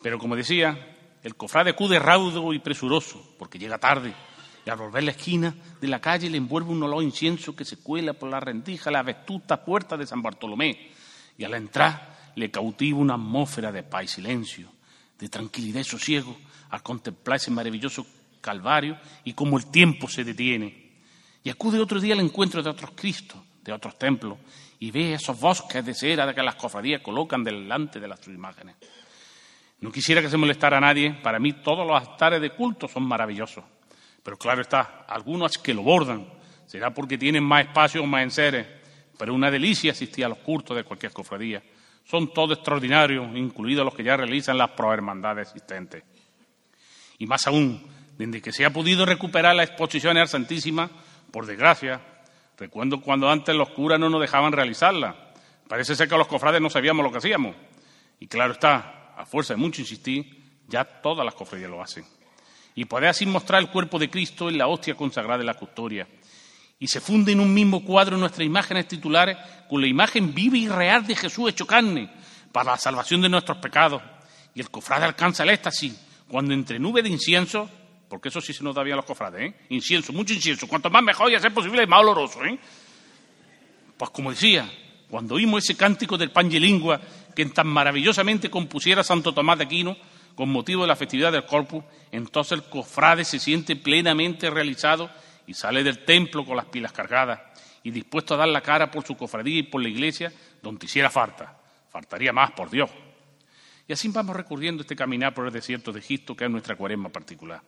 [0.00, 0.78] Pero como decía,
[1.24, 4.12] el cofrade acude raudo y presuroso, porque llega tarde,
[4.64, 7.78] y al volver la esquina de la calle le envuelve un olor incienso que se
[7.78, 10.90] cuela por la rendija, la vetusta puerta de San Bartolomé,
[11.38, 14.68] y al entrar le cautiva una atmósfera de paz y silencio,
[15.18, 16.36] de tranquilidad y sosiego,
[16.68, 18.06] al contemplar ese maravilloso
[18.42, 20.92] Calvario y cómo el tiempo se detiene.
[21.42, 24.36] Y acude otro día al encuentro de otros Cristos, de otros templos,
[24.78, 28.76] y ve esos bosques de cera que las cofradías colocan delante de las sus imágenes.
[29.84, 33.02] No quisiera que se molestara a nadie, para mí todos los altares de culto son
[33.02, 33.62] maravillosos.
[34.22, 36.26] Pero claro está, algunos que lo bordan,
[36.64, 38.66] será porque tienen más espacio o más enseres,
[39.18, 41.62] pero una delicia asistir a los cultos de cualquier cofradía.
[42.02, 46.02] Son todos extraordinarios, incluidos los que ya realizan las prohermandades existentes.
[47.18, 47.86] Y más aún,
[48.16, 50.88] desde que se ha podido recuperar la exposición al Santísima,
[51.30, 52.00] por desgracia,
[52.56, 55.34] recuerdo cuando antes los curas no nos dejaban realizarla.
[55.68, 57.54] Parece ser que los cofrades no sabíamos lo que hacíamos.
[58.18, 62.04] Y claro está, a fuerza de mucho insistir, ya todas las cofradías lo hacen.
[62.74, 66.08] Y puede así mostrar el cuerpo de Cristo en la hostia consagrada de la custodia.
[66.78, 69.36] Y se funde en un mismo cuadro nuestras imágenes titulares
[69.68, 72.10] con la imagen viva y real de Jesús hecho carne
[72.52, 74.02] para la salvación de nuestros pecados.
[74.54, 75.94] Y el cofrade alcanza el éxtasis
[76.28, 77.70] cuando entre nubes de incienso,
[78.08, 79.54] porque eso sí se nos da bien a los cofrades, ¿eh?
[79.70, 82.44] incienso, mucho incienso, cuanto más mejor y a ser posible más oloroso.
[82.44, 82.58] ¿eh?
[83.96, 84.68] Pues como decía,
[85.08, 87.00] cuando oímos ese cántico del pan y lingua
[87.34, 89.96] que tan maravillosamente compusiera Santo Tomás de Aquino
[90.34, 95.10] con motivo de la festividad del Corpus, entonces el cofrade se siente plenamente realizado
[95.46, 97.40] y sale del templo con las pilas cargadas
[97.82, 100.32] y dispuesto a dar la cara por su cofradía y por la iglesia
[100.62, 101.56] donde hiciera falta.
[101.90, 102.90] Faltaría más, por Dios.
[103.86, 107.10] Y así vamos recurriendo este caminar por el desierto de Egipto, que es nuestra cuaresma
[107.10, 107.60] particular.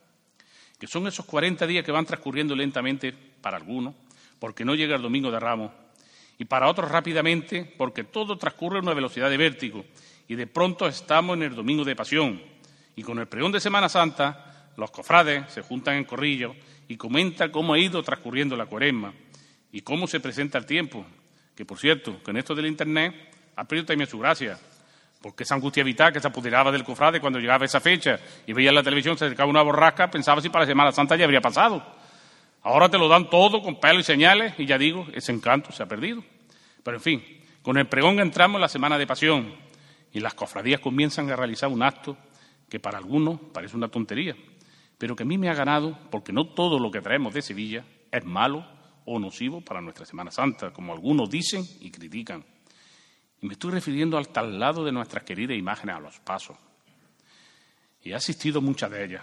[0.81, 3.95] Que son esos 40 días que van transcurriendo lentamente para algunos,
[4.39, 5.71] porque no llega el domingo de Ramos,
[6.39, 9.85] y para otros rápidamente porque todo transcurre a una velocidad de vértigo
[10.29, 12.43] y de pronto estamos en el domingo de pasión
[12.95, 16.55] y con el pregón de Semana Santa los cofrades se juntan en corrillo
[16.89, 19.13] y comentan cómo ha ido transcurriendo la cuaresma
[19.73, 21.05] y cómo se presenta el tiempo,
[21.55, 23.15] que por cierto, en esto del Internet
[23.57, 24.59] ha perdido también su gracia,
[25.21, 28.69] porque esa angustia vital que se apoderaba del cofrade cuando llegaba esa fecha y veía
[28.69, 31.96] en la televisión se acercaba una borrasca, pensaba si para Semana Santa ya habría pasado.
[32.67, 35.85] Ahora te lo dan todo con pelo y señales y ya digo, ese encanto se
[35.85, 36.25] ha perdido.
[36.83, 37.25] Pero en fin,
[37.63, 39.55] con el pregón entramos en la semana de pasión
[40.13, 42.17] y las cofradías comienzan a realizar un acto
[42.69, 44.35] que para algunos parece una tontería,
[44.99, 47.85] pero que a mí me ha ganado porque no todo lo que traemos de Sevilla
[48.11, 48.67] es malo
[49.05, 52.45] o nocivo para nuestra Semana Santa, como algunos dicen y critican.
[53.41, 56.57] Y me estoy refiriendo al tal lado de nuestras queridas imágenes a los pasos.
[58.03, 59.23] Y he asistido a muchas de ellas,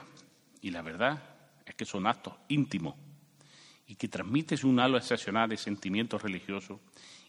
[0.61, 1.22] y la verdad
[1.65, 3.02] es que son actos íntimos
[3.88, 6.80] y que transmites un halo excepcional de sentimientos religiosos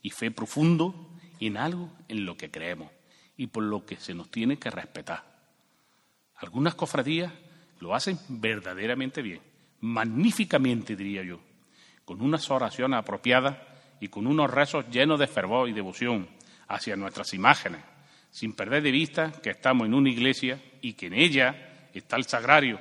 [0.02, 1.10] y fe profundo
[1.40, 2.90] en algo en lo que creemos
[3.36, 5.24] y por lo que se nos tiene que respetar.
[6.36, 7.32] Algunas cofradías
[7.80, 9.40] lo hacen verdaderamente bien,
[9.80, 11.40] magníficamente diría yo,
[12.04, 13.56] con unas oraciones apropiadas
[14.00, 16.28] y con unos rezos llenos de fervor y devoción
[16.68, 17.82] hacia nuestras imágenes,
[18.30, 22.24] sin perder de vista que estamos en una iglesia y que en ella está el
[22.24, 22.80] sagrario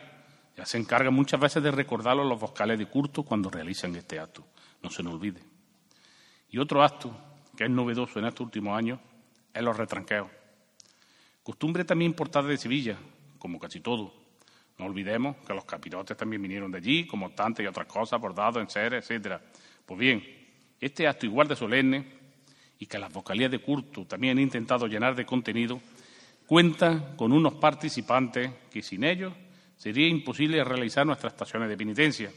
[0.56, 4.46] ya se encarga muchas veces de recordarlo los vocales de culto cuando realizan este acto.
[4.82, 5.42] No se nos olvide.
[6.50, 7.16] Y otro acto
[7.58, 9.00] que es novedoso en estos últimos años
[9.54, 10.30] es los retranqueos.
[11.42, 12.98] Costumbre también importada de Sevilla,
[13.40, 14.14] como casi todo.
[14.78, 18.62] No olvidemos que los capirotes también vinieron de allí, como tantas y otras cosas, bordados
[18.62, 19.42] en seres, etcétera.
[19.86, 20.24] Pues bien,
[20.80, 22.06] este acto igual de solemne
[22.80, 25.80] y que las vocalías de culto también han intentado llenar de contenido,
[26.46, 29.34] cuenta con unos participantes que sin ellos
[29.78, 32.32] sería imposible realizar nuestras estaciones de penitencia.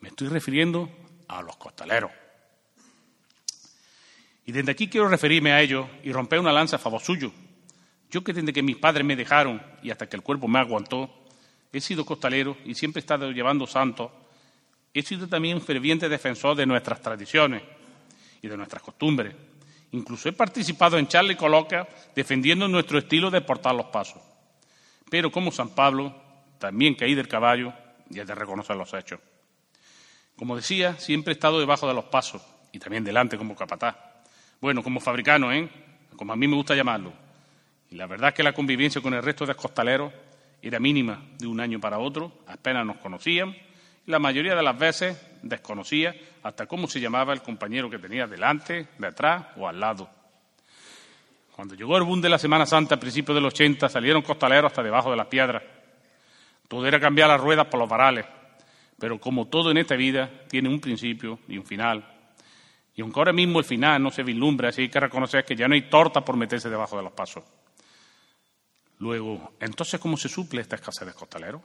[0.00, 0.90] Me estoy refiriendo
[1.28, 2.10] a los costaleros.
[4.46, 7.32] Y desde aquí quiero referirme a ellos y romper una lanza a favor suyo.
[8.10, 11.24] Yo que desde que mis padres me dejaron y hasta que el cuerpo me aguantó,
[11.72, 14.10] he sido costalero y siempre he estado llevando santos,
[14.92, 17.62] he sido también un ferviente defensor de nuestras tradiciones
[18.40, 19.34] y de nuestras costumbres.
[19.92, 24.22] Incluso he participado en charla y coloca defendiendo nuestro estilo de portar los pasos.
[25.10, 26.14] Pero como San Pablo,
[26.64, 27.74] también caí del caballo
[28.08, 29.20] y hay de reconocer los hechos.
[30.34, 32.40] Como decía, siempre he estado debajo de los pasos
[32.72, 33.94] y también delante como capataz.
[34.62, 35.68] Bueno, como fabricano, ¿eh?
[36.16, 37.12] como a mí me gusta llamarlo.
[37.90, 40.10] Y la verdad es que la convivencia con el resto de costaleros
[40.62, 43.54] era mínima de un año para otro, apenas nos conocían
[44.06, 48.26] y la mayoría de las veces desconocía hasta cómo se llamaba el compañero que tenía
[48.26, 50.08] delante, detrás o al lado.
[51.54, 54.82] Cuando llegó el boom de la Semana Santa a principios del 80 salieron costaleros hasta
[54.82, 55.62] debajo de las piedras
[56.68, 58.26] todo era cambiar las ruedas por los varales,
[58.98, 62.04] pero como todo en esta vida tiene un principio y un final.
[62.94, 65.66] Y aunque ahora mismo el final no se vislumbra, así hay que reconocer que ya
[65.66, 67.44] no hay torta por meterse debajo de los pasos.
[68.98, 71.60] Luego, entonces, ¿cómo se suple esta escasez de costaleros?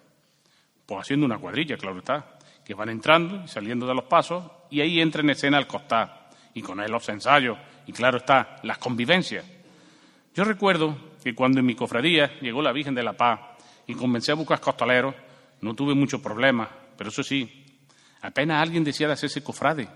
[0.85, 4.81] Pues haciendo una cuadrilla, claro está, que van entrando y saliendo de los pasos y
[4.81, 8.79] ahí entra en escena el costar y con él los ensayos y claro está, las
[8.79, 9.45] convivencias.
[10.33, 13.39] Yo recuerdo que cuando en mi cofradía llegó la Virgen de la Paz
[13.89, 15.15] y comencé a buscar costaleros,
[15.61, 17.65] no tuve muchos problemas, pero eso sí,
[18.21, 19.89] apenas alguien decía de hacerse cofrade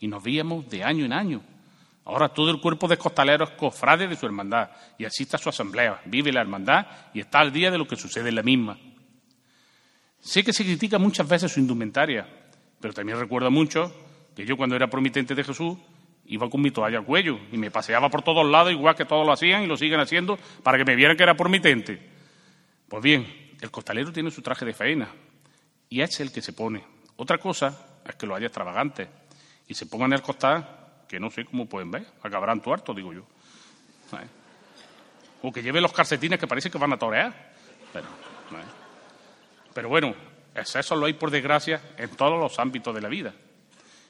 [0.00, 1.40] y nos veíamos de año en año.
[2.04, 4.68] Ahora todo el cuerpo de costaleros es cofrade de su hermandad
[4.98, 7.96] y asiste a su asamblea, vive la hermandad y está al día de lo que
[7.96, 8.78] sucede en la misma.
[10.20, 12.28] Sé que se critica muchas veces su indumentaria,
[12.82, 13.90] pero también recuerdo mucho
[14.36, 15.78] que yo cuando era promitente de Jesús
[16.26, 19.24] iba con mi toalla al cuello y me paseaba por todos lados igual que todos
[19.24, 22.17] lo hacían y lo siguen haciendo para que me vieran que era promitente.
[22.88, 25.08] Pues bien, el costalero tiene su traje de faena
[25.88, 26.84] y es el que se pone.
[27.16, 29.08] Otra cosa es que lo haya extravagante
[29.66, 30.76] y se pongan el costal
[31.08, 33.26] que no sé cómo pueden ver, acabarán tuertos, digo yo.
[35.42, 37.52] O que lleve los calcetines que parece que van a torear.
[37.92, 38.06] Pero,
[39.72, 40.14] pero bueno,
[40.54, 43.34] eso lo hay por desgracia en todos los ámbitos de la vida.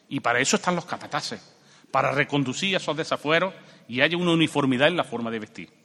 [0.09, 1.41] Y para eso están los capataces,
[1.91, 3.55] para reconducir esos desafueros
[3.87, 5.78] y haya una uniformidad en la forma de vestir.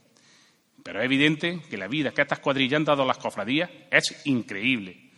[0.84, 4.22] Pero es evidente que la vida que estas cuadrillas han dado a las cofradías es
[4.26, 5.12] increíble.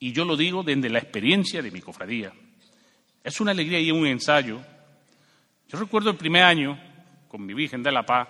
[0.00, 2.32] Y yo lo digo desde la experiencia de mi cofradía.
[3.22, 4.60] Es una alegría y un ensayo.
[5.68, 6.78] Yo recuerdo el primer año
[7.28, 8.28] con mi Virgen de la Paz,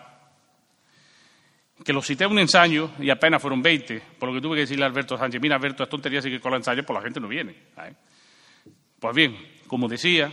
[1.82, 4.60] que lo cité a un ensayo y apenas fueron 20, por lo que tuve que
[4.60, 7.18] decirle a Alberto Sánchez, mira Alberto, es tontería que con los ensayos, pues la gente
[7.18, 7.56] no viene.
[9.00, 9.36] Pues bien,
[9.66, 10.32] como decía,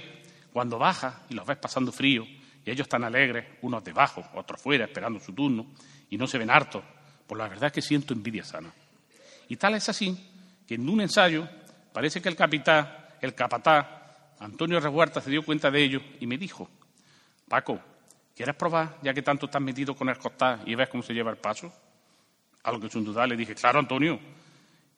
[0.52, 2.24] cuando baja y los ves pasando frío
[2.66, 5.68] y ellos están alegres, unos debajo, otros fuera, esperando su turno,
[6.10, 6.84] y no se ven hartos,
[7.28, 8.72] pues la verdad es que siento envidia sana.
[9.48, 10.18] Y tal es así
[10.68, 11.48] que en un ensayo
[11.94, 12.90] parece que el capitán,
[13.22, 13.88] el capataz,
[14.40, 16.70] Antonio Rehuerta, se dio cuenta de ello y me dijo,
[17.48, 17.80] Paco,
[18.36, 21.32] ¿quieres probar, ya que tanto estás metido con el costal y ves cómo se lleva
[21.32, 21.74] el paso?
[22.64, 24.20] A lo que sin duda le dije, claro, Antonio.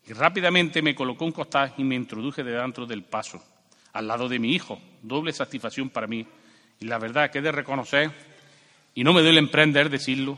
[0.06, 3.44] Y rápidamente me colocó un costal y me introduje dentro del paso,
[3.94, 4.80] al lado de mi hijo.
[5.02, 6.26] Doble satisfacción para mí.
[6.80, 8.12] Y la verdad que he de reconocer,
[8.94, 10.38] y no me duele emprender decirlo,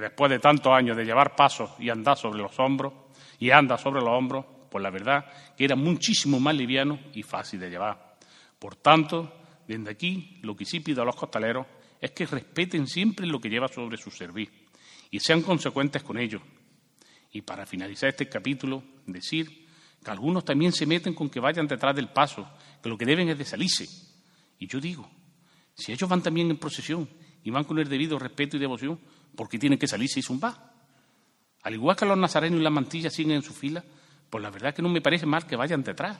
[0.00, 2.92] después de tantos años de llevar pasos y andar sobre los hombros,
[3.38, 5.26] y anda sobre los hombros, pues la verdad
[5.56, 8.16] que era muchísimo más liviano y fácil de llevar.
[8.58, 9.32] Por tanto,
[9.66, 11.66] desde aquí lo que sí pido a los costaleros
[12.00, 14.50] es que respeten siempre lo que lleva sobre su servir
[15.10, 16.40] y sean consecuentes con ello.
[17.32, 19.66] Y para finalizar este capítulo, decir
[20.02, 22.48] que algunos también se meten con que vayan detrás del paso,
[22.82, 23.86] que lo que deben es de salirse.
[24.58, 25.10] Y yo digo,
[25.74, 27.08] si ellos van también en procesión
[27.42, 29.00] y van con el debido respeto y devoción,
[29.36, 30.54] ¿por qué tienen que salirse y zumbar?
[31.62, 33.82] Al igual que los nazarenos y las mantillas siguen en su fila,
[34.28, 36.18] pues la verdad es que no me parece mal que vayan detrás.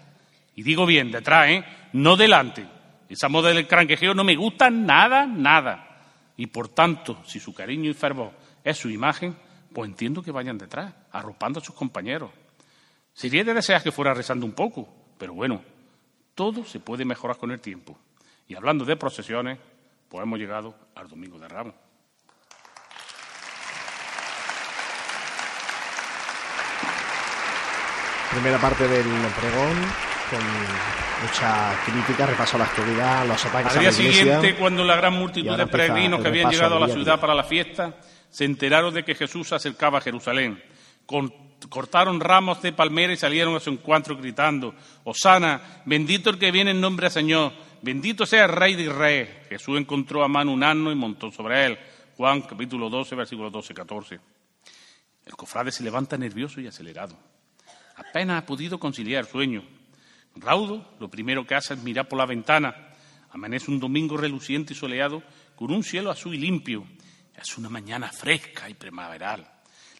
[0.56, 1.64] Y digo bien, detrás, ¿eh?
[1.92, 2.66] No delante.
[3.08, 6.32] Esa moda del cranquejeo no me gusta nada, nada.
[6.36, 8.32] Y por tanto, si su cariño y fervor
[8.62, 9.36] es su imagen,
[9.72, 12.30] pues entiendo que vayan detrás, arropando a sus compañeros.
[13.12, 14.88] Sería de desear que fuera rezando un poco,
[15.18, 15.62] pero bueno,
[16.34, 17.98] todo se puede mejorar con el tiempo.
[18.48, 19.58] Y hablando de procesiones,
[20.08, 21.74] pues hemos llegado al Domingo de Ramos.
[28.34, 29.06] Primera parte del
[29.38, 29.76] pregón
[30.28, 30.40] con
[31.22, 35.56] mucha crítica, repaso a la actualidad, los ataques Al día siguiente, cuando la gran multitud
[35.56, 37.94] de peregrinos que habían llegado a la ciudad para la fiesta
[38.28, 40.60] se enteraron de que Jesús se acercaba a Jerusalén,
[41.68, 44.74] cortaron ramos de palmera y salieron a su encuentro gritando,
[45.04, 47.52] Osana, bendito el que viene en nombre del Señor,
[47.82, 49.28] bendito sea el Rey de Reyes.
[49.48, 51.78] Jesús encontró a mano un asno y montó sobre él.
[52.16, 54.20] Juan capítulo 12, versículos 12 14.
[55.24, 57.16] El cofrade se levanta nervioso y acelerado.
[57.96, 59.62] Apenas ha podido conciliar sueño.
[60.36, 62.74] Raudo, lo primero que hace es mirar por la ventana.
[63.30, 65.22] Amanece un domingo reluciente y soleado,
[65.54, 66.86] con un cielo azul y limpio.
[67.36, 69.48] Es una mañana fresca y primaveral,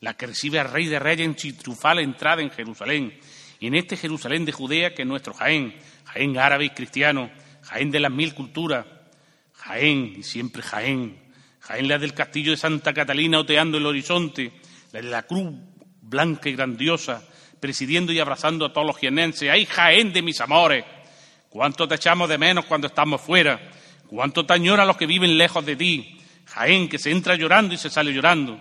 [0.00, 3.18] la que recibe al Rey de Reyes en su triunfal entrada en Jerusalén.
[3.60, 7.30] Y en este Jerusalén de Judea, que es nuestro Jaén, Jaén árabe y cristiano,
[7.62, 8.86] Jaén de las mil culturas,
[9.54, 11.18] Jaén y siempre Jaén,
[11.60, 14.52] Jaén la del castillo de Santa Catalina oteando el horizonte,
[14.92, 15.54] la de la cruz
[16.02, 17.26] blanca y grandiosa,
[17.64, 19.48] presidiendo y abrazando a todos los jienenses.
[19.50, 20.84] ¡Ay, Jaén de mis amores!
[21.48, 23.58] ¿Cuánto te echamos de menos cuando estamos fuera?
[24.06, 26.20] ¿Cuánto te añora los que viven lejos de ti?
[26.44, 28.60] Jaén que se entra llorando y se sale llorando.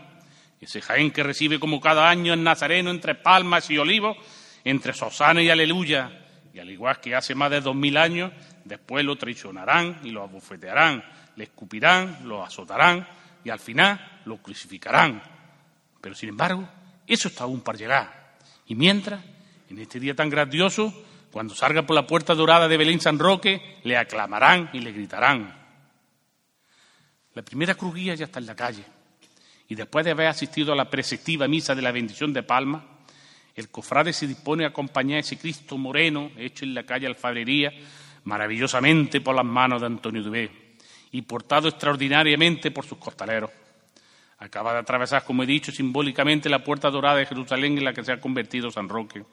[0.61, 4.15] Ese Jaén que recibe como cada año en Nazareno entre palmas y olivos,
[4.63, 6.23] entre Sosana y Aleluya.
[6.53, 8.31] Y al igual que hace más de dos mil años,
[8.63, 11.03] después lo traicionarán y lo abofetearán,
[11.35, 13.05] le escupirán, lo azotarán
[13.43, 15.21] y al final lo crucificarán.
[15.99, 16.69] Pero sin embargo,
[17.05, 18.22] eso está aún para llegar.
[18.67, 19.23] Y mientras,
[19.69, 20.93] en este día tan grandioso,
[21.31, 25.63] cuando salga por la puerta dorada de Belén San Roque, le aclamarán y le gritarán.
[27.33, 28.83] La primera crujía ya está en la calle.
[29.67, 32.85] Y después de haber asistido a la preceptiva misa de la bendición de Palma,
[33.55, 37.71] el cofrade se dispone a acompañar a ese Cristo moreno hecho en la calle Alfarería,
[38.23, 40.63] maravillosamente por las manos de Antonio Dubé
[41.11, 43.51] y portado extraordinariamente por sus costaleros.
[44.43, 48.03] Acaba de atravesar, como he dicho, simbólicamente la puerta dorada de Jerusalén en la que
[48.03, 49.23] se ha convertido San Roque.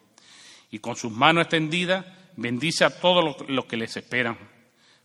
[0.71, 2.07] y con sus manos extendidas
[2.37, 4.39] bendice a todos los, que les esperan.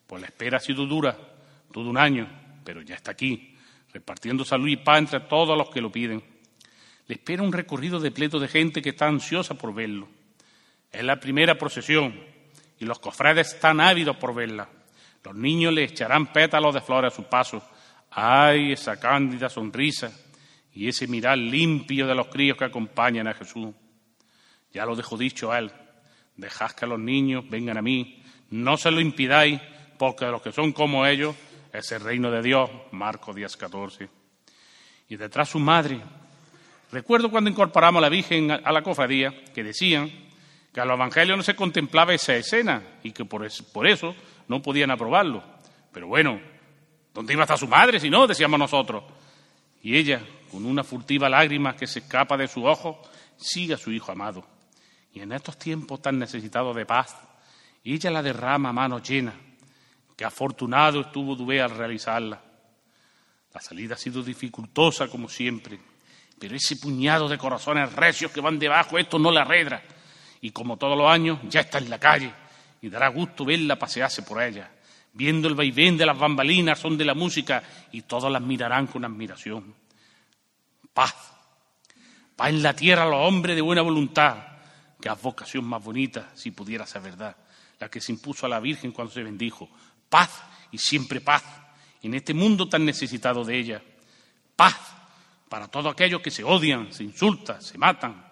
[0.05, 1.17] Pues la espera ha sido dura,
[1.73, 2.29] todo un año,
[2.63, 3.57] pero ya está aquí,
[3.93, 6.23] repartiendo salud y paz entre todos los que lo piden.
[7.07, 10.07] Le espera un recorrido de pleto de gente que está ansiosa por verlo.
[10.91, 12.13] Es la primera procesión
[12.77, 14.69] y los cofrades están ávidos por verla.
[15.23, 17.63] Los niños le echarán pétalos de flores a su paso.
[18.17, 20.11] ¡Ay, esa cándida sonrisa!
[20.73, 23.73] Y ese mirar limpio de los críos que acompañan a Jesús.
[24.73, 25.71] Ya lo dejo dicho a él.
[26.35, 28.23] Dejad que los niños vengan a mí.
[28.49, 29.59] No se lo impidáis,
[29.97, 31.35] porque los que son como ellos
[31.71, 32.69] es el reino de Dios.
[32.91, 34.09] Marcos 10, 14.
[35.09, 35.99] Y detrás su madre.
[36.91, 40.09] Recuerdo cuando incorporamos a la Virgen a la cofradía que decían
[40.73, 44.15] que a los evangelios no se contemplaba esa escena y que por eso,
[44.47, 45.43] no podían aprobarlo.
[45.91, 46.39] Pero bueno,
[47.15, 48.27] ¿dónde iba a estar su madre si no?
[48.27, 49.03] Decíamos nosotros.
[49.81, 50.21] Y ella,
[50.51, 53.01] con una furtiva lágrima que se escapa de su ojo,
[53.35, 54.45] sigue a su hijo amado.
[55.11, 57.15] Y en estos tiempos tan necesitados de paz,
[57.83, 59.33] ella la derrama a mano llena.
[60.15, 62.39] Que afortunado estuvo Dubé al realizarla.
[63.51, 65.79] La salida ha sido dificultosa como siempre,
[66.37, 69.81] pero ese puñado de corazones recios que van debajo, esto no la arredra
[70.45, 72.31] y como todos los años ya está en la calle
[72.79, 74.69] y dará gusto verla pasearse por ella,
[75.15, 79.03] viendo el vaivén de las bambalinas, son de la música y todos las mirarán con
[79.03, 79.73] admiración.
[80.93, 81.15] Paz,
[82.35, 84.35] paz en la tierra a los hombres de buena voluntad,
[85.01, 87.35] que es vocación más bonita, si pudiera ser verdad,
[87.79, 89.69] la que se impuso a la Virgen cuando se bendijo.
[90.09, 91.43] Paz y siempre paz
[92.01, 93.81] en este mundo tan necesitado de ella.
[94.55, 94.75] Paz
[95.47, 98.31] para todos aquellos que se odian, se insultan, se matan.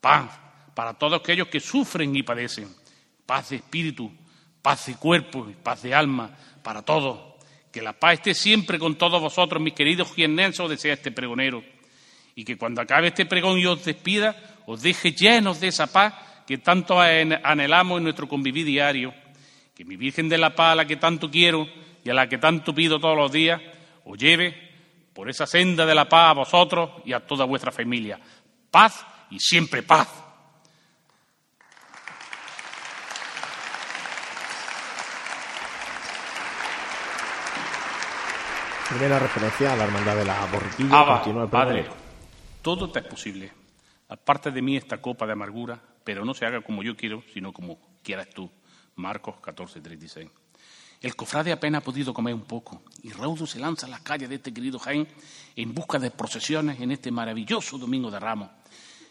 [0.00, 0.30] Paz
[0.74, 2.74] para todos aquellos que sufren y padecen.
[3.24, 4.12] Paz de espíritu,
[4.64, 6.30] paz de cuerpo y paz de alma
[6.62, 7.34] para todos.
[7.70, 11.62] Que la paz esté siempre con todos vosotros, mis queridos jiennenses, desea este pregonero.
[12.34, 14.34] Y que cuando acabe este pregón y os despida,
[14.64, 16.14] os deje llenos de esa paz
[16.46, 19.12] que tanto anhelamos en nuestro convivir diario.
[19.74, 21.68] Que mi Virgen de la Paz, a la que tanto quiero
[22.02, 23.60] y a la que tanto pido todos los días,
[24.06, 24.54] os lleve
[25.12, 28.18] por esa senda de la paz a vosotros y a toda vuestra familia.
[28.70, 30.23] Paz y siempre paz.
[38.94, 41.04] Primera referencia a la hermandad de la borriquilla.
[41.04, 41.84] continúa Padre,
[42.62, 43.52] todo te es posible.
[44.08, 47.52] Aparte de mí esta copa de amargura, pero no se haga como yo quiero, sino
[47.52, 48.48] como quieras tú.
[48.94, 50.30] Marcos 14, 36.
[51.00, 54.28] El cofrade apenas ha podido comer un poco y Raudo se lanza a las calles
[54.28, 55.08] de este querido Jaén
[55.56, 58.50] en busca de procesiones en este maravilloso Domingo de Ramos.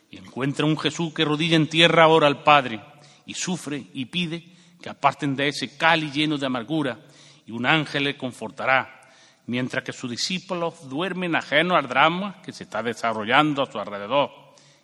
[0.10, 2.80] Y encuentra un Jesús que rodilla en tierra ahora al Padre
[3.26, 4.48] y sufre y pide
[4.82, 7.00] que aparten de ese cali lleno de amargura
[7.46, 9.03] y un ángel le confortará
[9.46, 14.32] mientras que sus discípulos duermen ajenos al drama que se está desarrollando a su alrededor.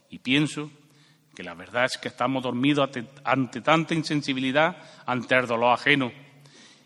[0.10, 0.70] Y pienso
[1.36, 2.90] que la verdad es que estamos dormidos
[3.24, 4.76] ante, tanta insensibilidad
[5.06, 6.12] ante el dolor ajeno.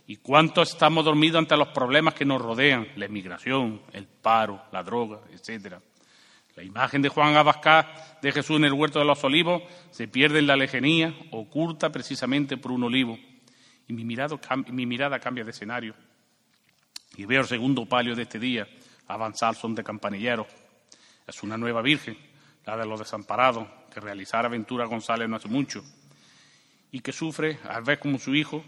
[0.05, 2.87] ¿Y cuánto estamos dormidos ante los problemas que nos rodean?
[2.97, 5.81] La inmigración, el paro, la droga, etcétera.
[6.55, 7.87] La imagen de Juan Abascal
[8.21, 12.57] de Jesús en el huerto de los olivos se pierde en la lejanía, oculta precisamente
[12.57, 13.17] por un olivo.
[13.87, 15.95] Y mi, mi mirada cambia de escenario
[17.15, 18.67] y veo el segundo palio de este día
[19.07, 20.47] avanzar son de campanilleros.
[21.27, 22.17] Es una nueva Virgen,
[22.65, 25.83] la de los desamparados, que realizara Ventura González no hace mucho,
[26.91, 28.63] y que sufre al ver como su hijo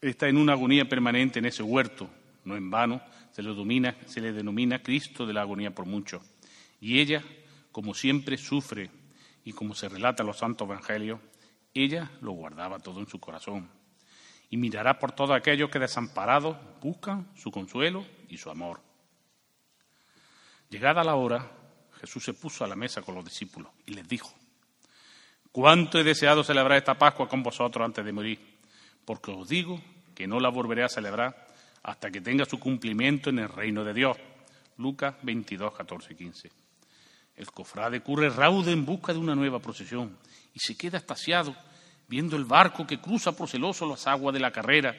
[0.00, 2.10] está en una agonía permanente en ese huerto.
[2.44, 6.20] No en vano se le, domina, se le denomina Cristo de la agonía por mucho.
[6.80, 7.22] Y ella,
[7.70, 8.90] como siempre, sufre,
[9.44, 11.20] y como se relata en los santos evangelios,
[11.74, 13.68] ella lo guardaba todo en su corazón
[14.52, 18.82] y mirará por todos aquellos que desamparados buscan su consuelo y su amor.
[20.68, 21.50] Llegada la hora,
[21.98, 24.30] Jesús se puso a la mesa con los discípulos y les dijo,
[25.52, 28.58] cuánto he deseado celebrar esta Pascua con vosotros antes de morir,
[29.06, 29.80] porque os digo
[30.14, 31.46] que no la volveré a celebrar
[31.82, 34.18] hasta que tenga su cumplimiento en el reino de Dios.
[34.76, 36.52] Lucas 22, 14 y 15.
[37.36, 40.18] El cofrade curre raude en busca de una nueva procesión
[40.52, 41.56] y se queda estasiado
[42.12, 44.94] viendo el barco que cruza por celoso las aguas de la carrera.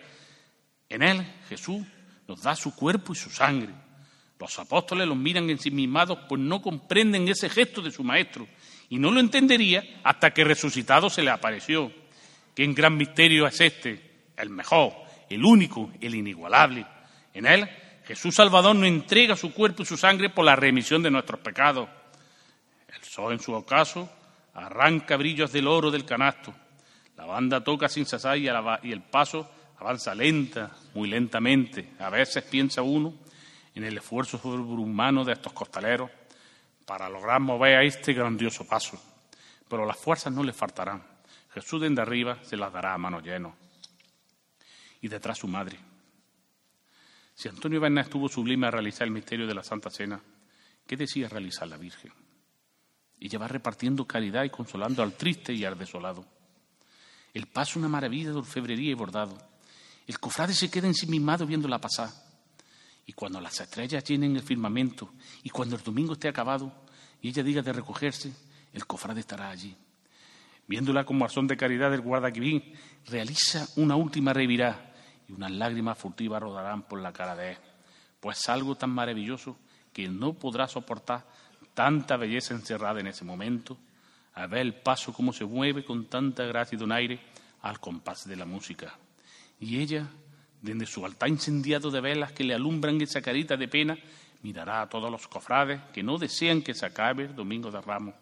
[0.90, 1.86] En él Jesús
[2.28, 3.72] nos da su cuerpo y su sangre.
[4.40, 8.48] Los apóstoles los miran ensimismados, pues no comprenden ese gesto de su maestro,
[8.90, 11.92] y no lo entendería hasta que resucitado se le apareció.
[12.56, 14.94] Qué gran misterio es este, el mejor,
[15.30, 16.84] el único, el inigualable.
[17.32, 17.70] En él
[18.06, 21.88] Jesús Salvador nos entrega su cuerpo y su sangre por la remisión de nuestros pecados.
[22.88, 24.10] El sol en su ocaso
[24.56, 26.56] arranca brillos del oro del canasto
[27.16, 31.94] la banda toca sin cesar y, el paso avanza lenta, muy lentamente.
[32.00, 33.14] A veces piensa uno
[33.76, 36.10] en el esfuerzo sobrehumano de estos costaleros
[36.86, 39.02] para lograr mover a este grandioso paso.
[39.68, 41.04] Pero las fuerzas no le faltarán.
[41.54, 43.56] Jesús desde arriba se las dará a mano lleno.
[45.02, 45.78] Y detrás su madre.
[47.36, 50.22] Si Antonio Berna estuvo sublime a realizar el misterio de la Santa Cena,
[50.88, 52.12] ¿qué decía realizar la Virgen?
[53.20, 56.26] Ella va repartiendo caridad y consolando al triste y al desolado.
[57.34, 59.38] El paso una maravilla de orfebrería y bordado.
[60.06, 62.10] El cofrade se queda ensimismado viéndola pasar.
[63.06, 66.72] Y cuando las estrellas llenen el firmamento y cuando el domingo esté acabado
[67.22, 68.34] y ella diga de recogerse,
[68.72, 69.76] el cofrade estará allí.
[70.68, 72.64] Viéndola como son de caridad del guardaquivín,
[73.08, 74.94] realiza una última revirá
[75.28, 77.58] y unas lágrimas furtivas rodarán por la cara de él.
[78.20, 79.58] Pues algo tan maravilloso
[79.92, 81.26] que no podrá soportar
[81.74, 83.78] tanta belleza encerrada en ese momento,
[84.34, 87.20] a ver el paso cómo se mueve con tanta gracia y donaire
[87.62, 88.98] al compás de la música.
[89.60, 90.08] Y ella,
[90.62, 93.98] desde su altar incendiado de velas que le alumbran esa carita de pena,
[94.42, 98.16] mirará a todos los cofrades que no desean que se acabe el Domingo de Ramos,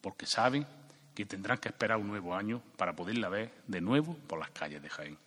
[0.00, 0.66] porque saben
[1.14, 4.82] que tendrán que esperar un nuevo año para poderla ver de nuevo por las calles
[4.82, 5.18] de Jaén.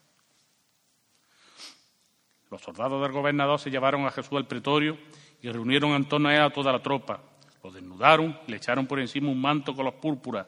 [2.50, 4.98] Los soldados del gobernador se llevaron a Jesús al pretorio
[5.42, 7.20] y reunieron a él a toda la tropa.
[7.64, 10.46] Lo desnudaron, le echaron por encima un manto con los púrpuras,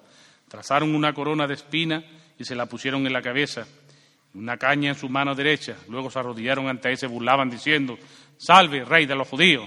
[0.49, 2.05] trazaron una corona de espinas
[2.39, 3.67] y se la pusieron en la cabeza,
[4.35, 5.79] una caña en su mano derecha.
[5.89, 7.99] Luego se arrodillaron ante él y se burlaban diciendo,
[8.37, 9.67] Salve, rey de los judíos.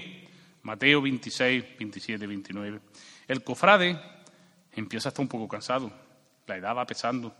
[0.62, 2.80] Mateo 26, 27, 29.
[3.26, 4.00] El cofrade
[4.72, 5.90] empieza a estar un poco cansado,
[6.46, 7.34] la edad va pesando,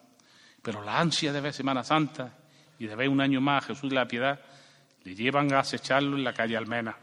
[0.60, 2.36] pero la ansia de ver Semana Santa
[2.80, 4.40] y de ver un año más a Jesús de la Piedad
[5.04, 6.96] le llevan a acecharlo en la calle Almena.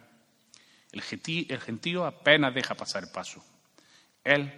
[0.98, 3.44] El gentío, apenas deja pasar el paso.
[4.24, 4.52] Él,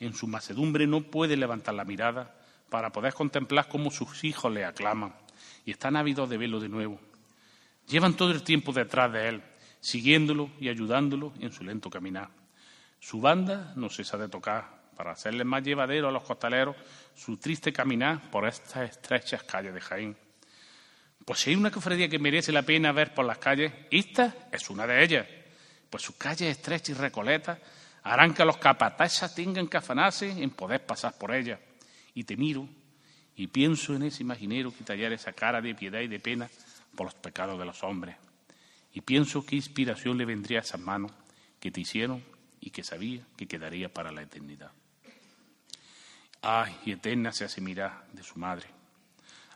[0.00, 2.34] en su macedumbre, no puede levantar la mirada
[2.70, 5.14] para poder contemplar cómo sus hijos le aclaman
[5.64, 7.00] y están ávidos de verlo de nuevo.
[7.86, 9.42] Llevan todo el tiempo detrás de él,
[9.80, 12.30] siguiéndolo y ayudándolo en su lento caminar.
[13.00, 16.76] Su banda no cesa de tocar para hacerle más llevadero a los costaleros
[17.14, 20.16] su triste caminar por estas estrechas calles de Jaén.
[21.24, 24.68] Pues si hay una cofradía que merece la pena ver por las calles, esta es
[24.70, 25.26] una de ellas.
[25.94, 27.56] Pues sus calles estrechas y recoletas
[28.02, 31.60] harán que los capatazas tengan que afanarse en poder pasar por ellas.
[32.14, 32.68] Y te miro
[33.36, 36.50] y pienso en ese imaginero que tallara esa cara de piedad y de pena
[36.96, 38.16] por los pecados de los hombres.
[38.92, 41.12] Y pienso qué inspiración le vendría a esas manos
[41.60, 42.24] que te hicieron
[42.58, 44.72] y que sabía que quedaría para la eternidad.
[46.42, 48.66] Ay, y eterna se hace mirar de su madre.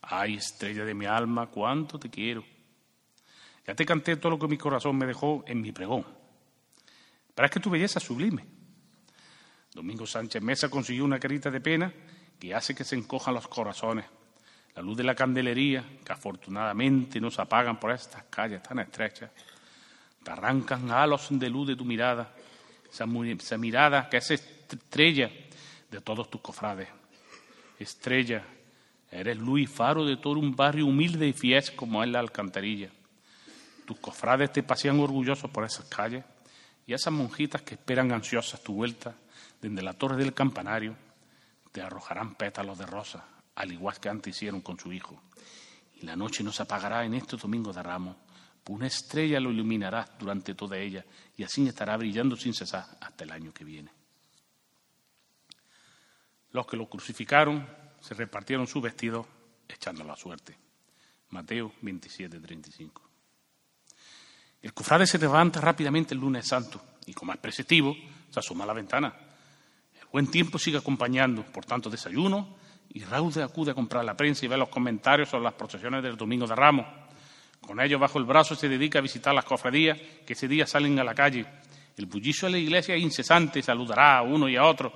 [0.02, 2.44] Ay, estrella de mi alma, cuánto te quiero.
[3.66, 6.17] Ya te canté todo lo que mi corazón me dejó en mi pregón.
[7.38, 8.44] Pero es que tu belleza es sublime.
[9.72, 11.94] Domingo Sánchez Mesa consiguió una carita de pena
[12.36, 14.06] que hace que se encojan los corazones.
[14.74, 19.30] La luz de la candelería, que afortunadamente no se apagan por estas calles tan estrechas,
[20.20, 22.34] te arrancan halos de luz de tu mirada,
[22.92, 23.06] esa
[23.56, 25.30] mirada que es estrella
[25.92, 26.88] de todos tus cofrades.
[27.78, 28.42] Estrella,
[29.12, 32.90] eres luz y faro de todo un barrio humilde y fiel como es la alcantarilla.
[33.86, 36.24] Tus cofrades te pasean orgullosos por esas calles
[36.88, 39.14] y esas monjitas que esperan ansiosas tu vuelta
[39.60, 40.96] desde la torre del campanario
[41.70, 45.22] te arrojarán pétalos de rosa, al igual que antes hicieron con su hijo.
[45.96, 48.16] Y la noche no se apagará en este domingo de ramos,
[48.64, 51.04] pues una estrella lo iluminará durante toda ella
[51.36, 53.90] y así estará brillando sin cesar hasta el año que viene.
[56.52, 57.68] Los que lo crucificaron
[58.00, 59.28] se repartieron su vestido
[59.68, 60.56] echando la suerte.
[61.28, 63.07] Mateo 27, 35.
[64.60, 67.94] El cofrade se levanta rápidamente el lunes santo y, como es preceptivo,
[68.30, 69.14] se asoma a la ventana.
[70.00, 72.56] El buen tiempo sigue acompañando, por tanto, desayuno
[72.90, 76.16] y Raude acude a comprar la prensa y ve los comentarios sobre las procesiones del
[76.16, 76.86] Domingo de Ramos.
[77.60, 80.98] Con ellos bajo el brazo se dedica a visitar las cofradías que ese día salen
[80.98, 81.46] a la calle.
[81.96, 84.92] El bullicio de la iglesia es incesante, saludará a uno y a otro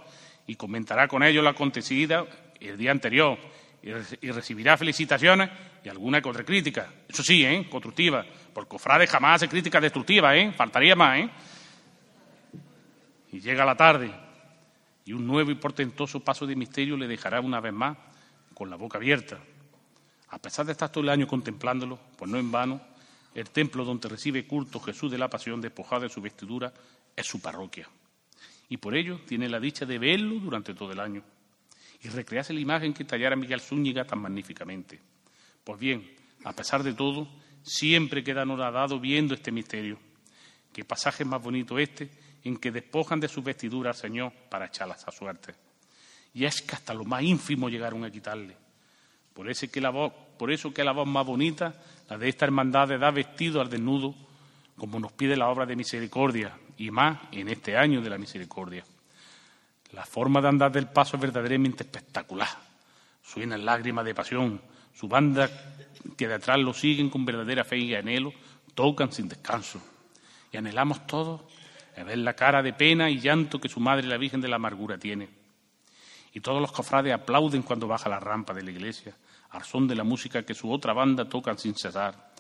[0.47, 2.25] y comentará con ellos la acontecida
[2.61, 3.39] el día anterior
[3.83, 5.51] y recibirá felicitaciones
[5.85, 6.89] y alguna crítica.
[7.09, 7.67] Eso sí, ¿eh?
[7.69, 8.25] constructiva.
[8.53, 10.53] Por cofrade jamás hace crítica destructiva, ¿eh?
[10.53, 11.31] Faltaría más, ¿eh?
[13.33, 14.13] Y llega la tarde
[15.05, 17.97] y un nuevo y portentoso paso de misterio le dejará una vez más
[18.55, 19.39] con la boca abierta.
[20.29, 22.81] A pesar de estar todo el año contemplándolo, pues no en vano,
[23.35, 26.73] el templo donde recibe culto Jesús de la Pasión despojado de su vestidura
[27.17, 27.89] es su parroquia
[28.73, 31.23] y por ello tiene la dicha de verlo durante todo el año
[32.03, 35.01] y recrearse la imagen que tallara Miguel Zúñiga tan magníficamente.
[35.63, 36.11] Pues bien,
[36.45, 37.29] a pesar de todo,
[37.63, 39.99] siempre queda dado viendo este misterio.
[40.73, 42.11] Qué pasaje más bonito este
[42.45, 45.55] en que despojan de su vestidura al Señor para echarlas a suerte.
[46.35, 48.57] Y es que hasta lo más ínfimo llegaron a quitarle.
[49.33, 51.75] Por eso que la por eso que la voz más bonita,
[52.09, 54.15] la de esta hermandad de dar vestido al desnudo,
[54.77, 58.85] como nos pide la obra de misericordia, y más en este año de la misericordia.
[59.93, 62.49] La forma de andar del paso es verdaderamente espectacular,
[63.23, 64.61] Suenan lágrimas de pasión,
[64.95, 65.49] su banda
[66.17, 68.33] que de atrás lo siguen con verdadera fe y anhelo,
[68.75, 69.81] tocan sin descanso.
[70.51, 71.43] Y anhelamos todos
[71.97, 74.57] a ver la cara de pena y llanto que su madre, la Virgen de la
[74.57, 75.29] Amargura, tiene.
[76.35, 79.15] Y todos los cofrades aplauden cuando baja la rampa de la iglesia,
[79.51, 82.33] al son de la música que su otra banda tocan sin cesar.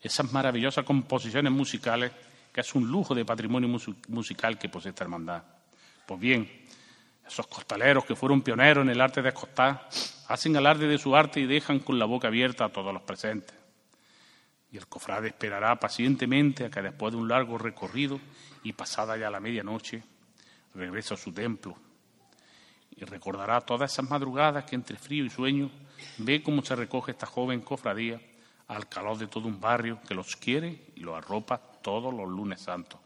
[0.00, 2.12] Esas maravillosas composiciones musicales
[2.52, 3.68] que es un lujo de patrimonio
[4.08, 5.42] musical que posee esta hermandad.
[6.06, 6.48] Pues bien,
[7.28, 9.88] esos costaleros que fueron pioneros en el arte de acostar
[10.28, 13.54] hacen alarde de su arte y dejan con la boca abierta a todos los presentes.
[14.70, 18.20] Y el cofrade esperará pacientemente a que después de un largo recorrido
[18.62, 20.02] y pasada ya la medianoche,
[20.74, 21.76] regrese a su templo.
[22.96, 25.70] Y recordará todas esas madrugadas que entre frío y sueño
[26.18, 28.20] ve cómo se recoge esta joven cofradía
[28.66, 32.60] al calor de todo un barrio que los quiere y los arropa todos los lunes
[32.60, 33.00] santos.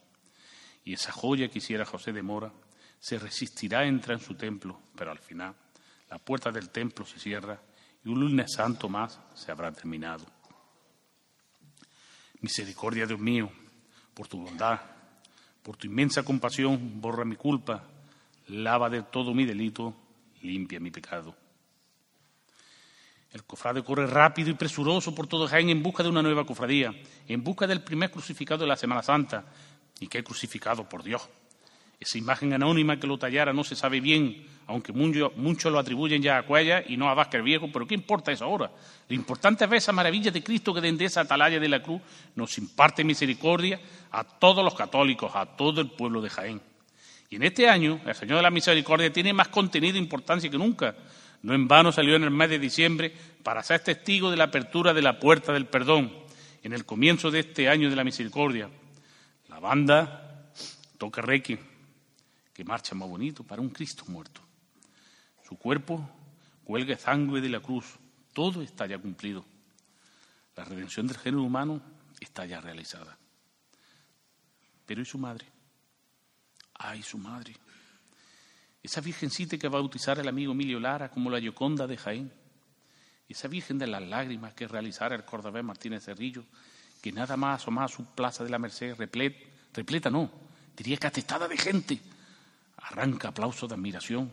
[0.85, 2.53] Y esa joya que hiciera José de Mora
[3.03, 5.53] se resistirá a entrar en su templo, pero al final
[6.09, 7.61] la puerta del templo se cierra
[8.05, 10.25] y un lunes santo más se habrá terminado.
[12.41, 13.51] Misericordia, Dios mío,
[14.15, 14.79] por tu bondad,
[15.65, 17.83] por tu inmensa compasión, borra mi culpa,
[18.47, 19.97] lava de todo mi delito,
[20.43, 21.35] limpia mi pecado.
[23.33, 26.95] El cofrade corre rápido y presuroso por todo Jaén en busca de una nueva cofradía,
[27.27, 29.45] en busca del primer crucificado de la Semana Santa.
[29.99, 31.29] ¿Y qué crucificado, por Dios?
[32.03, 36.37] Esa imagen anónima que lo tallara no se sabe bien, aunque muchos lo atribuyen ya
[36.37, 38.73] a Cuella y no a Vázquez Viejo, pero ¿qué importa eso ahora?
[39.09, 42.03] Lo importante es ver esa maravilla de Cristo que desde esa atalaya de la cruz
[42.35, 43.81] nos imparte misericordia
[44.11, 46.61] a todos los católicos, a todo el pueblo de Jaén.
[47.31, 50.59] Y en este año, el Señor de la Misericordia tiene más contenido e importancia que
[50.59, 50.97] nunca,
[51.43, 53.13] no en vano salió en el mes de diciembre
[53.45, 56.13] para ser testigo de la apertura de la puerta del perdón
[56.65, 58.69] en el comienzo de este año de la misericordia.
[59.49, 60.51] La banda
[60.99, 61.61] toca Requiem,
[62.53, 64.41] que marcha más bonito para un Cristo muerto.
[65.47, 66.09] Su cuerpo
[66.65, 67.99] cuelga sangre de la cruz.
[68.33, 69.45] Todo está ya cumplido.
[70.57, 71.81] La redención del género humano
[72.21, 73.17] está ya realizada.
[74.87, 75.47] Pero ¿y su madre?
[76.75, 77.55] ¡Ay, su madre!
[78.83, 82.33] esa virgencita que bautizara el amigo Emilio Lara como la Yoconda de Jaén,
[83.29, 86.45] esa virgen de las lágrimas que realizara el cordobés Martínez Cerrillo,
[87.01, 89.39] que nada más asomaba a su plaza de la Merced repleta,
[89.73, 90.31] repleta no,
[90.77, 92.01] diría que atestada de gente,
[92.83, 94.31] arranca aplausos de admiración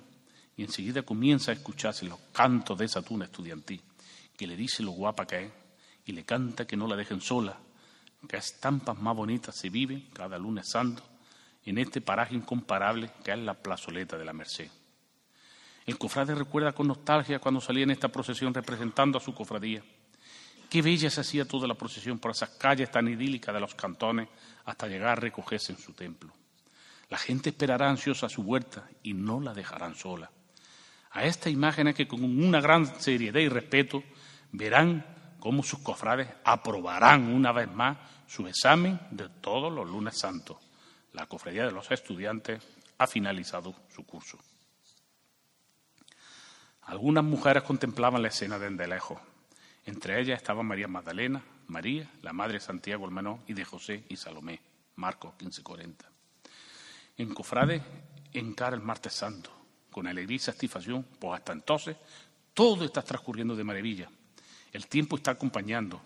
[0.57, 3.81] y enseguida comienza a escucharse los cantos de esa tuna estudiantil,
[4.35, 5.51] que le dice lo guapa que es
[6.05, 7.57] y le canta que no la dejen sola,
[8.27, 11.03] que estampas más bonitas se viven cada lunes santo
[11.65, 14.69] en este paraje incomparable que es la plazoleta de la Merced.
[15.85, 19.83] El cofrade recuerda con nostalgia cuando salía en esta procesión representando a su cofradía.
[20.69, 24.29] Qué bella se hacía toda la procesión por esas calles tan idílicas de los cantones
[24.65, 26.31] hasta llegar a recogerse en su templo.
[27.09, 30.31] La gente esperará ansiosa su huerta y no la dejarán sola.
[31.11, 34.03] A esta imagen es que con una gran seriedad y respeto
[34.51, 35.05] verán
[35.39, 40.57] cómo sus cofrades aprobarán una vez más su examen de todos los lunes santos
[41.13, 42.63] la Cofradía de los Estudiantes
[42.97, 44.37] ha finalizado su curso.
[46.83, 49.19] Algunas mujeres contemplaban la escena desde lejos.
[49.85, 54.03] Entre ellas estaban María Magdalena, María, la madre de Santiago el Menor, y de José
[54.09, 54.61] y Salomé,
[54.95, 56.08] Marcos 1540.
[57.19, 57.81] En Cofrade
[58.31, 59.51] encara el martes santo,
[59.91, 61.97] con alegría y satisfacción, pues hasta entonces
[62.53, 64.09] todo está transcurriendo de maravilla.
[64.71, 66.01] El tiempo está acompañando.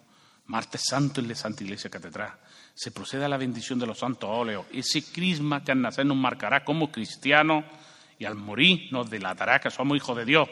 [0.47, 2.33] Martes santo en la Santa Iglesia Catedral,
[2.73, 6.17] se procede a la bendición de los santos óleos, ese crisma que al nacer nos
[6.17, 7.63] marcará como cristianos
[8.17, 10.49] y al morir nos delatará que somos hijos de Dios,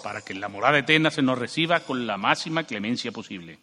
[0.00, 3.58] para que en la morada eterna se nos reciba con la máxima clemencia posible.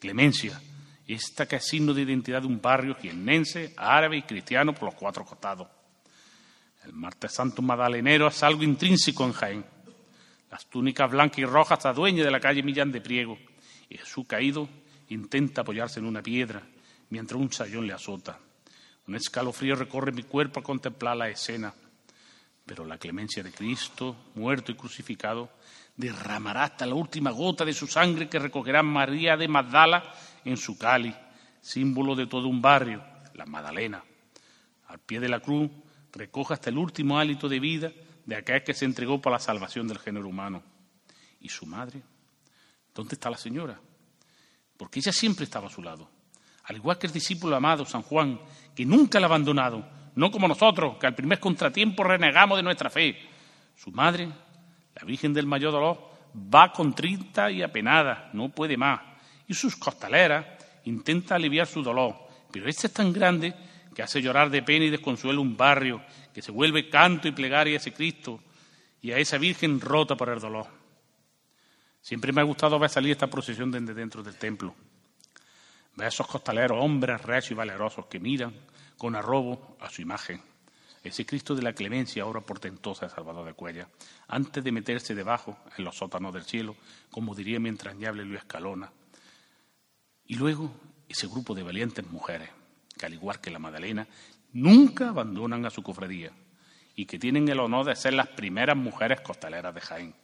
[0.00, 0.60] Clemencia,
[1.06, 4.94] esta que es signo de identidad de un barrio jiennense, árabe y cristiano por los
[4.94, 5.68] cuatro costados.
[6.84, 9.64] El martes santo madalenero es algo intrínseco en Jaén.
[10.50, 13.38] Las túnicas blancas y rojas se adueñan de la calle Millán de Priego
[13.88, 14.68] y Jesús caído
[15.08, 16.62] intenta apoyarse en una piedra
[17.10, 18.38] mientras un sayón le azota.
[19.06, 21.74] Un escalofrío recorre mi cuerpo a contemplar la escena,
[22.64, 25.50] pero la clemencia de Cristo, muerto y crucificado,
[25.96, 30.02] derramará hasta la última gota de su sangre que recogerá María de Magdala
[30.44, 31.14] en su cáliz,
[31.60, 33.02] símbolo de todo un barrio,
[33.34, 34.02] la Magdalena.
[34.88, 35.70] Al pie de la cruz
[36.12, 37.92] recoge hasta el último hálito de vida
[38.24, 40.62] de aquel que se entregó para la salvación del género humano.
[41.40, 42.02] ¿Y su madre?
[42.94, 43.80] ¿Dónde está la señora?
[44.76, 46.08] Porque ella siempre estaba a su lado
[46.64, 48.40] al igual que el discípulo amado San Juan,
[48.74, 52.90] que nunca la ha abandonado, no como nosotros, que al primer contratiempo renegamos de nuestra
[52.90, 53.18] fe.
[53.74, 54.28] Su madre,
[54.94, 59.00] la Virgen del Mayor Dolor, va contrita y apenada, no puede más.
[59.46, 60.46] Y sus costaleras
[60.84, 62.16] intentan aliviar su dolor,
[62.50, 63.54] pero este es tan grande
[63.94, 66.02] que hace llorar de pena y desconsuelo un barrio,
[66.32, 68.40] que se vuelve canto y plegaria a ese Cristo
[69.00, 70.66] y a esa Virgen rota por el dolor.
[72.00, 74.74] Siempre me ha gustado ver salir esta procesión desde dentro del templo.
[75.94, 78.54] Ver a esos costaleros, hombres recios y valerosos que miran
[78.96, 80.51] con arrobo a su imagen.
[81.02, 83.88] Ese Cristo de la clemencia, ahora portentosa de Salvador de Cuella,
[84.28, 86.76] antes de meterse debajo en los sótanos del cielo,
[87.10, 88.92] como diría mi entrañable Luis Calona.
[90.26, 90.72] Y luego
[91.08, 92.50] ese grupo de valientes mujeres,
[92.96, 94.06] que al igual que la Magdalena,
[94.52, 96.30] nunca abandonan a su cofradía
[96.94, 100.14] y que tienen el honor de ser las primeras mujeres costaleras de Jaén.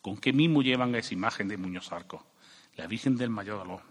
[0.00, 2.26] ¿Con qué mismo llevan esa imagen de Muñoz Arco?
[2.76, 3.82] La Virgen del Mayor Dolor.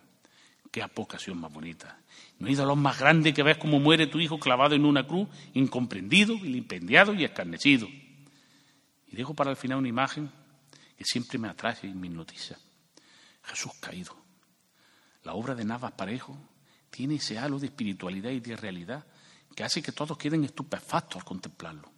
[0.72, 2.00] Qué apocación más bonita.
[2.44, 5.30] No hay dolor más grande que ver cómo muere tu hijo clavado en una cruz,
[5.53, 7.88] incomprendido, vilipendiado y escarnecido.
[7.88, 10.30] Y dejo para el final una imagen
[10.98, 12.57] que siempre me atrae y me hipnotiza.
[13.44, 14.14] Jesús caído.
[15.24, 16.38] La obra de Navas Parejo
[16.90, 19.06] tiene ese halo de espiritualidad y de realidad
[19.56, 21.90] que hace que todos queden estupefactos al contemplarlo.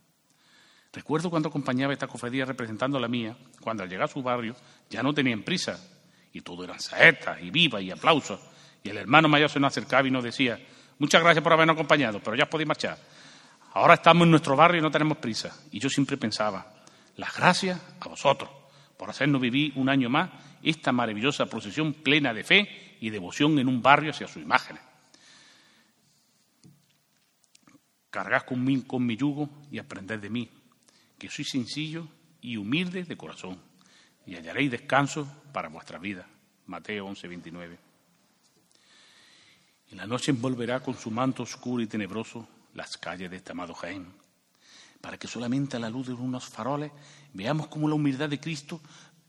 [0.93, 4.55] Recuerdo cuando acompañaba esta cofradía representando la mía, cuando al llegar a su barrio
[4.91, 5.83] ya no tenían prisa,
[6.31, 8.39] y todo eran saetas y vivas y aplausos,
[8.85, 10.59] y el hermano mayor se nos acercaba y nos decía,
[10.99, 12.99] muchas gracias por habernos acompañado, pero ya podéis marchar.
[13.73, 15.59] Ahora estamos en nuestro barrio y no tenemos prisa.
[15.71, 16.71] Y yo siempre pensaba,
[17.15, 18.47] las gracias a vosotros
[18.95, 20.29] por hacernos vivir un año más
[20.61, 24.83] esta maravillosa procesión plena de fe y devoción en un barrio hacia sus imágenes.
[28.11, 30.47] Cargad con mi, con mi yugo y aprended de mí,
[31.17, 32.07] que soy sencillo
[32.39, 33.59] y humilde de corazón,
[34.27, 36.27] y hallaréis descanso para vuestra vida.
[36.67, 37.84] Mateo 11, 29.
[39.91, 43.73] En la noche envolverá con su manto oscuro y tenebroso las calles de este amado
[43.73, 44.11] Jaén,
[44.99, 46.91] para que solamente a la luz de unos faroles
[47.33, 48.81] veamos cómo la humildad de Cristo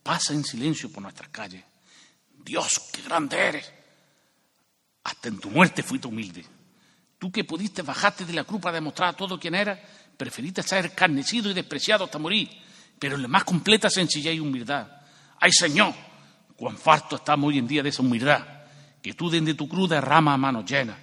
[0.02, 1.62] pasa en silencio por nuestras calles.
[2.44, 3.72] Dios, qué grande eres.
[5.04, 6.44] Hasta en tu muerte fuiste humilde.
[7.18, 9.80] Tú que pudiste bajarte de la cruz para demostrar a todo quien era,
[10.16, 12.50] preferiste ser escarnecido y despreciado hasta morir,
[12.98, 14.88] pero en la más completa sencillez y humildad.
[15.40, 15.94] ¡Ay, Señor!
[16.56, 18.55] Cuán farto estamos hoy en día de esa humildad,
[19.06, 20.98] que tú desde tu cruz derrama a manos llenas.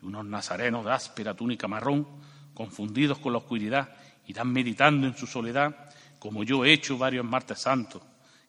[0.00, 2.08] Y unos nazarenos de áspera túnica marrón,
[2.54, 3.94] confundidos con la oscuridad,
[4.26, 8.00] irán meditando en su soledad, como yo he hecho varios martes santos,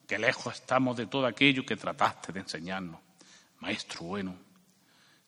[0.07, 3.01] que lejos estamos de todo aquello que trataste de enseñarnos.
[3.59, 4.33] Maestro bueno,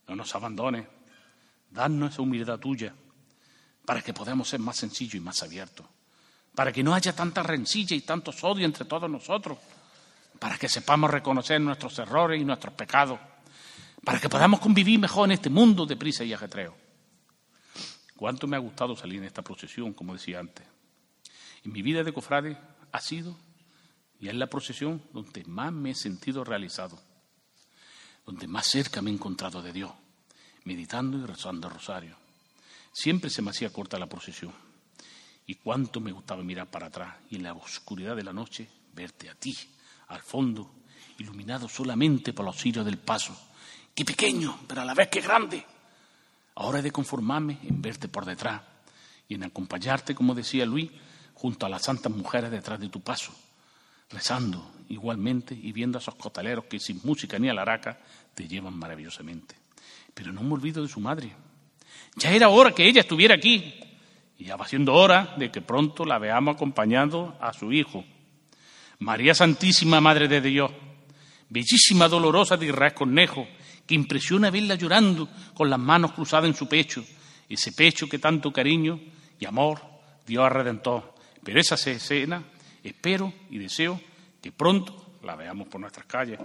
[0.07, 0.87] no nos abandones,
[1.69, 2.93] danos esa humildad tuya,
[3.85, 5.85] para que podamos ser más sencillos y más abiertos,
[6.55, 9.57] para que no haya tanta rencilla y tantos odios entre todos nosotros,
[10.39, 13.19] para que sepamos reconocer nuestros errores y nuestros pecados,
[14.07, 16.73] para que podamos convivir mejor en este mundo de prisa y ajetreo.
[18.15, 20.65] Cuánto me ha gustado salir en esta procesión, como decía antes.
[21.65, 22.57] En mi vida de cofrade
[22.93, 23.37] ha sido
[24.21, 26.97] y es la procesión donde más me he sentido realizado,
[28.25, 29.91] donde más cerca me he encontrado de Dios,
[30.63, 32.15] meditando y rezando el rosario.
[32.93, 34.53] Siempre se me hacía corta la procesión.
[35.45, 39.29] Y cuánto me gustaba mirar para atrás y en la oscuridad de la noche verte
[39.29, 39.53] a ti,
[40.07, 40.71] al fondo,
[41.17, 43.37] iluminado solamente por los cirios del paso.
[43.97, 45.65] Qué pequeño, pero a la vez qué grande.
[46.53, 48.61] Ahora he de conformarme en verte por detrás
[49.27, 50.91] y en acompañarte, como decía Luis,
[51.33, 53.33] junto a las santas mujeres detrás de tu paso,
[54.11, 57.97] rezando igualmente y viendo a esos cotaleros que sin música ni alaraca
[58.35, 59.55] te llevan maravillosamente.
[60.13, 61.33] Pero no me olvido de su madre,
[62.17, 63.73] ya era hora que ella estuviera aquí.
[64.37, 68.05] Y ya va siendo hora de que pronto la veamos acompañando a su hijo.
[68.99, 70.71] María Santísima, Madre de Dios,
[71.49, 73.47] bellísima dolorosa de Israel Cornejo,
[73.87, 77.03] que impresiona verla llorando con las manos cruzadas en su pecho,
[77.47, 78.99] ese pecho que tanto cariño
[79.39, 79.81] y amor
[80.25, 80.49] dio a.
[81.43, 82.43] Pero esa escena
[82.83, 83.99] espero y deseo
[84.41, 86.39] que pronto la veamos por nuestras calles.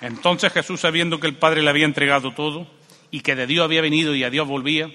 [0.00, 2.70] Entonces Jesús, sabiendo que el Padre le había entregado todo
[3.10, 4.88] y que de Dios había venido y a Dios volvía,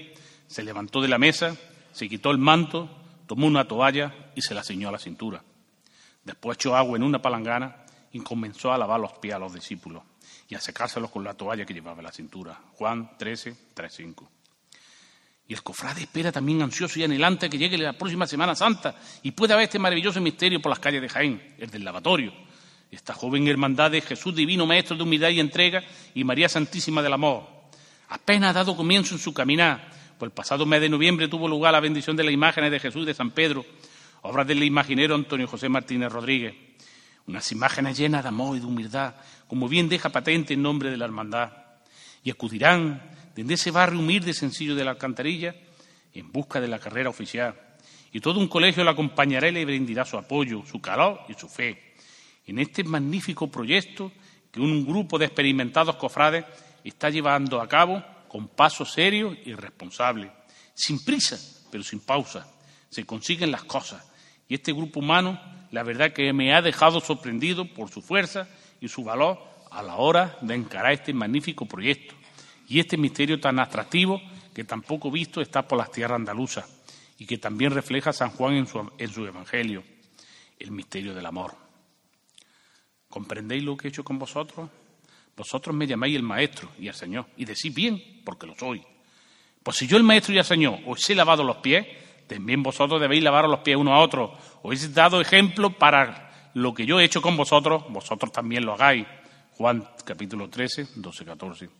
[0.46, 1.56] se levantó de la mesa,
[1.92, 2.88] se quitó el manto,
[3.26, 5.42] tomó una toalla y se la ciñó a la cintura.
[6.24, 10.02] Después echó agua en una palangana y comenzó a lavar los pies a los discípulos
[10.48, 12.60] y a secárselos con la toalla que llevaba en la cintura.
[12.74, 14.30] Juan 13, 3, 5.
[15.48, 19.32] Y el cofrade espera también ansioso y anhelante que llegue la próxima Semana Santa y
[19.32, 22.32] pueda ver este maravilloso misterio por las calles de Jaén, el del lavatorio,
[22.90, 25.82] esta joven hermandad de Jesús Divino, Maestro de Humildad y Entrega,
[26.14, 27.48] y María Santísima del Amor.
[28.08, 29.90] Apenas ha dado comienzo en su caminar,
[30.22, 33.04] pues el pasado mes de noviembre tuvo lugar la bendición de las imágenes de Jesús
[33.04, 33.66] de San Pedro,
[34.20, 36.54] obras del imaginero Antonio José Martínez Rodríguez.
[37.26, 39.16] Unas imágenes llenas de amor y de humildad,
[39.48, 41.50] como bien deja patente en nombre de la hermandad.
[42.22, 43.02] Y acudirán
[43.34, 45.56] desde ese barrio humilde y sencillo de la alcantarilla
[46.14, 47.56] en busca de la carrera oficial.
[48.12, 51.48] Y todo un colegio la acompañará y le brindará su apoyo, su calor y su
[51.48, 51.94] fe
[52.46, 54.12] en este magnífico proyecto
[54.52, 56.44] que un grupo de experimentados cofrades
[56.84, 60.32] está llevando a cabo con paso serio y responsable,
[60.72, 61.38] sin prisa,
[61.70, 62.50] pero sin pausa.
[62.88, 64.10] Se consiguen las cosas.
[64.48, 65.38] Y este grupo humano,
[65.70, 68.48] la verdad que me ha dejado sorprendido por su fuerza
[68.80, 69.38] y su valor
[69.70, 72.14] a la hora de encarar este magnífico proyecto
[72.66, 74.22] y este misterio tan atractivo
[74.54, 76.64] que tampoco visto está por las tierras andaluzas
[77.18, 79.84] y que también refleja San Juan en su, en su Evangelio,
[80.58, 81.54] el misterio del amor.
[83.10, 84.70] ¿Comprendéis lo que he hecho con vosotros?
[85.36, 88.82] Vosotros me llamáis el Maestro y el Señor, y decís bien, porque lo soy.
[89.62, 91.86] Pues si yo el Maestro y el Señor os he lavado los pies,
[92.26, 94.36] también vosotros debéis lavar los pies uno a otro.
[94.62, 98.74] Os he dado ejemplo para lo que yo he hecho con vosotros, vosotros también lo
[98.74, 99.06] hagáis.
[99.52, 101.70] Juan capítulo 13, 12, 14.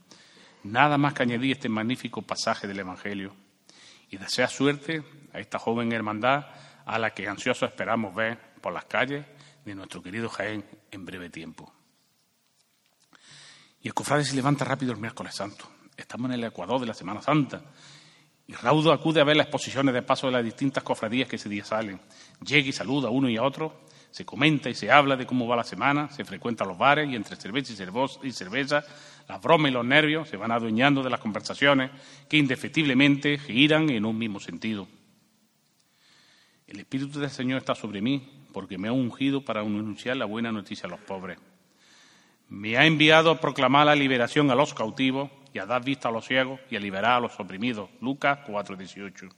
[0.64, 3.34] Nada más que añadir este magnífico pasaje del Evangelio
[4.10, 5.02] y desea suerte
[5.32, 6.46] a esta joven hermandad
[6.84, 9.24] a la que ansioso esperamos ver por las calles
[9.64, 11.72] de nuestro querido Jaén en breve tiempo.
[13.82, 15.64] Y el cofrade se levanta rápido el miércoles santo.
[15.96, 17.62] Estamos en el Ecuador de la Semana Santa.
[18.46, 21.48] Y Raudo acude a ver las exposiciones de paso de las distintas cofradías que ese
[21.48, 22.00] día salen.
[22.46, 23.80] Llega y saluda a uno y a otro.
[24.12, 26.08] Se comenta y se habla de cómo va la semana.
[26.10, 27.72] Se frecuentan los bares y entre cerveza
[28.22, 28.84] y cerveza,
[29.28, 31.90] las bromas y los nervios se van adueñando de las conversaciones
[32.28, 34.86] que indefectiblemente giran en un mismo sentido.
[36.68, 40.52] El Espíritu del Señor está sobre mí porque me ha ungido para anunciar la buena
[40.52, 41.38] noticia a los pobres
[42.52, 46.12] me ha enviado a proclamar la liberación a los cautivos y a dar vista a
[46.12, 47.88] los ciegos y a liberar a los oprimidos.
[48.02, 49.30] Lucas 4:18.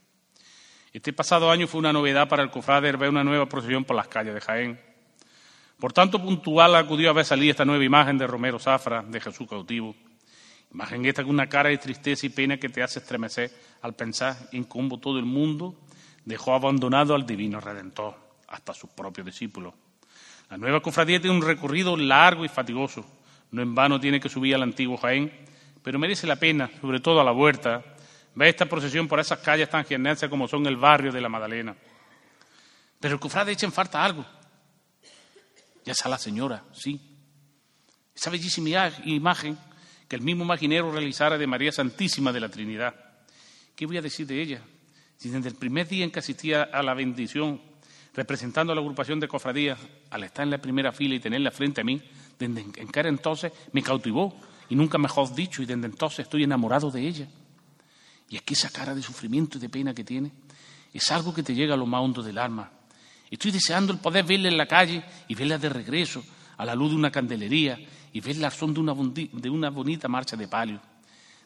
[0.93, 4.09] Este pasado año fue una novedad para el cofrade ver una nueva procesión por las
[4.09, 4.81] calles de Jaén.
[5.79, 9.49] Por tanto, puntual acudió a ver salir esta nueva imagen de Romero Zafra, de Jesús
[9.49, 9.95] cautivo.
[10.73, 14.37] Imagen esta con una cara de tristeza y pena que te hace estremecer al pensar
[14.51, 15.77] en cómo todo el mundo
[16.25, 18.17] dejó abandonado al divino Redentor,
[18.49, 19.73] hasta sus propios discípulos.
[20.51, 23.05] La nueva cofradía tiene un recorrido largo y fatigoso.
[23.51, 25.33] No en vano tiene que subir al antiguo Jaén,
[25.83, 27.83] pero merece la pena, sobre todo a la vuelta,
[28.35, 31.77] ver esta procesión por esas calles tan jiennenses como son el barrio de la Madalena.
[33.01, 34.25] Pero el cofrade echa en falta algo.
[35.85, 37.01] Ya está la señora, sí.
[38.15, 39.59] Esa bellísima imagen
[40.09, 42.95] que el mismo maquinero realizara de María Santísima de la Trinidad.
[43.75, 44.63] ¿Qué voy a decir de ella?
[45.17, 47.61] Si desde el primer día en que asistía a la bendición
[48.15, 49.79] representando a la agrupación de cofradías,
[50.11, 52.01] al estar en la primera fila y tenerla frente a mí,
[52.39, 54.35] desde en cara entonces me cautivó,
[54.69, 57.29] y nunca mejor dicho, y desde entonces estoy enamorado de ella.
[58.31, 60.33] Y es que esa cara de sufrimiento y de pena que tiene
[60.93, 62.71] es algo que te llega a lo más hondo del alma.
[63.31, 66.25] Estoy deseando el poder verla en la calle y verla de regreso,
[66.57, 67.79] a la luz de una candelería,
[68.13, 70.81] y verla al son de una, de una bonita marcha de palio.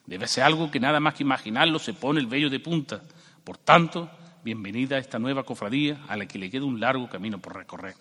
[0.05, 3.03] Debe ser algo que nada más que imaginarlo se pone el vello de punta.
[3.43, 4.11] Por tanto,
[4.45, 7.95] bienvenida a esta nueva cofradía a la que le queda un largo camino por recorrer.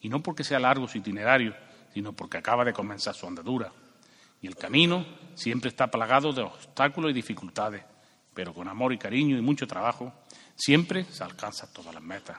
[0.00, 1.54] Y no porque sea largo su itinerario,
[1.92, 3.72] sino porque acaba de comenzar su andadura.
[4.40, 7.82] Y el camino siempre está plagado de obstáculos y dificultades,
[8.34, 10.12] pero con amor y cariño y mucho trabajo,
[10.56, 12.38] siempre se alcanzan todas las metas.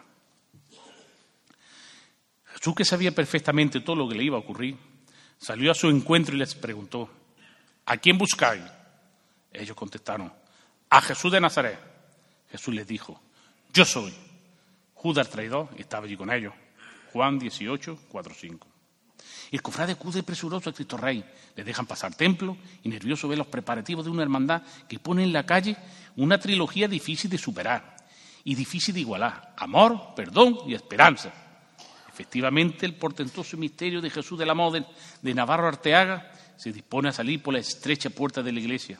[2.45, 4.77] Jesús, que sabía perfectamente todo lo que le iba a ocurrir,
[5.37, 7.09] salió a su encuentro y les preguntó,
[7.85, 8.63] ¿a quién buscáis?
[9.51, 10.31] Ellos contestaron,
[10.89, 11.79] a Jesús de Nazaret.
[12.49, 13.19] Jesús les dijo,
[13.75, 14.13] yo soy.
[14.93, 16.53] Judas traidor estaba allí con ellos.
[17.11, 18.67] Juan 18, 4, 5.
[19.51, 21.23] Y el cofrade acude presuroso a Cristo Rey.
[21.55, 25.33] Le dejan pasar templo y nervioso ve los preparativos de una hermandad que pone en
[25.33, 25.75] la calle
[26.15, 27.97] una trilogía difícil de superar
[28.45, 29.53] y difícil de igualar.
[29.57, 31.33] Amor, perdón y esperanza.
[32.07, 34.85] Efectivamente, el portentoso misterio de Jesús de la Moda
[35.21, 38.99] de Navarro Arteaga se dispone a salir por la estrecha puerta de la iglesia.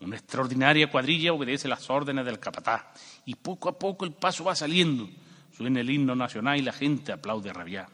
[0.00, 2.82] Una extraordinaria cuadrilla obedece las órdenes del capataz
[3.26, 5.08] y poco a poco el paso va saliendo.
[5.56, 7.88] Suena el himno nacional y la gente aplaude rabiar.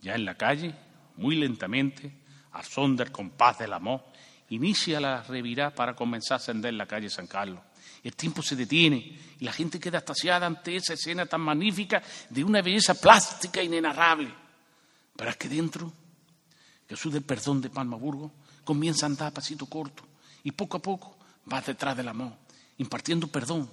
[0.00, 0.72] Ya en la calle,
[1.16, 2.12] muy lentamente,
[2.52, 4.04] al son del compás del amor,
[4.50, 7.60] inicia la revirá para comenzar a ascender la calle San Carlos.
[8.04, 12.44] El tiempo se detiene y la gente queda estasiada ante esa escena tan magnífica de
[12.44, 14.32] una belleza plástica inenarrable.
[15.16, 15.92] Pero es que dentro,
[16.88, 18.30] Jesús del perdón de Palmaburgo
[18.64, 20.04] comienza a andar a pasito corto
[20.44, 21.16] y poco a poco
[21.50, 22.32] va detrás del amor,
[22.78, 23.70] impartiendo perdón.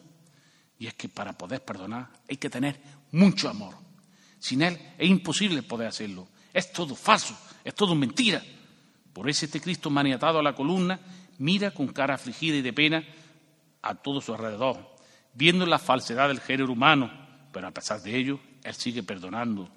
[0.77, 2.79] Y es que para poder perdonar hay que tener
[3.11, 3.75] mucho amor.
[4.39, 6.27] Sin él es imposible poder hacerlo.
[6.53, 8.41] Es todo falso, es todo mentira.
[9.13, 10.99] Por eso este Cristo maniatado a la columna
[11.39, 13.03] mira con cara afligida y de pena
[13.81, 14.95] a todo su alrededor,
[15.33, 17.11] viendo la falsedad del género humano,
[17.51, 19.69] pero a pesar de ello, él sigue perdonando.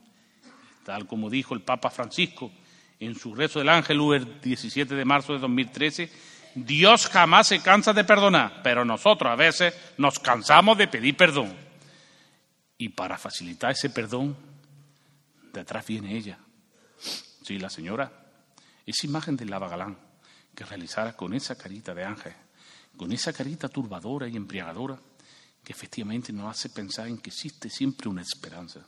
[0.84, 2.50] Tal como dijo el Papa Francisco
[2.98, 6.10] en su rezo del ángel el 17 de marzo de 2013,
[6.54, 11.54] Dios jamás se cansa de perdonar, pero nosotros a veces nos cansamos de pedir perdón.
[12.78, 14.36] Y para facilitar ese perdón,
[15.52, 16.38] detrás viene ella.
[17.42, 18.12] Sí, la señora.
[18.84, 19.96] Esa imagen de Lava Galán
[20.54, 22.34] que realizara con esa carita de ángel,
[22.96, 24.98] con esa carita turbadora y embriagadora
[25.64, 28.80] que efectivamente nos hace pensar en que existe siempre una esperanza.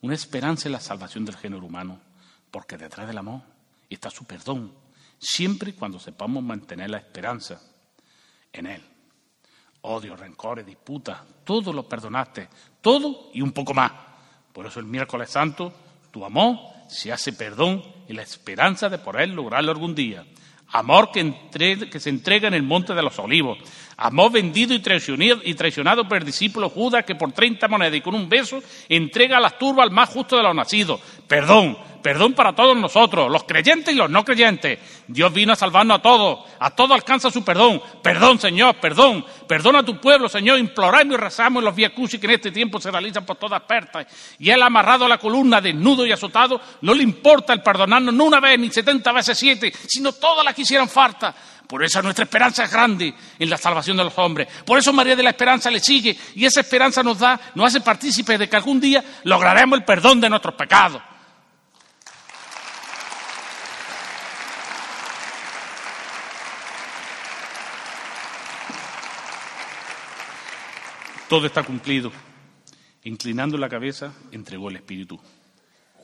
[0.00, 2.00] Una esperanza en la salvación del género humano,
[2.50, 3.42] porque detrás del amor
[3.90, 4.72] está su perdón,
[5.22, 7.62] siempre cuando sepamos mantener la esperanza
[8.52, 8.82] en Él.
[9.82, 12.48] Odio, rencores, disputas, todo lo perdonaste,
[12.80, 13.92] todo y un poco más.
[14.52, 15.72] Por eso el miércoles santo,
[16.10, 16.58] tu amor
[16.88, 20.26] se hace perdón y la esperanza de poder lograrlo algún día.
[20.74, 23.58] Amor que, que, se entrega en el monte de los olivos.
[23.98, 28.00] Amor vendido y traicionado, y traicionado por el discípulo Judas que por 30 monedas y
[28.00, 31.00] con un beso entrega a las turbas al más justo de los nacidos.
[31.32, 34.78] Perdón, perdón para todos nosotros, los creyentes y los no creyentes.
[35.06, 37.80] Dios vino a salvarnos a todos, a todos alcanza su perdón.
[38.02, 39.24] Perdón, Señor, perdón.
[39.48, 40.58] Perdona a tu pueblo, Señor.
[40.58, 44.08] Imploramos y rezamos los viacusi que en este tiempo se realizan por todas partes.
[44.38, 48.24] Y él amarrado a la columna, desnudo y azotado, no le importa el perdonarnos no
[48.24, 51.34] una vez ni setenta veces siete, sino todas las que hicieran falta.
[51.66, 54.48] Por eso nuestra esperanza es grande en la salvación de los hombres.
[54.66, 57.80] Por eso María de la Esperanza le sigue y esa esperanza nos da, nos hace
[57.80, 61.00] partícipes de que algún día lograremos el perdón de nuestros pecados.
[71.32, 72.12] Todo está cumplido.
[73.04, 75.18] Inclinando la cabeza, entregó el Espíritu.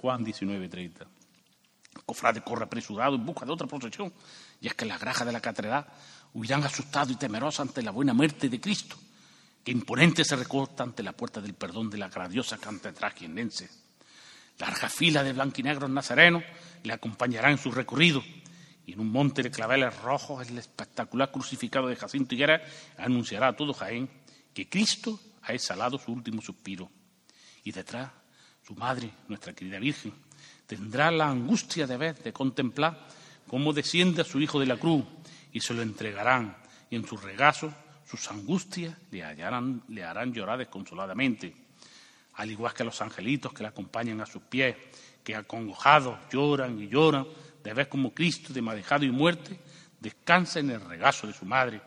[0.00, 1.06] Juan 19:30.
[1.96, 4.10] El cofrade corre apresurado en busca de otra procesión.
[4.58, 5.84] Y es que las grajas de la catedral
[6.32, 8.96] huirán asustados y temerosos ante la buena muerte de Cristo,
[9.62, 13.68] que imponente se recorta ante la puerta del perdón de la grandiosa catedral quienense.
[14.56, 16.42] Larga fila de blanquinegros nazarenos
[16.84, 18.24] le acompañarán en su recorrido.
[18.86, 22.62] Y en un monte de claveles rojos, el espectacular crucificado de Jacinto Higuera
[22.96, 24.08] anunciará a todo Jaén
[24.58, 26.90] que Cristo ha exhalado su último suspiro.
[27.62, 28.10] Y detrás,
[28.66, 30.12] su madre, nuestra querida Virgen,
[30.66, 33.06] tendrá la angustia de ver, de contemplar
[33.46, 35.04] cómo desciende a su Hijo de la cruz
[35.52, 36.56] y se lo entregarán.
[36.90, 37.72] Y en su regazo,
[38.04, 41.54] sus angustias le, harán llorar desconsoladamente.
[42.34, 44.74] Al igual que los angelitos que le acompañan a sus pies,
[45.22, 47.28] que acongojados lloran y lloran
[47.62, 49.56] de ver cómo Cristo, de madejado y muerte,
[50.00, 51.80] descansa en el regazo de su madre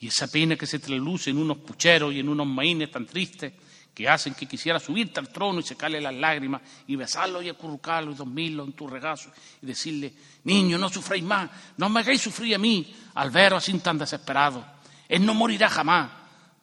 [0.00, 3.52] y esa pena que se trasluce en unos pucheros y en unos maínes tan tristes
[3.92, 8.12] que hacen que quisiera subirte al trono y secarle las lágrimas y besarlo y acurrucarlo
[8.12, 10.14] y dormirlo en tu regazo y decirle,
[10.44, 14.64] niño, no sufráis más, no me hagáis sufrir a mí al veros así tan desesperado.
[15.08, 16.12] Él no morirá jamás,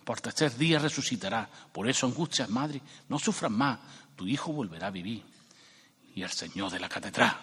[0.06, 1.49] por tercer día resucitará.
[1.74, 3.80] Por eso, angustias, madre, no sufras más,
[4.16, 5.22] tu hijo volverá a vivir.
[6.16, 7.36] Y el Señor de la catedral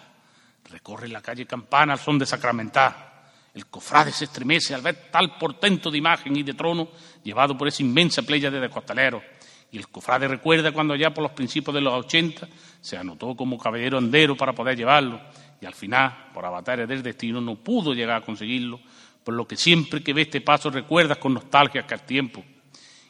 [0.71, 3.12] recorre la calle Campana al son de sacramental
[3.53, 6.89] el cofrade se estremece al ver tal portento de imagen y de trono
[7.23, 9.21] llevado por esa inmensa playa de costaleros.
[9.71, 12.47] Y el cofrade recuerda cuando ya por los principios de los 80
[12.81, 15.19] se anotó como caballero andero para poder llevarlo.
[15.61, 18.79] Y al final, por avatares del destino, no pudo llegar a conseguirlo,
[19.23, 22.43] por lo que siempre que ve este paso recuerdas con nostalgia aquel tiempo.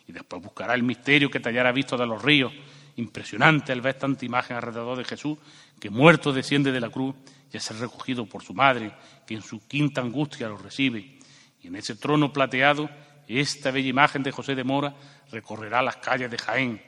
[0.08, 2.52] Y después buscará el misterio que te hayara visto de los ríos.
[2.98, 5.38] Impresionante al ver tanta imagen alrededor de Jesús,
[5.80, 7.16] que muerto desciende de la cruz
[7.54, 8.92] y es recogido por su madre,
[9.26, 11.20] que en su quinta angustia lo recibe.
[11.62, 12.90] Y en ese trono plateado,
[13.28, 14.96] esta bella imagen de José de Mora
[15.32, 16.82] recorrerá las calles de Jaén.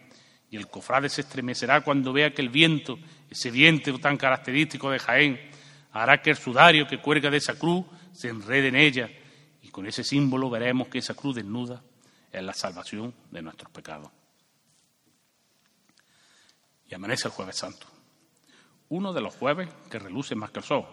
[0.49, 2.99] Y el cofrade se estremecerá cuando vea que el viento,
[3.29, 5.39] ese viento tan característico de Jaén,
[5.91, 9.09] hará que el sudario que cuelga de esa cruz se enrede en ella.
[9.61, 11.81] Y con ese símbolo veremos que esa cruz desnuda
[12.31, 14.11] es la salvación de nuestros pecados.
[16.87, 17.95] Y amanece el jueves santo
[18.89, 20.85] uno de los jueves que reluce más que el sol.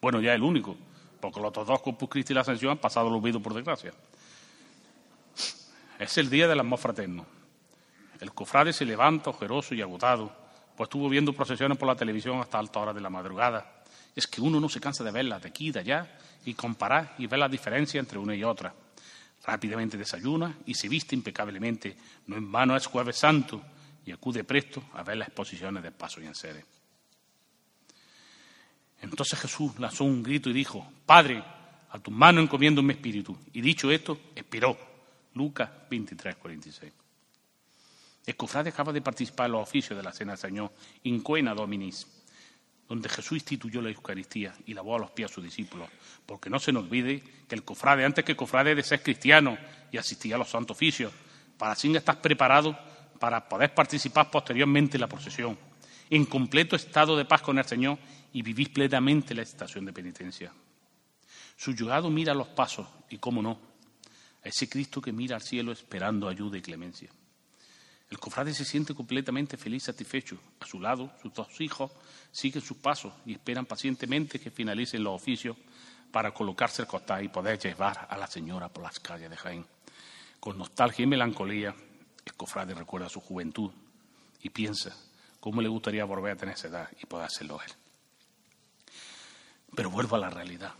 [0.00, 0.76] Bueno, ya el único,
[1.20, 3.92] porque los otros dos, Corpus Christi y la Ascensión, han pasado el olvido por desgracia.
[5.98, 7.26] Es el día del amor fraterno.
[8.20, 10.32] El cofrade se levanta ojeroso y agotado,
[10.76, 13.82] pues estuvo viendo procesiones por la televisión hasta alta hora de la madrugada.
[14.14, 17.14] Es que uno no se cansa de verlas de aquí y de allá y comparar
[17.18, 18.74] y ver la diferencia entre una y otra.
[19.44, 21.96] Rápidamente desayuna y se viste impecablemente.
[22.26, 23.62] No en vano es jueves santo
[24.04, 26.64] y acude presto a ver las exposiciones de paso y en serie.
[29.00, 31.42] Entonces Jesús lanzó un grito y dijo, Padre,
[31.90, 33.36] a tus manos encomiendo mi espíritu.
[33.52, 34.76] Y dicho esto, expiró.
[35.34, 36.92] Lucas 23, 46.
[38.26, 40.72] El cofrade acaba de participar en los oficios de la Cena del Señor,
[41.04, 42.06] Incoena Dominis,
[42.88, 45.88] donde Jesús instituyó la Eucaristía y lavó a los pies a sus discípulos.
[46.24, 49.56] Porque no se nos olvide que el cofrade, antes que cofrade, de ser cristiano
[49.92, 51.12] y asistir a los santos oficios,
[51.58, 52.76] para así estar preparado
[53.20, 55.58] para poder participar posteriormente en la procesión,
[56.10, 57.98] en completo estado de paz con el Señor
[58.32, 60.52] y vivís plenamente la estación de penitencia.
[61.56, 63.58] Su llegado mira los pasos y, cómo no,
[64.44, 67.10] a ese Cristo que mira al cielo esperando ayuda y clemencia.
[68.08, 70.38] El cofrade se siente completamente feliz, satisfecho.
[70.60, 71.90] A su lado, sus dos hijos
[72.30, 75.56] siguen sus pasos y esperan pacientemente que finalicen los oficios
[76.12, 79.66] para colocarse al costado y poder llevar a la señora por las calles de Jaén.
[80.38, 81.74] Con nostalgia y melancolía,
[82.24, 83.72] el cofrade recuerda su juventud
[84.40, 84.94] y piensa
[85.40, 87.72] cómo le gustaría volver a tener esa edad y poder hacerlo él.
[89.74, 90.74] Pero vuelvo a la realidad.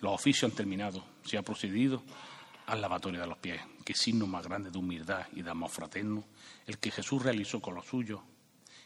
[0.00, 2.02] Los oficios han terminado, se ha procedido
[2.66, 6.24] al lavatorio de los pies, que signo más grande de humildad y de amor fraterno,
[6.66, 8.20] el que Jesús realizó con los suyos,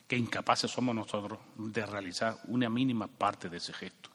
[0.06, 4.10] que incapaces somos nosotros de realizar una mínima parte de ese gesto.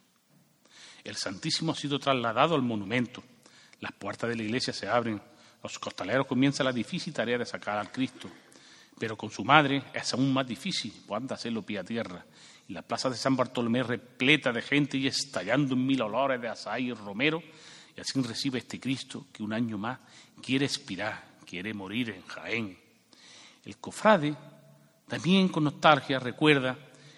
[1.03, 3.23] El Santísimo ha sido trasladado al monumento,
[3.79, 5.21] las puertas de la iglesia se abren,
[5.63, 8.29] los costaleros comienzan la difícil tarea de sacar al Cristo,
[8.97, 12.25] pero con su madre es aún más difícil, pues hacerlo pie a tierra,
[12.67, 16.47] y la plaza de San Bartolomé repleta de gente y estallando en mil olores de
[16.47, 17.43] azaí y romero,
[17.95, 19.99] y así recibe este Cristo que un año más
[20.41, 22.77] quiere expirar, quiere morir en Jaén.
[23.63, 24.35] El cofrade
[25.07, 26.77] también con nostalgia recuerda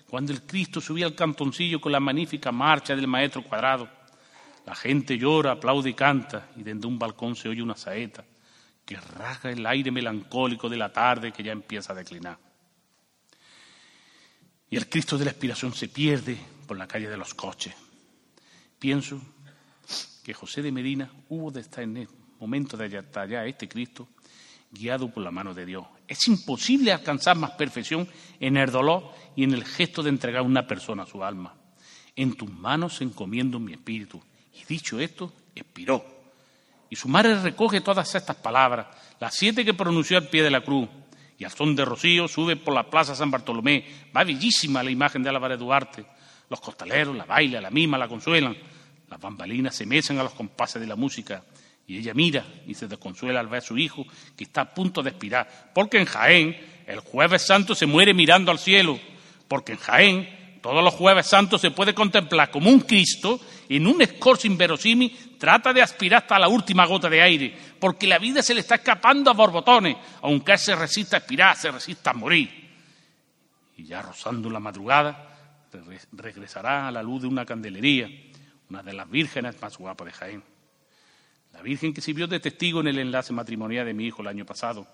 [0.10, 3.90] cuando el Cristo subía al cantoncillo con la magnífica marcha del maestro cuadrado.
[4.66, 8.24] La gente llora, aplaude y canta, y desde un balcón se oye una saeta
[8.88, 12.40] que rasga el aire melancólico de la tarde que ya empieza a declinar.
[14.70, 17.76] Y el Cristo de la expiración se pierde por la calle de los coches.
[18.80, 19.22] Pienso
[20.24, 22.08] que José de Medina hubo de estar en el
[22.40, 24.08] momento de allá este Cristo
[24.72, 25.86] guiado por la mano de Dios.
[26.08, 28.08] Es imposible alcanzar más perfección
[28.40, 31.56] en el dolor y en el gesto de entregar a una persona su alma.
[32.16, 34.22] En tus manos encomiendo mi espíritu.
[34.54, 36.17] Y dicho esto, expiró.
[36.90, 38.88] Y su madre recoge todas estas palabras,
[39.20, 40.88] las siete que pronunció al pie de la cruz.
[41.38, 43.86] Y al son de rocío sube por la plaza San Bartolomé.
[44.16, 46.06] Va bellísima la imagen de Álvarez Duarte.
[46.50, 48.58] Los costaleros la bailan, la mima, la consuelan.
[49.10, 51.44] Las bambalinas se mecen a los compases de la música
[51.86, 54.06] y ella mira y se desconsuela al ver a su hijo
[54.36, 55.72] que está a punto de expirar.
[55.74, 59.00] Porque en Jaén el jueves santo se muere mirando al cielo.
[59.48, 63.40] Porque en Jaén todos los jueves santos se puede contemplar como un Cristo
[63.70, 67.58] en un escorzo inverosímil trata de aspirar hasta la última gota de aire.
[67.80, 71.56] Porque la vida se le está escapando a borbotones, aunque él se resista a expirar,
[71.56, 72.68] se resista a morir.
[73.78, 75.24] Y ya rozando la madrugada
[76.14, 78.10] regresará a la luz de una candelería
[78.70, 80.44] una de las vírgenes más guapas de Jaén.
[81.54, 84.46] La Virgen que sirvió de testigo en el enlace matrimonial de mi hijo el año
[84.46, 84.88] pasado.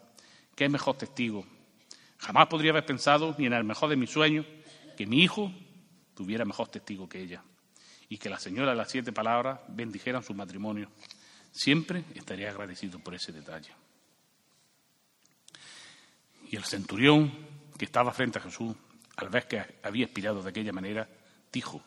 [0.56, 1.46] ¿Qué mejor testigo?
[2.20, 4.46] Jamás podría haber pensado, ni en el mejor de mis sueños,
[4.96, 5.52] que mi hijo
[6.14, 7.44] tuviera mejor testigo que ella
[8.10, 10.90] y que la señora de las siete palabras bendijeran su matrimonio.
[11.52, 13.72] Siempre estaría agradecido por ese detalle.
[16.50, 17.32] Y el centurión
[17.78, 18.76] que estaba frente a Jesús,
[19.18, 21.08] al ver que había expirado de aquella manera,
[21.52, 21.82] dijo,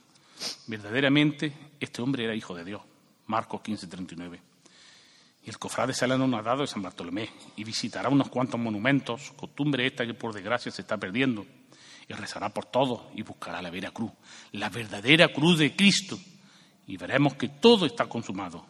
[0.66, 2.82] Verdaderamente, este hombre era hijo de Dios.
[3.26, 4.40] Marcos 15:39.
[5.44, 10.04] Y el cofrade sale dado de San Bartolomé y visitará unos cuantos monumentos, costumbre esta
[10.04, 11.46] que por desgracia se está perdiendo,
[12.08, 14.12] y rezará por todos y buscará la vera cruz,
[14.52, 16.18] la verdadera cruz de Cristo,
[16.86, 18.64] y veremos que todo está consumado.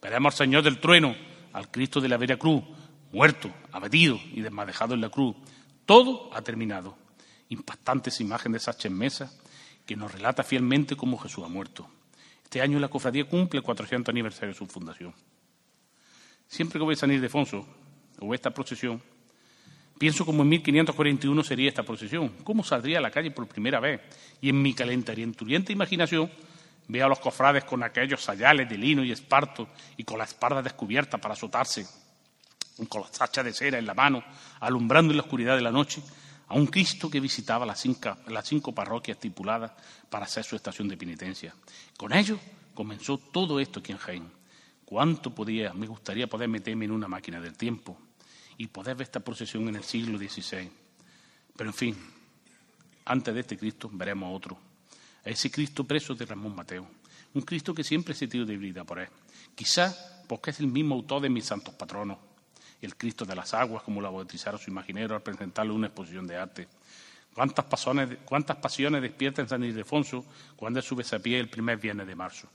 [0.00, 1.14] Veremos al Señor del trueno,
[1.52, 2.62] al Cristo de la vera cruz,
[3.12, 5.36] muerto, abatido y desmadejado en la cruz.
[5.86, 6.96] Todo ha terminado.
[7.48, 9.38] Impactantes imágenes de esas mesas
[9.86, 11.88] que nos relata fielmente cómo Jesús ha muerto.
[12.44, 15.14] Este año la cofradía cumple el 400 aniversario de su fundación.
[16.46, 17.66] Siempre que voy a salir de Fonso
[18.20, 19.02] o esta procesión,
[20.02, 24.00] pienso como en 1541 sería esta procesión, cómo saldría a la calle por primera vez.
[24.40, 26.28] Y en mi calenturienta imaginación
[26.88, 30.60] veo a los cofrades con aquellos sayales de lino y esparto y con la espalda
[30.60, 31.86] descubierta para azotarse,
[32.88, 34.24] con las hachas de cera en la mano,
[34.58, 36.02] alumbrando en la oscuridad de la noche
[36.48, 39.70] a un Cristo que visitaba las cinco, parroquias estipuladas
[40.10, 41.54] para hacer su estación de penitencia.
[41.96, 42.40] Con ello
[42.74, 44.32] comenzó todo esto aquí en.
[44.84, 47.96] ¿Cuánto podía, me gustaría poder meterme en una máquina del tiempo
[48.58, 50.70] y poder ver esta procesión en el siglo XVI?
[51.56, 51.96] Pero en fin,
[53.04, 54.58] antes de este Cristo veremos otro.
[55.24, 56.86] A ese Cristo preso de Ramón Mateo.
[57.34, 59.08] Un Cristo que siempre se tiró de vida por él.
[59.54, 59.94] Quizá
[60.26, 62.18] porque es el mismo autor de mis santos patronos
[62.82, 66.36] el Cristo de las aguas, como lo bautizaron su imaginero al presentarle una exposición de
[66.36, 66.68] arte.
[67.32, 70.24] ¿Cuántas pasiones, cuántas pasiones despierta en San Ildefonso
[70.56, 72.48] cuando él sube a pie el primer viernes de marzo?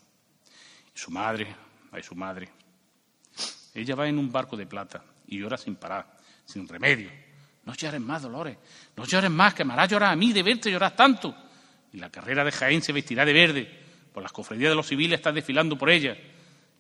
[0.94, 1.48] Y su madre,
[1.92, 2.50] ay su madre,
[3.74, 7.10] ella va en un barco de plata y llora sin parar, sin remedio.
[7.66, 8.58] No llores más, Dolores,
[8.96, 11.36] no llores más, que me hará llorar a mí de verte llorar tanto.
[11.94, 13.80] Y la carrera de Jaén se vestirá de verde,
[14.14, 16.18] por las cofradías de los civiles están desfilando por ella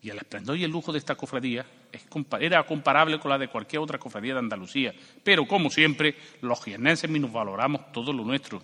[0.02, 1.66] y el esplendor y el lujo de esta cofradía
[2.40, 4.94] era comparable con la de cualquier otra cofradía de Andalucía.
[5.24, 8.62] Pero, como siempre, los jiennenses valoramos todo lo nuestro.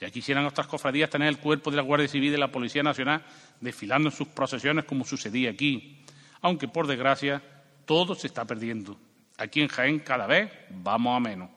[0.00, 2.82] Ya quisieran otras cofradías tener el cuerpo de la Guardia Civil y de la Policía
[2.82, 3.22] Nacional
[3.60, 6.04] desfilando en sus procesiones como sucedía aquí.
[6.40, 7.42] Aunque, por desgracia,
[7.84, 8.96] todo se está perdiendo.
[9.38, 11.50] Aquí en Jaén cada vez vamos a menos.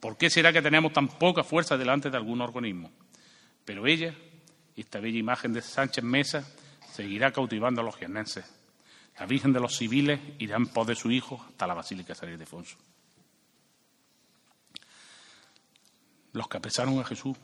[0.00, 2.90] ¿Por qué será que tenemos tan poca fuerza delante de algún organismo?
[3.64, 4.14] Pero ella,
[4.76, 6.44] esta bella imagen de Sánchez Mesa,
[6.92, 8.44] seguirá cautivando a los jiennenses.
[9.18, 12.30] La Virgen de los Civiles irá en pos de su hijo hasta la Basílica San
[12.30, 12.76] Ildefonso.
[16.32, 17.36] Los que apresaron a Jesús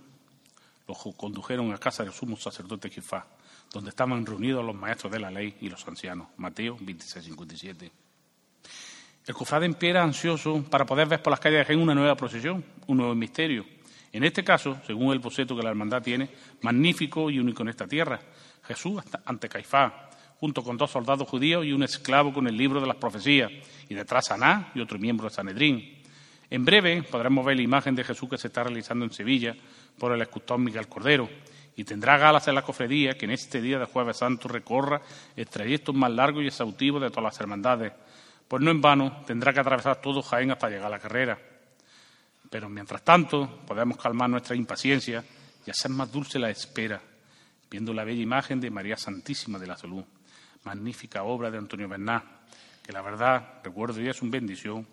[0.87, 3.27] los condujeron a casa del sumo sacerdote Jefá,
[3.73, 6.29] donde estaban reunidos los maestros de la ley y los ancianos.
[6.37, 8.06] Mateo 26:57.
[9.27, 11.97] El cofrade en pie era ansioso para poder ver por las calles de Jaén una
[11.97, 13.67] nueva procesión, un nuevo misterio.
[14.13, 16.31] En este caso, según el boceto que la hermandad tiene,
[16.63, 18.21] magnífico y único en esta tierra,
[18.63, 19.93] Jesús ante Caifás,
[20.39, 23.51] junto con dos soldados judíos y un esclavo con el libro de las profecías,
[23.89, 26.03] y detrás Aná y otro miembro de Sanedrín.
[26.49, 29.57] En breve podremos ver la imagen de Jesús que se está realizando en Sevilla
[29.99, 31.29] por el escultor Miguel Cordero,
[31.75, 35.03] y tendrá galas en la cofradía que en este día de Jueves Santo recorra
[35.35, 37.93] el trayecto más largo y exhaustivo de todas las hermandades,
[38.49, 41.39] pues no en vano tendrá que atravesar todo Jaén hasta llegar a la carrera.
[42.49, 45.25] Pero mientras tanto podemos calmar nuestra impaciencia
[45.67, 47.01] y hacer más dulce la espera,
[47.71, 50.05] viendo la bella imagen de María Santísima de la Salud,
[50.63, 52.25] magnífica obra de Antonio Bernat,
[52.85, 54.87] que la verdad, recuerdo y es una bendición,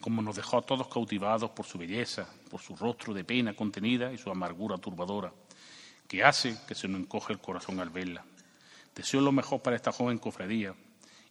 [0.00, 4.12] como nos dejó a todos cautivados por su belleza, por su rostro de pena contenida
[4.12, 5.32] y su amargura turbadora,
[6.06, 8.24] que hace que se nos encoge el corazón al verla.
[8.94, 10.74] Deseo lo mejor para esta joven cofradía,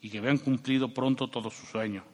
[0.07, 2.05] y que vean cumplido pronto todos sus sueños.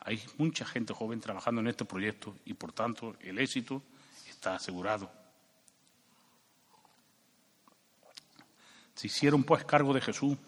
[0.00, 3.82] Hay mucha gente joven trabajando en este proyecto y, por tanto, el éxito
[4.26, 5.12] está asegurado.
[8.94, 10.38] Se hicieron pues cargo de Jesús,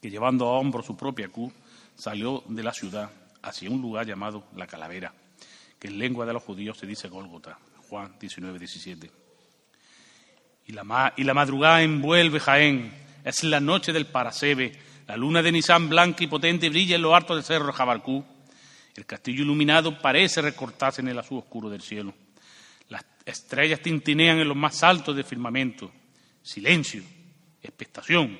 [0.00, 1.52] que llevando a hombro su propia cruz,
[1.94, 3.10] salió de la ciudad
[3.42, 5.12] hacia un lugar llamado La Calavera,
[5.78, 7.58] que en lengua de los judíos se dice Gólgota,
[7.90, 9.10] Juan 19, 17.
[10.68, 15.50] Y la, y la madrugada envuelve Jaén, es la noche del Parasebe, la luna de
[15.50, 18.22] Nisán blanca y potente brilla en lo alto del cerro Jabalcú.
[18.94, 22.12] El castillo iluminado parece recortarse en el azul oscuro del cielo.
[22.90, 25.90] Las estrellas tintinean en los más altos del firmamento.
[26.42, 27.02] Silencio,
[27.62, 28.38] expectación.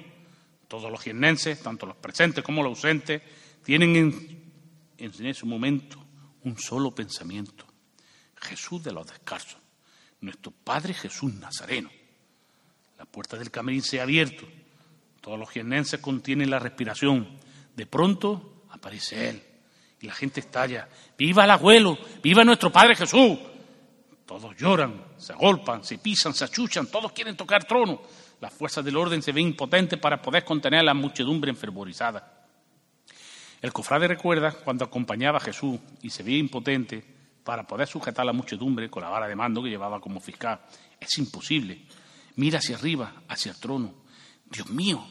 [0.68, 3.22] Todos los jiennenses, tanto los presentes como los ausentes,
[3.64, 4.52] tienen en,
[4.98, 6.04] en ese momento
[6.42, 7.64] un solo pensamiento.
[8.42, 9.56] Jesús de los descalzos,
[10.20, 11.88] nuestro Padre Jesús Nazareno.
[12.98, 14.46] La puerta del camerín se ha abierto
[15.20, 17.28] todos los jiennenses contienen la respiración.
[17.74, 19.42] De pronto aparece Él
[20.00, 20.88] y la gente estalla.
[21.16, 21.98] ¡Viva el abuelo!
[22.22, 23.38] ¡Viva nuestro Padre Jesús!
[24.26, 28.02] Todos lloran, se agolpan, se pisan, se achuchan, todos quieren tocar trono.
[28.40, 32.46] Las fuerzas del orden se ven impotentes para poder contener a la muchedumbre enfervorizada.
[33.60, 37.02] El cofrade recuerda cuando acompañaba a Jesús y se veía impotente
[37.42, 40.60] para poder sujetar a la muchedumbre con la vara de mando que llevaba como fiscal.
[41.00, 41.82] Es imposible.
[42.36, 43.94] Mira hacia arriba, hacia el trono.
[44.50, 45.04] Dios mío,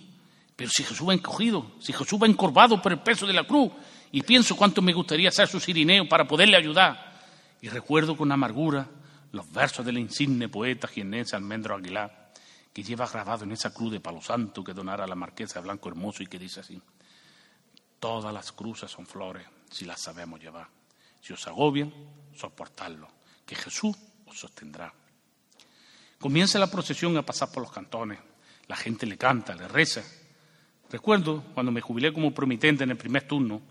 [0.55, 3.71] pero si Jesús va encogido, si Jesús va encorvado por el peso de la cruz,
[4.11, 7.21] y pienso cuánto me gustaría ser su sirineo para poderle ayudar.
[7.61, 8.87] Y recuerdo con amargura
[9.31, 12.31] los versos del insigne poeta jiennense Almendro Aguilar,
[12.73, 16.23] que lleva grabado en esa cruz de palo santo que donara la marquesa Blanco Hermoso
[16.23, 16.81] y que dice así:
[17.99, 20.67] Todas las cruces son flores si las sabemos llevar.
[21.21, 21.91] Si os agobian,
[22.35, 23.07] soportadlo,
[23.45, 24.93] que Jesús os sostendrá.
[26.19, 28.19] Comienza la procesión a pasar por los cantones.
[28.67, 30.03] La gente le canta, le reza
[30.89, 33.61] Recuerdo cuando me jubilé como promitente en el primer turno,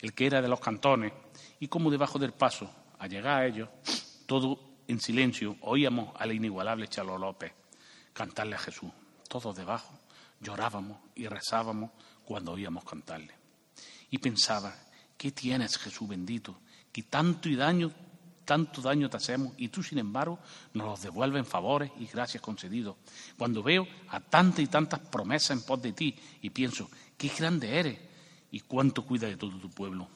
[0.00, 1.12] el que era de los cantones,
[1.60, 3.68] y como debajo del paso, al llegar a ellos,
[4.26, 4.58] todo
[4.88, 7.52] en silencio, oíamos al inigualable Chalo López
[8.14, 8.90] cantarle a Jesús.
[9.28, 9.98] Todos debajo
[10.40, 11.90] llorábamos y rezábamos
[12.24, 13.34] cuando oíamos cantarle.
[14.10, 14.74] Y pensaba,
[15.16, 16.58] ¿qué tienes, Jesús bendito?
[16.90, 17.92] Que tanto y daño
[18.44, 20.38] tanto daño te hacemos y tú, sin embargo,
[20.74, 22.96] nos los devuelves favores y gracias concedidos.
[23.36, 27.78] Cuando veo a tantas y tantas promesas en pos de ti y pienso, qué grande
[27.78, 27.98] eres
[28.50, 30.08] y cuánto cuida de todo tu pueblo.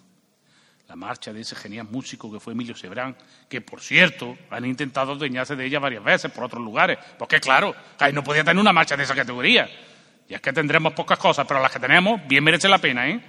[0.88, 3.16] La marcha de ese genial músico que fue Emilio Sebrán,
[3.48, 7.74] que por cierto han intentado adueñarse de ella varias veces por otros lugares, porque claro,
[7.98, 9.68] ahí no podía tener una marcha de esa categoría.
[10.28, 13.20] Y es que tendremos pocas cosas, pero las que tenemos bien merece la pena, ¿eh?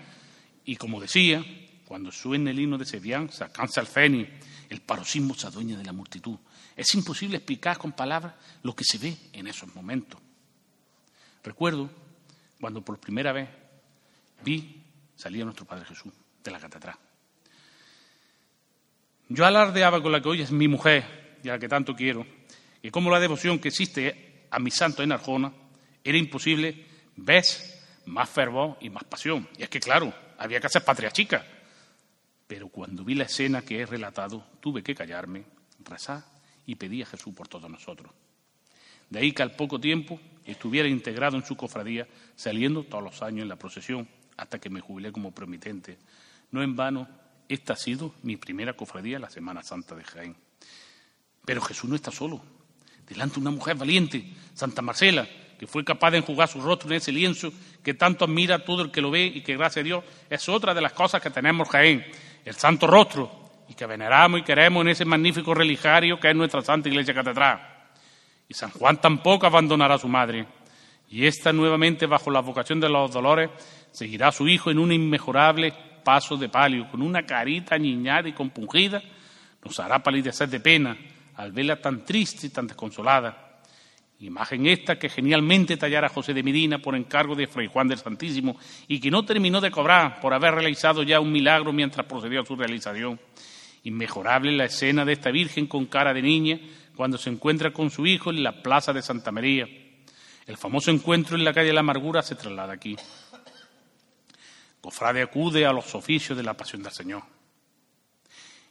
[0.66, 1.44] Y como decía,
[1.86, 4.30] cuando suene el himno de Sevián, se alcanza el fénix
[4.70, 6.38] el paroxismo se adueña de la multitud.
[6.76, 10.20] Es imposible explicar con palabras lo que se ve en esos momentos.
[11.44, 11.90] Recuerdo
[12.60, 13.50] cuando por primera vez
[14.44, 14.84] vi
[15.16, 16.14] salir a nuestro Padre Jesús
[16.44, 16.96] de la catedral.
[19.30, 22.26] Yo alardeaba con la que hoy es mi mujer y a la que tanto quiero,
[22.82, 25.52] y como la devoción que existe a mi santo en Arjona
[26.04, 26.86] era imposible,
[27.18, 29.48] ves más fervor y más pasión.
[29.58, 31.46] Y es que, claro, había que hacer patria chica
[32.48, 35.44] pero cuando vi la escena que he relatado, tuve que callarme,
[35.84, 36.26] rezar
[36.66, 38.12] y pedir a Jesús por todos nosotros.
[39.10, 43.44] De ahí que al poco tiempo estuviera integrado en su cofradía, saliendo todos los años
[43.44, 45.98] en la procesión, hasta que me jubilé como promitente.
[46.52, 47.08] No en vano,
[47.50, 50.36] esta ha sido mi primera cofradía la Semana Santa de Jaén.
[51.46, 52.42] Pero Jesús no está solo.
[53.08, 55.28] Delante una mujer valiente, Santa Marcela,
[55.58, 57.52] que fue capaz de enjugar su rostro en ese lienzo
[57.84, 60.74] que tanto admira todo el que lo ve y que, gracias a Dios, es otra
[60.74, 62.06] de las cosas que tenemos Jaén,
[62.48, 63.30] el santo rostro,
[63.70, 67.60] y que veneramos y queremos en ese magnífico religario que es nuestra Santa Iglesia Catedral.
[68.48, 70.48] Y San Juan tampoco abandonará a su madre,
[71.10, 73.50] y esta nuevamente, bajo la vocación de los dolores,
[73.92, 78.34] seguirá a su hijo en un inmejorable paso de palio, con una carita niñada y
[78.34, 79.02] compungida,
[79.64, 80.98] nos hará palidecer de pena
[81.36, 83.47] al verla tan triste y tan desconsolada.
[84.20, 88.58] Imagen esta que genialmente tallara José de Medina por encargo de Fray Juan del Santísimo
[88.88, 92.46] y que no terminó de cobrar por haber realizado ya un milagro mientras procedió a
[92.46, 93.20] su realización.
[93.84, 96.60] Inmejorable la escena de esta Virgen con cara de niña
[96.96, 99.68] cuando se encuentra con su hijo en la plaza de Santa María.
[100.48, 102.96] El famoso encuentro en la calle de la Amargura se traslada aquí.
[104.82, 107.37] Cofrade acude a los oficios de la Pasión del Señor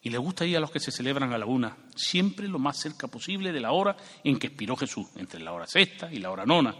[0.06, 2.78] y le gusta ir a los que se celebran a la una, siempre lo más
[2.78, 6.30] cerca posible de la hora en que expiró Jesús, entre la hora sexta y la
[6.30, 6.76] hora nona.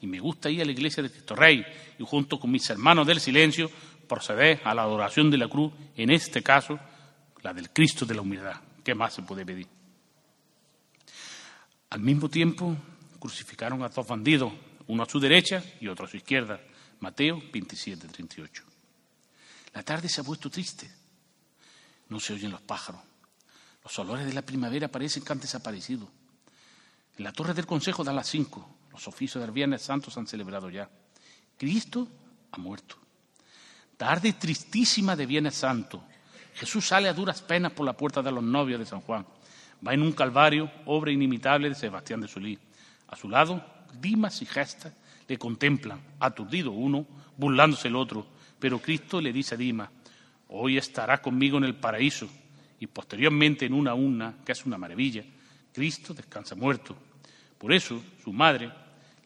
[0.00, 1.62] Y me gusta ir a la iglesia de Cristo Rey
[1.98, 3.70] y junto con mis hermanos del silencio
[4.08, 6.80] proceder a la adoración de la cruz, en este caso
[7.42, 8.56] la del Cristo de la humildad.
[8.82, 9.66] ¿Qué más se puede pedir?
[11.90, 12.74] Al mismo tiempo
[13.18, 14.54] crucificaron a dos bandidos,
[14.86, 16.58] uno a su derecha y otro a su izquierda.
[17.00, 18.64] Mateo 27, 38.
[19.74, 20.99] La tarde se ha puesto triste
[22.10, 23.00] no se oyen los pájaros.
[23.82, 26.06] Los olores de la primavera parecen que han desaparecido.
[27.16, 28.76] En la torre del Consejo dan las cinco.
[28.92, 30.90] Los oficios del Viernes Santo se han celebrado ya.
[31.56, 32.06] Cristo
[32.52, 32.96] ha muerto.
[33.96, 36.02] Tarde tristísima de Viernes Santo.
[36.54, 39.24] Jesús sale a duras penas por la puerta de los novios de San Juan.
[39.86, 42.58] Va en un calvario, obra inimitable de Sebastián de Solí.
[43.08, 43.64] A su lado,
[44.00, 44.92] Dimas y Gesta
[45.28, 47.06] le contemplan, aturdido uno,
[47.36, 48.26] burlándose el otro.
[48.58, 49.90] Pero Cristo le dice a Dimas,
[50.50, 52.28] hoy estará conmigo en el paraíso
[52.78, 55.24] y posteriormente en una urna, que es una maravilla,
[55.72, 56.96] Cristo descansa muerto.
[57.58, 58.70] Por eso su madre,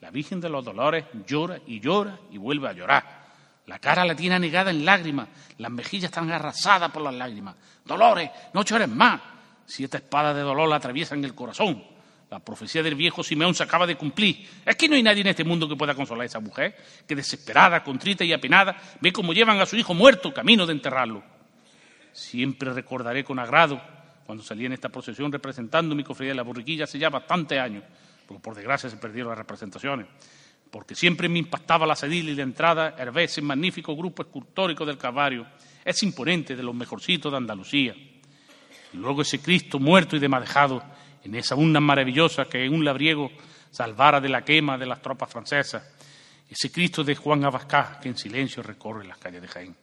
[0.00, 3.24] la Virgen de los Dolores, llora y llora y vuelve a llorar.
[3.66, 5.28] La cara la tiene anegada en lágrimas,
[5.58, 7.56] las mejillas están arrasadas por las lágrimas.
[7.84, 9.20] Dolores, no llores más.
[9.64, 11.93] Siete espadas de dolor la atraviesan el corazón.
[12.34, 14.44] La profecía del viejo Simeón se acaba de cumplir.
[14.66, 16.74] Es que no hay nadie en este mundo que pueda consolar a esa mujer,
[17.06, 21.22] que desesperada, contrita y apenada, ve cómo llevan a su hijo muerto camino de enterrarlo.
[22.10, 23.80] Siempre recordaré con agrado
[24.26, 27.84] cuando salí en esta procesión representando mi cofradía de la borriquilla hace ya bastantes años,
[28.26, 30.08] porque por desgracia se perdieron las representaciones,
[30.72, 35.46] porque siempre me impactaba la sedil y la entrada, ese magnífico grupo escultórico del Calvario,
[35.84, 37.94] es imponente de los mejorcitos de Andalucía.
[38.94, 40.82] Luego ese Cristo muerto y demadejado
[41.24, 43.30] en esa urna maravillosa que un labriego
[43.70, 45.82] salvara de la quema de las tropas francesas,
[46.48, 49.76] ese Cristo de Juan Abascal que en silencio recorre las calles de Jaén.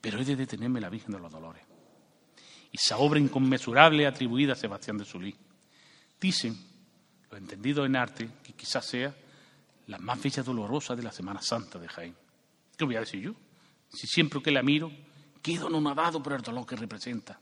[0.00, 1.62] Pero he de detenerme la Virgen de los Dolores.
[2.72, 5.34] Esa obra inconmensurable atribuida a Sebastián de Sulí.
[6.20, 6.56] Dicen,
[7.30, 9.14] lo entendido en arte, que quizás sea
[9.88, 12.16] la más bella dolorosa de la Semana Santa de Jaén.
[12.76, 13.34] ¿Qué voy a decir yo?
[13.88, 14.92] Si siempre que la miro,
[15.46, 17.38] quedo anonadado por el dolor que representa.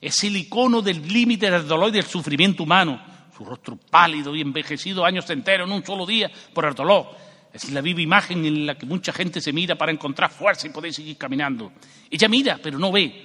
[0.00, 3.00] Es el icono del límite del dolor y del sufrimiento humano.
[3.36, 7.10] Su rostro pálido y envejecido años enteros en un solo día por el dolor.
[7.52, 10.70] Es la viva imagen en la que mucha gente se mira para encontrar fuerza y
[10.70, 11.70] poder seguir caminando.
[12.10, 13.24] Ella mira, pero no ve.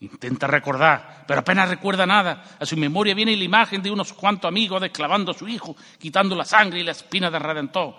[0.00, 2.56] Intenta recordar, pero apenas recuerda nada.
[2.58, 6.34] A su memoria viene la imagen de unos cuantos amigos desclavando a su hijo, quitando
[6.34, 7.94] la sangre y la espina del Redentor.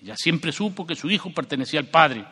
[0.00, 2.24] Ella siempre supo que su hijo pertenecía al Padre,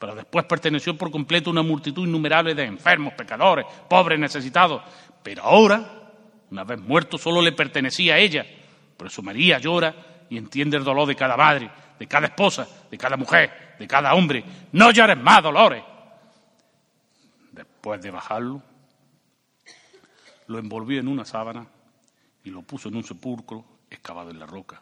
[0.00, 4.82] pero después perteneció por completo a una multitud innumerable de enfermos, pecadores, pobres, necesitados.
[5.22, 6.08] Pero ahora,
[6.50, 8.46] una vez muerto, solo le pertenecía a ella.
[8.96, 9.94] Por eso María llora
[10.30, 14.14] y entiende el dolor de cada madre, de cada esposa, de cada mujer, de cada
[14.14, 14.42] hombre.
[14.72, 15.84] No llores más, Dolores.
[17.52, 18.62] Después de bajarlo,
[20.46, 21.66] lo envolvió en una sábana
[22.42, 24.80] y lo puso en un sepulcro excavado en la roca,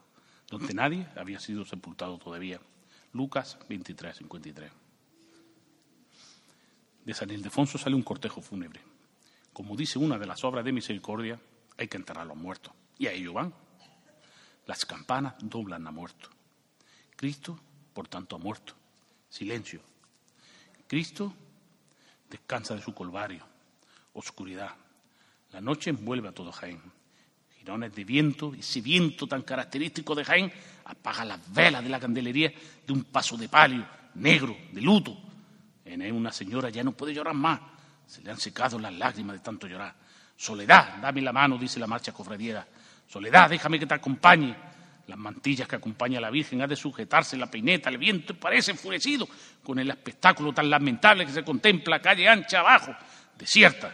[0.48, 2.60] donde nadie había sido sepultado todavía.
[3.12, 4.70] Lucas 23, 53
[7.09, 8.83] de San Ildefonso sale un cortejo fúnebre.
[9.55, 11.41] Como dice una de las obras de misericordia,
[11.78, 12.75] hay que enterrar a los muertos.
[12.99, 13.55] Y a ello van.
[14.67, 16.28] Las campanas doblan a muerto.
[17.17, 17.59] Cristo,
[17.95, 18.75] por tanto, ha muerto.
[19.31, 19.81] Silencio.
[20.87, 21.33] Cristo
[22.28, 23.43] descansa de su colvario.
[24.12, 24.77] Oscuridad.
[25.53, 26.83] La noche envuelve a todo Jaén.
[27.59, 30.53] Girones de viento, ese viento tan característico de Jaén
[30.85, 32.53] apaga las velas de la candelería
[32.87, 35.27] de un paso de palio, negro, de luto,
[35.92, 37.60] en una señora ya no puede llorar más.
[38.07, 39.94] Se le han secado las lágrimas de tanto llorar.
[40.36, 42.67] Soledad, dame la mano, dice la marcha cofradiera.
[43.07, 44.55] Soledad, déjame que te acompañe.
[45.07, 48.73] Las mantillas que acompaña a la Virgen ha de sujetarse la peineta, el viento parece
[48.73, 49.26] enfurecido
[49.65, 52.94] con el espectáculo tan lamentable que se contempla calle ancha abajo,
[53.39, 53.91] desierta.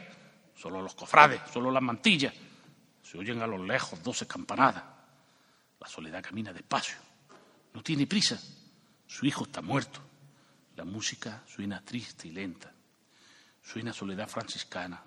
[0.56, 2.34] Solo los cofrades, solo las mantillas.
[3.00, 4.82] Se oyen a lo lejos doce campanadas.
[5.81, 6.97] La soledad camina despacio,
[7.73, 8.36] no tiene prisa.
[9.06, 10.00] Su hijo está muerto.
[10.76, 12.72] La música suena triste y lenta.
[13.62, 15.02] Suena soledad franciscana.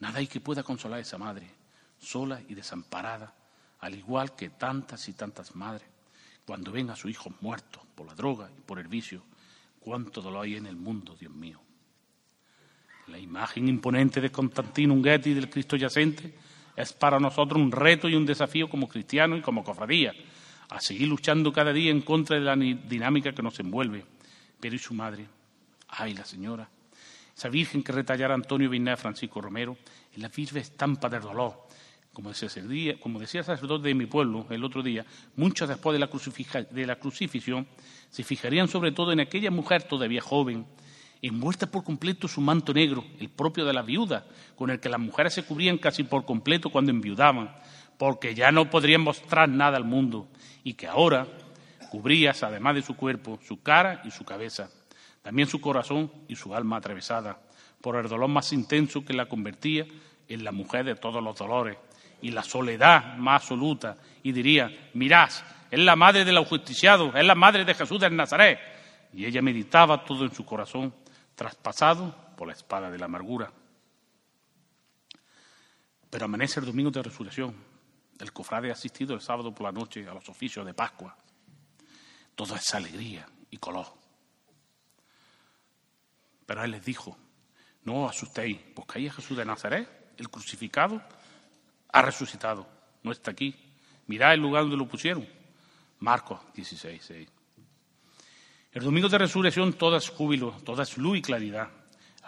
[0.00, 1.50] Nada hay que pueda consolar a esa madre,
[1.98, 3.34] sola y desamparada,
[3.80, 5.88] al igual que tantas y tantas madres,
[6.46, 9.22] cuando ven a su hijo muerto por la droga y por el vicio.
[9.80, 11.60] Cuánto dolor hay en el mundo, Dios mío.
[13.08, 16.34] La imagen imponente de Constantino Unguetti y del Cristo yacente
[16.76, 20.12] es para nosotros un reto y un desafío como cristianos y como cofradía,
[20.68, 24.04] a seguir luchando cada día en contra de la dinámica que nos envuelve.
[24.60, 25.26] Pero ¿y su madre?
[25.88, 26.68] Ay, la señora.
[27.36, 29.76] Esa virgen que retallara Antonio Viñá Francisco Romero
[30.12, 31.68] es la viva estampa del dolor.
[32.12, 32.48] Como decía,
[33.40, 35.06] el sacerdote de mi pueblo el otro día,
[35.36, 37.68] muchos después de la, de la crucifixión
[38.10, 40.66] se fijarían sobre todo en aquella mujer todavía joven,
[41.22, 44.98] envuelta por completo su manto negro, el propio de la viuda, con el que las
[44.98, 47.54] mujeres se cubrían casi por completo cuando enviudaban,
[47.98, 50.26] porque ya no podrían mostrar nada al mundo,
[50.64, 51.28] y que ahora
[51.88, 54.70] cubrías, además de su cuerpo, su cara y su cabeza,
[55.22, 57.38] también su corazón y su alma atravesada,
[57.80, 59.86] por el dolor más intenso que la convertía
[60.28, 61.76] en la mujer de todos los dolores,
[62.20, 65.30] y la soledad más absoluta, y diría, mirad,
[65.70, 68.58] es la madre del ajusticiado, es la madre de Jesús del Nazaret.
[69.12, 70.94] Y ella meditaba todo en su corazón
[71.34, 73.52] traspasado por la espada de la amargura.
[76.10, 77.54] Pero amanece el domingo de resurrección.
[78.18, 81.16] El cofrade ha asistido el sábado por la noche a los oficios de Pascua.
[82.38, 83.86] Toda esa alegría y color.
[86.46, 87.18] Pero él les dijo,
[87.82, 88.60] no os asustéis,
[88.94, 91.02] ahí es Jesús de Nazaret, el crucificado,
[91.90, 92.64] ha resucitado,
[93.02, 93.56] no está aquí.
[94.06, 95.26] Mirad el lugar donde lo pusieron.
[95.98, 97.28] Marcos 16, 6.
[98.70, 101.68] El domingo de resurrección todo es júbilo, toda es luz y claridad.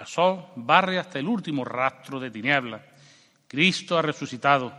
[0.00, 2.84] El sol barre hasta el último rastro de tiniebla.
[3.46, 4.74] Cristo ha resucitado.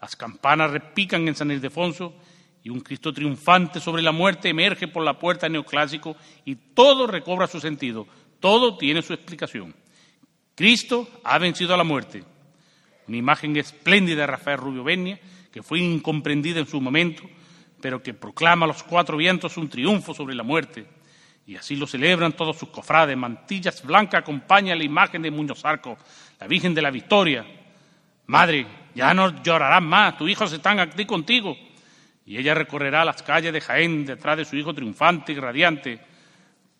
[0.00, 2.14] Las campanas repican en San Ildefonso
[2.68, 6.14] y un Cristo triunfante sobre la muerte emerge por la puerta neoclásico
[6.44, 8.06] y todo recobra su sentido.
[8.40, 9.74] Todo tiene su explicación.
[10.54, 12.24] Cristo ha vencido a la muerte.
[13.06, 15.18] Una imagen espléndida de Rafael Rubio Benia,
[15.50, 17.22] que fue incomprendida en su momento,
[17.80, 20.86] pero que proclama a los cuatro vientos un triunfo sobre la muerte.
[21.46, 23.16] Y así lo celebran todos sus cofrades.
[23.16, 25.96] Mantillas blancas acompaña la imagen de Muñoz Arco,
[26.38, 27.46] la Virgen de la Victoria.
[28.26, 31.56] Madre, ya no llorarás más, tus hijos están aquí contigo.
[32.28, 35.98] Y ella recorrerá las calles de Jaén detrás de su hijo triunfante y radiante.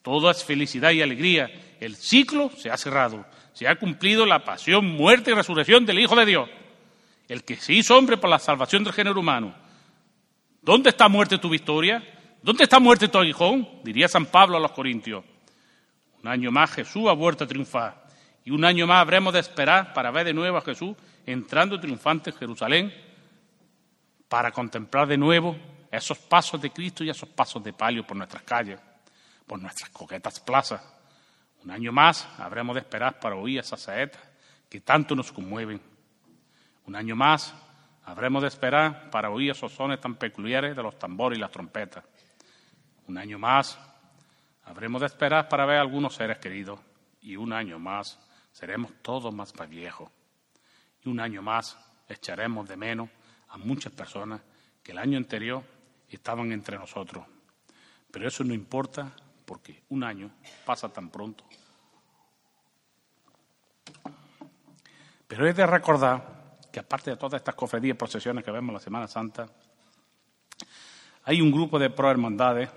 [0.03, 1.51] Todo es felicidad y alegría.
[1.81, 3.25] El ciclo se ha cerrado.
[3.55, 6.51] Se ha cumplido la pasión, muerte y resurrección del Hijo de Dios.
[7.29, 9.55] El que se hizo hombre por la salvación del género humano.
[10.61, 12.07] ¿Dónde está muerte tu victoria?
[12.43, 13.67] ¿Dónde está muerte tu aguijón?
[13.83, 15.25] Diría San Pablo a los Corintios.
[16.23, 18.05] Un año más Jesús ha vuelto a triunfar
[18.45, 20.95] y un año más habremos de esperar para ver de nuevo a Jesús
[21.25, 23.08] entrando triunfante en Jerusalén
[24.29, 25.57] para contemplar de nuevo
[25.91, 28.79] esos pasos de Cristo y esos pasos de palio por nuestras calles,
[29.47, 30.83] por nuestras coquetas plazas.
[31.65, 34.23] Un año más habremos de esperar para oír esas saetas
[34.69, 35.81] que tanto nos conmueven.
[36.87, 37.55] Un año más
[38.05, 42.05] habremos de esperar para oír esos sones tan peculiares de los tambores y las trompetas.
[43.07, 43.79] Un año más
[44.65, 46.79] habremos de esperar para ver a algunos seres queridos
[47.23, 48.19] y un año más
[48.53, 50.11] seremos todos más viejos.
[51.03, 53.09] Y un año más echaremos de menos
[53.49, 54.41] a muchas personas
[54.83, 55.63] que el año anterior
[56.09, 57.25] estaban entre nosotros.
[58.11, 59.13] Pero eso no importa
[59.45, 60.31] porque un año
[60.65, 61.45] pasa tan pronto.
[65.27, 68.81] Pero es de recordar que aparte de todas estas cofradías y procesiones que vemos la
[68.81, 69.47] Semana Santa,
[71.25, 72.71] hay un grupo de prohermandades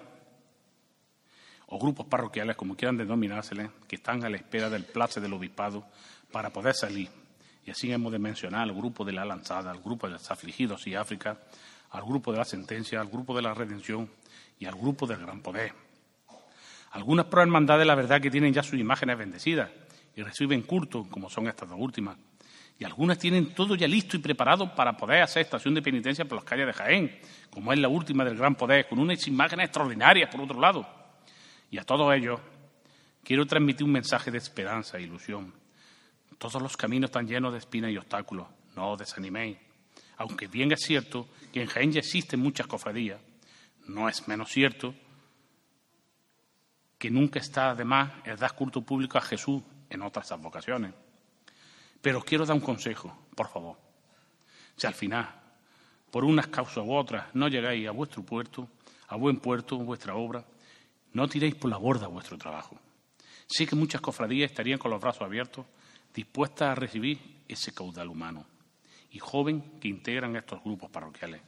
[1.67, 5.85] o grupos parroquiales, como quieran denominárseles, que están a la espera del place del obispado
[6.29, 7.20] para poder salir.
[7.65, 10.87] Y así hemos de mencionar al grupo de la lanzada, al grupo de los afligidos
[10.87, 11.37] y África,
[11.91, 14.09] al grupo de la sentencia, al grupo de la redención
[14.59, 15.73] y al grupo del gran poder.
[16.91, 19.69] Algunas prohermandades, la verdad, que tienen ya sus imágenes bendecidas
[20.15, 22.17] y reciben culto, como son estas dos últimas.
[22.77, 26.37] Y algunas tienen todo ya listo y preparado para poder hacer estación de penitencia por
[26.37, 30.29] las calles de Jaén, como es la última del gran poder, con unas imágenes extraordinarias,
[30.31, 30.87] por otro lado.
[31.69, 32.41] Y a todo ello
[33.23, 35.60] quiero transmitir un mensaje de esperanza e ilusión.
[36.37, 38.47] Todos los caminos están llenos de espinas y obstáculos.
[38.75, 39.57] No os desaniméis.
[40.17, 43.19] Aunque bien es cierto que en Jaén ya existen muchas cofradías,
[43.87, 44.93] no es menos cierto
[46.97, 50.93] que nunca está de más el dar culto público a Jesús en otras advocaciones.
[51.99, 53.77] Pero quiero dar un consejo, por favor.
[54.75, 55.27] Si al final,
[56.11, 58.69] por unas causas u otras, no llegáis a vuestro puerto,
[59.07, 60.45] a buen puerto, vuestra obra,
[61.13, 62.79] no tiréis por la borda vuestro trabajo.
[63.47, 65.65] Sé que muchas cofradías estarían con los brazos abiertos,
[66.13, 68.45] dispuestas a recibir ese caudal humano
[69.11, 71.41] y joven que integran estos grupos parroquiales.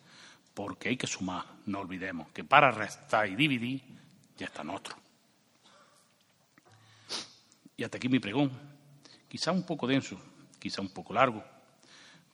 [0.54, 3.82] porque hay que sumar, no olvidemos que para restar y dividir
[4.38, 4.96] ya están otros.
[7.76, 8.52] Y hasta aquí mi pregón,
[9.28, 10.22] quizá un poco denso,
[10.60, 11.44] quizá un poco largo.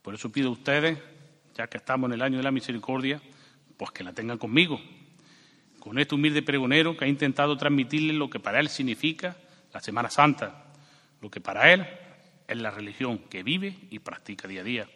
[0.02, 1.00] Por eso pido a ustedes,
[1.56, 3.22] ya que estamos en el año de la misericordia,
[3.78, 4.82] pues que la tengan conmigo,
[5.80, 9.38] con este humilde pregonero que ha intentado transmitirles lo que para él significa
[9.74, 10.66] la Semana Santa,
[11.22, 11.88] lo que para él
[12.50, 14.90] es la religión que vive y practica día a día.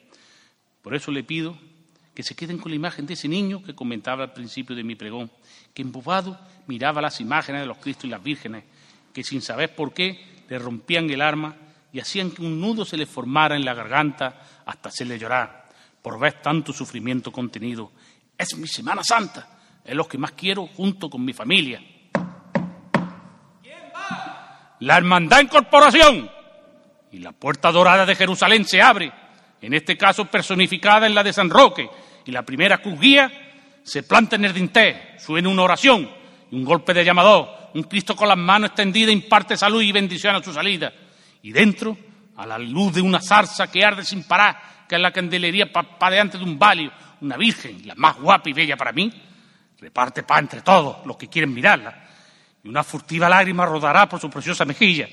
[0.82, 1.58] Por eso le pido
[2.16, 4.96] que se queden con la imagen de ese niño que comentaba al principio de mi
[4.96, 5.32] pregón,
[5.74, 8.64] que embobado miraba las imágenes de los Cristos y las vírgenes,
[9.14, 11.56] que sin saber por qué le rompían el arma
[11.92, 15.64] y hacían que un nudo se le formara en la garganta hasta hacerle llorar
[16.02, 17.92] por ver tanto sufrimiento contenido.
[18.38, 19.48] Es mi Semana Santa,
[19.84, 21.82] es lo que más quiero junto con mi familia.
[23.62, 24.76] ¿Quién va?
[24.80, 26.43] La Hermandad en Corporación.
[27.14, 29.12] Y la puerta dorada de Jerusalén se abre,
[29.62, 31.88] en este caso personificada en la de San Roque,
[32.26, 33.32] y la primera cruz guía
[33.84, 36.10] se planta en el dintel, suena una oración
[36.50, 40.36] y un golpe de llamador, un Cristo con las manos extendidas imparte salud y bendición
[40.36, 40.92] a su salida.
[41.44, 41.96] Y dentro,
[42.36, 46.40] a la luz de una zarza que arde sin parar, que es la candelería papadeante
[46.40, 49.14] de un valio, una virgen, la más guapa y bella para mí,
[49.80, 52.08] reparte paz entre todos los que quieren mirarla,
[52.64, 55.08] y una furtiva lágrima rodará por su preciosa mejilla,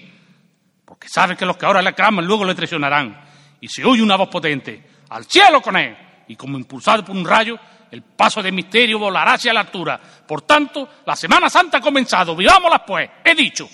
[0.90, 3.16] porque sabe que los que ahora le claman luego le traicionarán,
[3.60, 5.96] y se oye una voz potente, al cielo con él,
[6.26, 7.56] y como impulsado por un rayo,
[7.92, 10.00] el paso de misterio volará hacia la altura.
[10.26, 13.68] Por tanto, la Semana Santa ha comenzado, vivámosla pues, he dicho.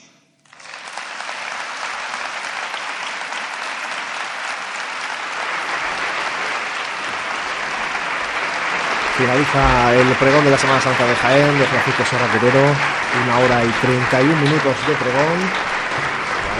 [9.16, 12.76] Finaliza el pregón de la Semana Santa de Jaén de Francisco Serra Quetero,
[13.24, 15.75] una hora y 31 minutos de pregón.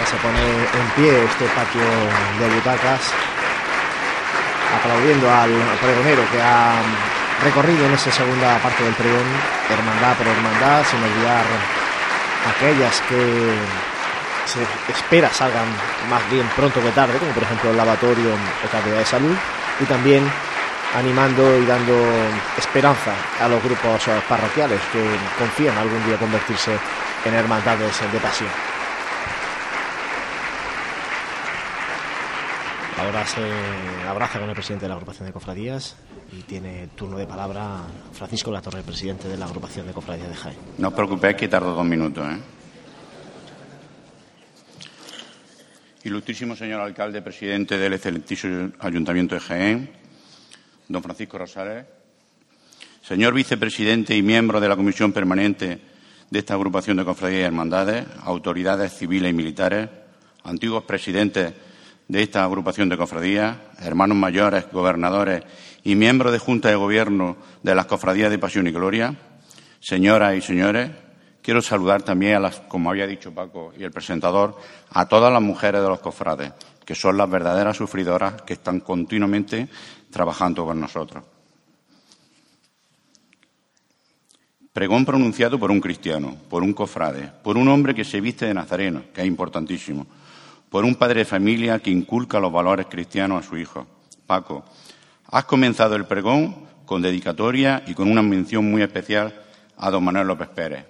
[0.09, 3.11] Se pone en pie este patio de butacas,
[4.79, 6.79] aplaudiendo al pregonero que ha
[7.43, 9.27] recorrido en esa segunda parte del pregón,
[9.69, 11.43] hermandad por hermandad, sin olvidar
[12.55, 13.53] aquellas que
[14.45, 14.63] se
[14.93, 15.67] espera salgan
[16.09, 18.31] más bien pronto que tarde, como por ejemplo el lavatorio
[18.63, 19.35] o calidad de salud,
[19.81, 20.23] y también
[20.95, 21.93] animando y dando
[22.57, 23.11] esperanza
[23.41, 25.03] a los grupos parroquiales que
[25.37, 26.71] confían algún día convertirse
[27.25, 28.76] en hermandades de pasión.
[32.99, 33.41] Ahora se
[34.07, 35.95] abraza con el presidente de la agrupación de cofradías
[36.31, 40.57] y tiene turno de palabra Francisco Latorre, presidente de la agrupación de cofradías de Jaén.
[40.79, 42.25] No os preocupéis que tardo dos minutos.
[42.25, 42.39] ¿eh?
[46.05, 49.91] Ilustrísimo señor alcalde, presidente del excelentísimo Ayuntamiento de Jaén,
[50.87, 51.85] don Francisco Rosales,
[53.03, 55.79] señor vicepresidente y miembro de la Comisión Permanente
[56.31, 59.87] de esta agrupación de cofradías y hermandades, autoridades civiles y militares,
[60.43, 61.66] antiguos presidentes
[62.07, 65.43] de esta agrupación de cofradías, hermanos mayores, gobernadores
[65.83, 69.15] y miembros de Junta de Gobierno de las cofradías de Pasión y Gloria,
[69.79, 70.91] señoras y señores,
[71.41, 74.57] quiero saludar también a las, como había dicho Paco y el presentador,
[74.89, 76.53] a todas las mujeres de los cofrades,
[76.85, 79.67] que son las verdaderas sufridoras que están continuamente
[80.09, 81.23] trabajando con nosotros.
[84.71, 88.53] Pregón pronunciado por un cristiano, por un cofrade, por un hombre que se viste de
[88.53, 90.05] nazareno, que es importantísimo,
[90.69, 93.87] por un padre de familia que inculca los valores cristianos a su hijo.
[94.25, 94.65] Paco,
[95.29, 99.33] has comenzado el pregón con dedicatoria y con una mención muy especial
[99.77, 100.85] a don Manuel López Pérez.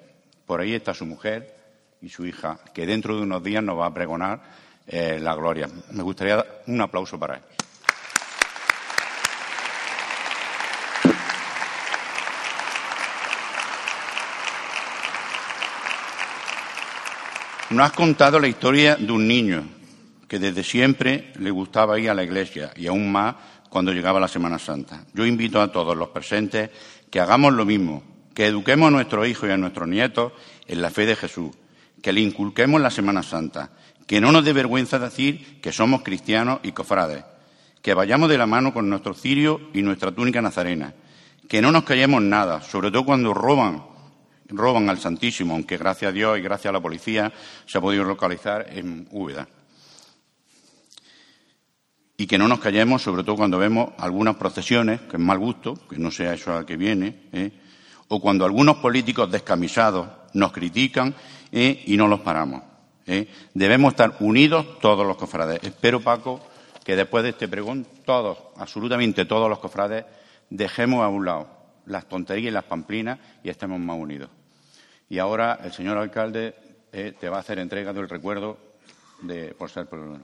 [0.45, 1.55] Por ahí está su mujer
[2.01, 4.41] y su hija, que dentro de unos días nos va a pregonar
[4.87, 5.67] eh, la gloria.
[5.91, 7.41] Me gustaría un aplauso para él.
[17.69, 19.67] Nos has contado la historia de un niño
[20.29, 23.35] que desde siempre le gustaba ir a la iglesia y aún más
[23.69, 25.03] cuando llegaba la Semana Santa.
[25.13, 26.69] Yo invito a todos los presentes
[27.11, 30.31] que hagamos lo mismo, que eduquemos a nuestros hijos y a nuestros nietos
[30.65, 31.51] en la fe de Jesús,
[32.01, 33.71] que le inculquemos la Semana Santa,
[34.05, 37.25] que no nos dé vergüenza decir que somos cristianos y cofrades,
[37.81, 40.93] que vayamos de la mano con nuestro cirio y nuestra túnica nazarena,
[41.49, 43.96] que no nos callemos nada, sobre todo cuando roban
[44.49, 47.31] roban al Santísimo, aunque gracias a Dios y gracias a la policía
[47.65, 49.47] se ha podido localizar en Úbeda.
[52.17, 55.75] Y que no nos callemos, sobre todo cuando vemos algunas procesiones, que es mal gusto,
[55.87, 57.51] que no sea eso a que viene, ¿eh?
[58.07, 61.13] o cuando algunos políticos descamisados nos critican
[61.51, 61.83] ¿eh?
[61.85, 62.63] y no los paramos.
[63.05, 63.27] ¿eh?
[63.53, 65.59] Debemos estar unidos todos los cofrades.
[65.61, 66.41] Espero, Paco,
[66.83, 70.05] que después de este pregón, todos, absolutamente todos los cofrades,
[70.49, 71.56] dejemos a un lado
[71.87, 74.29] las tonterías y las pamplinas y estemos más unidos.
[75.09, 76.55] Y ahora el señor alcalde
[76.91, 78.57] eh, te va a hacer entrega del recuerdo
[79.21, 80.19] de, por ser problema.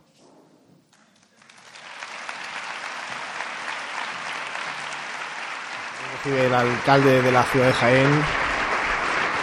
[6.17, 8.23] Recibe el alcalde de la ciudad de Jaén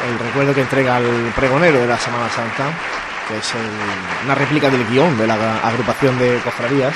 [0.08, 2.72] el recuerdo que entrega al pregonero de la Semana Santa,
[3.28, 3.52] que es
[4.24, 6.94] una réplica del guion de la agrupación de cofradías.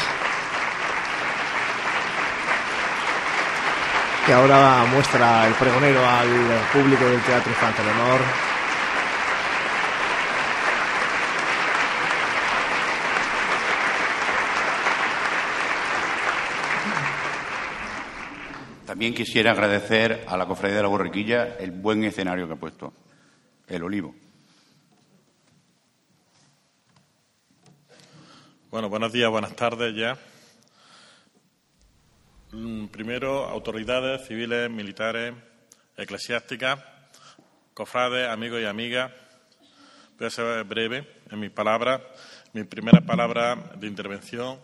[4.26, 6.28] Que ahora muestra el pregonero al
[6.72, 8.20] público del Teatro Infantil Honor
[18.94, 22.92] También quisiera agradecer a la Cofradía de la Borriquilla el buen escenario que ha puesto,
[23.66, 24.14] el olivo.
[28.70, 30.16] Bueno, buenos días, buenas tardes ya.
[32.54, 35.34] Mm, primero, autoridades civiles, militares,
[35.96, 36.78] eclesiásticas,
[37.74, 39.10] cofrades, amigos y amigas.
[40.16, 42.00] Voy a ser breve en mis palabras.
[42.52, 44.60] Mi primera palabra de intervención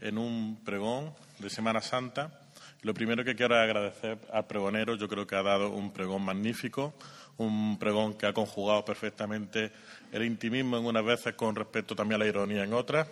[0.00, 2.48] en un pregón de Semana Santa
[2.82, 4.94] lo primero que quiero es agradecer al pregonero.
[4.94, 6.94] Yo creo que ha dado un pregón magnífico,
[7.36, 9.72] un pregón que ha conjugado perfectamente
[10.12, 13.08] el intimismo en unas veces con respecto también a la ironía en otras,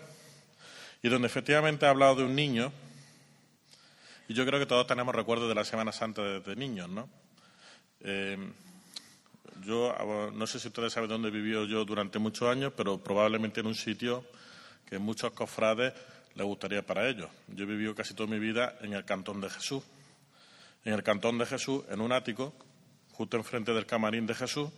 [1.03, 2.73] y donde efectivamente ha hablado de un niño.
[4.29, 7.09] Y yo creo que todos tenemos recuerdos de la Semana Santa desde niños, ¿no?
[8.01, 8.37] Eh,
[9.65, 9.95] yo
[10.35, 13.75] no sé si ustedes saben dónde vivió yo durante muchos años, pero probablemente en un
[13.75, 14.25] sitio
[14.89, 15.95] que muchos cofrades
[16.35, 17.31] le gustaría para ellos.
[17.49, 19.83] Yo he vivido casi toda mi vida en el Cantón de Jesús.
[20.85, 22.53] En el Cantón de Jesús, en un ático,
[23.13, 24.71] justo enfrente del camarín de Jesús,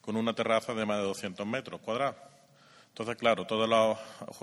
[0.00, 2.16] con una terraza de más de 200 metros cuadrados.
[2.88, 3.98] Entonces, claro, todos los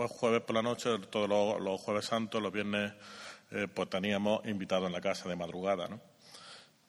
[0.09, 2.93] jueves por la noche, todos los, jueves santos, los viernes,
[3.51, 6.01] eh, pues teníamos invitados en la casa de madrugada, ¿no?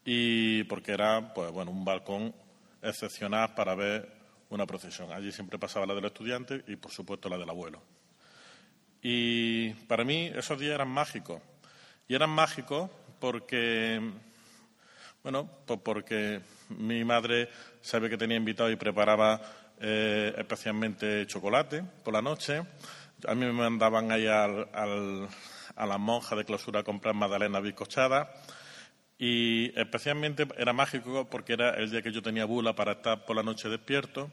[0.05, 2.35] Y porque era, pues bueno, un balcón
[2.83, 4.09] excepcional para ver
[4.51, 5.13] una procesión.
[5.13, 7.83] Allí siempre pasaba la del estudiante y, por supuesto, la del abuelo.
[9.03, 11.41] Y para mí esos días eran mágicos.
[12.09, 14.01] Y eran mágicos porque,
[15.23, 17.49] bueno, pues porque mi madre
[17.81, 19.41] sabe que tenía invitado y preparaba
[19.81, 22.63] eh, especialmente chocolate por la noche.
[23.27, 25.29] A mí me mandaban ahí al,
[25.79, 28.31] a la monja de clausura a comprar magdalena bizcochada.
[29.19, 33.37] Y especialmente era mágico porque era el día que yo tenía bula para estar por
[33.37, 34.31] la noche despierto.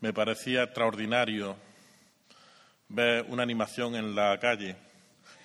[0.00, 1.56] Me parecía extraordinario
[2.88, 4.76] ver una animación en la calle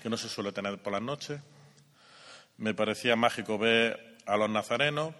[0.03, 1.42] que no se suele tener por las noches.
[2.58, 5.16] Me parecía mágico ver a los nazarenos,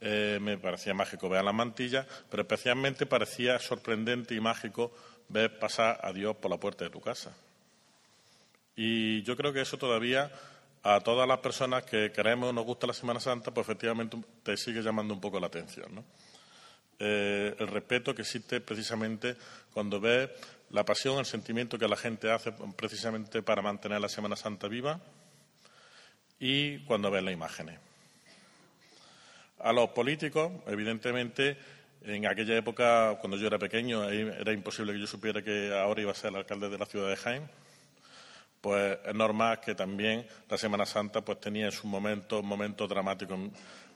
[0.00, 4.92] eh, me parecía mágico ver a las mantillas, pero especialmente parecía sorprendente y mágico
[5.28, 7.34] ver pasar a Dios por la puerta de tu casa.
[8.76, 10.30] Y yo creo que eso todavía
[10.82, 14.56] a todas las personas que queremos o nos gusta la Semana Santa, pues efectivamente te
[14.56, 16.04] sigue llamando un poco la atención.
[16.98, 19.36] Eh, el respeto que existe precisamente
[19.72, 20.30] cuando ves
[20.70, 25.00] la pasión, el sentimiento que la gente hace precisamente para mantener la Semana Santa viva
[26.40, 27.78] y cuando ves las imágenes.
[29.60, 31.56] A los políticos, evidentemente,
[32.02, 36.10] en aquella época, cuando yo era pequeño, era imposible que yo supiera que ahora iba
[36.10, 37.48] a ser el alcalde de la ciudad de Jaén.
[38.62, 43.38] Pues es normal que también la Semana Santa pues tenía en su momento momentos dramáticos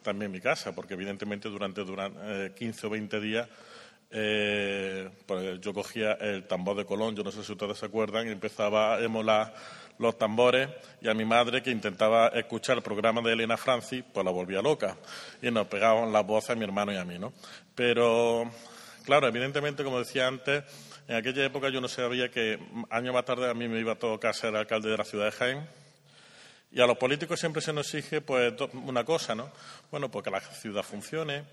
[0.03, 3.49] también en mi casa, porque evidentemente durante, durante 15 o 20 días
[4.11, 8.27] eh, pues yo cogía el tambor de Colón, yo no sé si ustedes se acuerdan,
[8.27, 9.55] y empezaba a emular
[9.99, 10.69] los tambores
[11.01, 14.63] y a mi madre que intentaba escuchar el programa de Elena Francis, pues la volvía
[14.63, 14.97] loca
[15.41, 17.33] y nos pegaban las voces a mi hermano y a mí, ¿no?
[17.75, 18.51] Pero,
[19.05, 20.65] claro, evidentemente, como decía antes,
[21.09, 22.59] en aquella época yo no sabía que
[22.91, 25.33] años más tarde a mí me iba a tocar ser alcalde de la ciudad de
[25.33, 25.69] Jaén.
[26.73, 29.51] Y a los políticos siempre se nos exige pues una cosa, ¿no?
[29.91, 31.45] Bueno, pues que la ciudad funcione,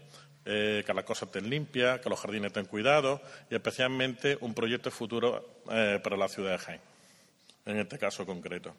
[0.43, 4.91] eh, que las cosas estén limpias, que los jardines estén cuidados y especialmente un proyecto
[4.91, 6.81] futuro eh, para la ciudad de Jaén,
[7.65, 8.75] en este caso concreto.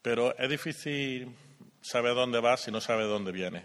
[0.00, 1.34] Pero es difícil
[1.82, 3.64] saber dónde va si no sabe dónde viene.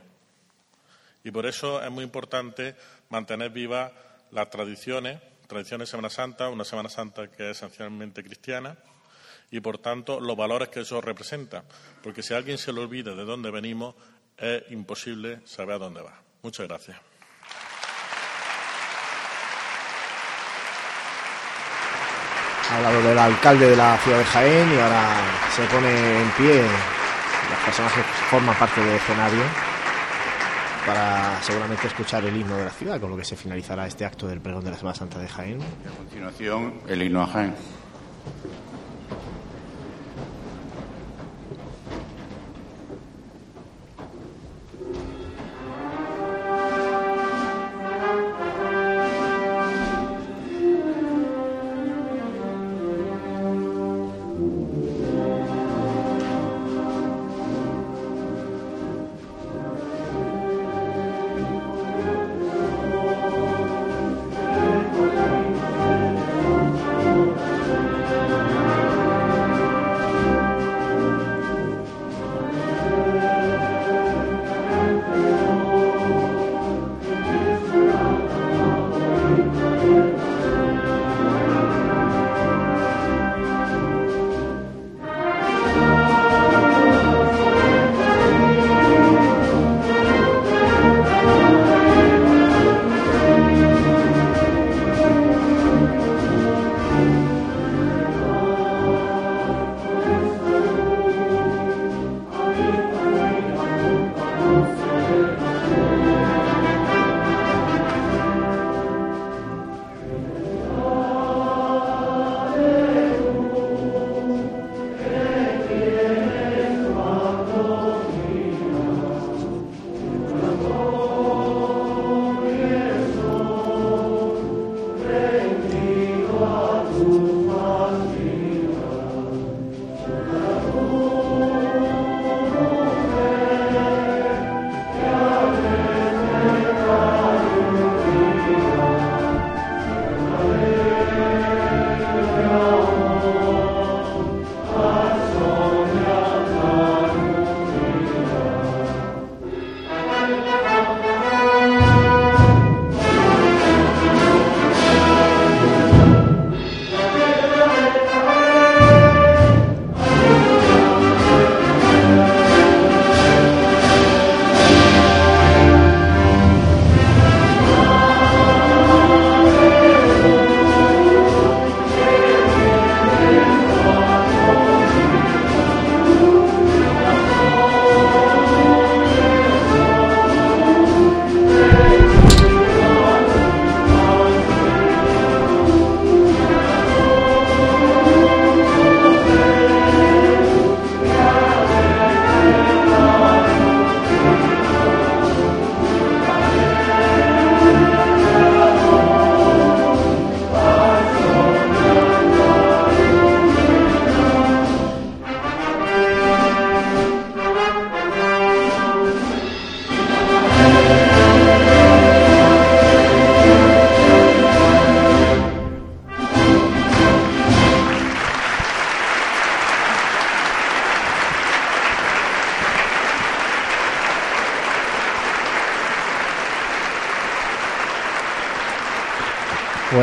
[1.24, 2.76] Y por eso es muy importante
[3.10, 3.92] mantener vivas
[4.32, 5.20] las tradiciones,
[5.52, 8.78] tradiciones de Semana Santa, una Semana Santa que es esencialmente cristiana,
[9.52, 11.66] y por tanto los valores que eso representa.
[12.02, 13.96] Porque si a alguien se le olvida de dónde venimos,
[14.38, 16.14] es imposible saber a dónde va.
[16.42, 16.98] Muchas gracias.
[22.70, 25.18] Ha hablado del alcalde de la ciudad de Jaén y ahora
[25.54, 26.62] se pone en pie.
[27.50, 29.71] Las personas que forman parte del escenario
[30.86, 34.28] para seguramente escuchar el himno de la ciudad, con lo que se finalizará este acto
[34.28, 35.60] del pregón de la Semana Santa de Jaén.
[35.62, 37.56] a continuación, el himno a Jaén.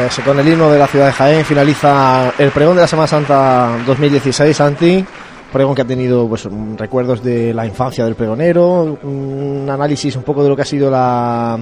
[0.08, 3.06] Pues con el himno de la ciudad de Jaén finaliza el pregón de la Semana
[3.06, 5.04] Santa 2016, Santi.
[5.52, 10.42] Pregón que ha tenido pues, recuerdos de la infancia del pregonero, un análisis un poco
[10.42, 11.58] de lo que ha sido la,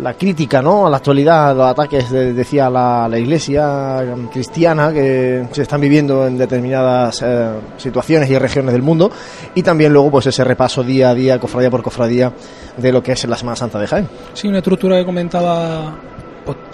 [0.00, 0.88] la crítica ¿no?
[0.88, 6.38] a la actualidad, los ataques, de, decía la, iglesia cristiana que se están viviendo en
[6.38, 9.12] determinadas eh, situaciones y regiones del mundo,
[9.54, 12.32] y también luego pues ese repaso día a día, cofradía por cofradía,
[12.76, 14.08] de lo que es la Semana Santa de Jaén.
[14.32, 16.11] Sí, una estructura que comentaba pues,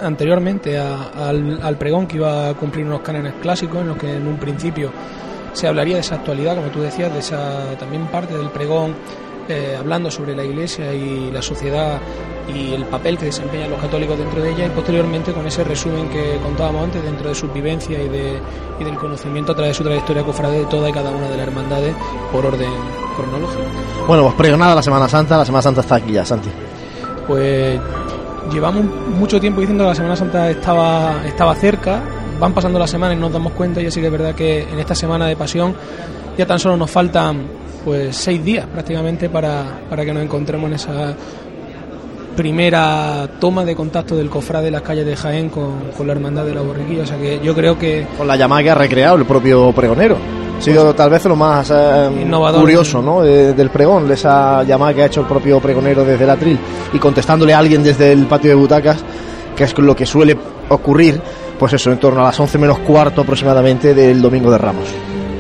[0.00, 4.16] anteriormente a, al, al, pregón que iba a cumplir unos cánones clásicos en los que
[4.16, 4.90] en un principio
[5.52, 8.94] se hablaría de esa actualidad, como tú decías, de esa también parte del pregón
[9.48, 11.98] eh, hablando sobre la Iglesia y la sociedad
[12.54, 16.08] y el papel que desempeñan los católicos dentro de ella y posteriormente con ese resumen
[16.10, 18.38] que contábamos antes dentro de su vivencia y, de,
[18.78, 21.36] y del conocimiento a través de su trayectoria cofrade de toda y cada una de
[21.38, 21.94] las hermandades
[22.30, 22.70] por orden
[23.16, 23.62] cronológico.
[24.06, 26.50] Bueno, pues pregonada la Semana Santa, la Semana Santa está aquí ya, Santi.
[27.26, 27.80] Pues
[28.52, 32.00] llevamos mucho tiempo diciendo que la Semana Santa estaba, estaba cerca,
[32.38, 34.78] van pasando las semanas y nos damos cuenta y así que es verdad que en
[34.78, 35.74] esta semana de pasión
[36.36, 37.42] ya tan solo nos faltan
[37.84, 41.14] pues seis días prácticamente para, para que nos encontremos en esa
[42.36, 46.44] primera toma de contacto del cofrade de las calles de Jaén con, con la hermandad
[46.44, 47.02] de la borriquilla.
[47.02, 48.06] O sea que yo creo que.
[48.16, 50.16] Con la llamada que ha recreado el propio pregonero.
[50.58, 52.26] Ha sido pues, tal vez lo más eh,
[52.58, 53.22] curioso ¿no?
[53.22, 56.58] De, del pregón, esa llamada que ha hecho el propio pregonero desde el atril
[56.92, 59.04] y contestándole a alguien desde el patio de butacas,
[59.54, 60.36] que es lo que suele
[60.68, 61.20] ocurrir,
[61.58, 64.86] pues eso, en torno a las 11 menos cuarto aproximadamente del domingo de Ramos.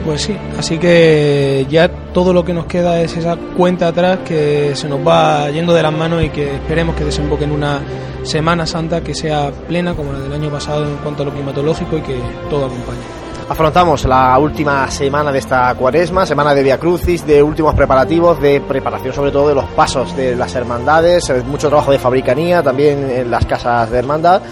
[0.04, 4.70] Pues sí, así que ya todo lo que nos queda es esa cuenta atrás que
[4.74, 7.80] se nos va yendo de las manos y que esperemos que desemboque en una
[8.22, 11.98] Semana Santa que sea plena como la del año pasado en cuanto a lo climatológico
[11.98, 13.27] y que todo acompañe.
[13.48, 18.60] Afrontamos la última semana de esta cuaresma, semana de Via Crucis, de últimos preparativos, de
[18.60, 23.30] preparación sobre todo de los pasos de las hermandades, mucho trabajo de fabricanía también en
[23.30, 24.42] las casas de hermandad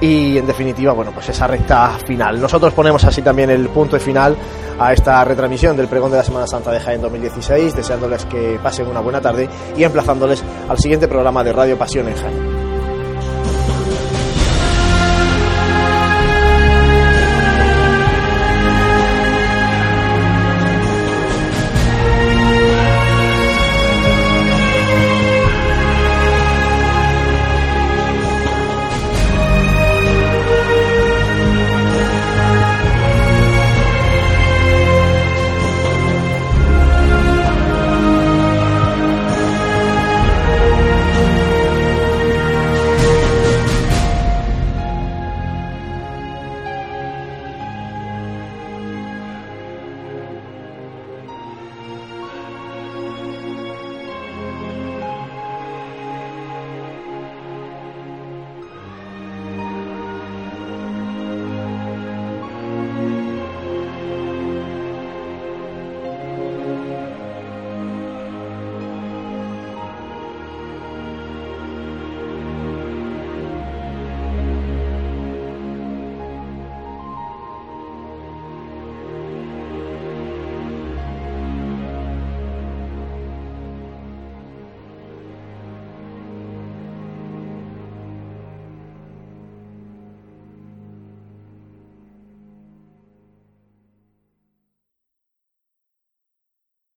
[0.00, 2.40] y en definitiva, bueno, pues esa recta final.
[2.40, 4.36] Nosotros ponemos así también el punto de final
[4.78, 8.86] a esta retransmisión del pregón de la Semana Santa de Jaén 2016, deseándoles que pasen
[8.86, 12.67] una buena tarde y emplazándoles al siguiente programa de Radio Pasión en Jaén.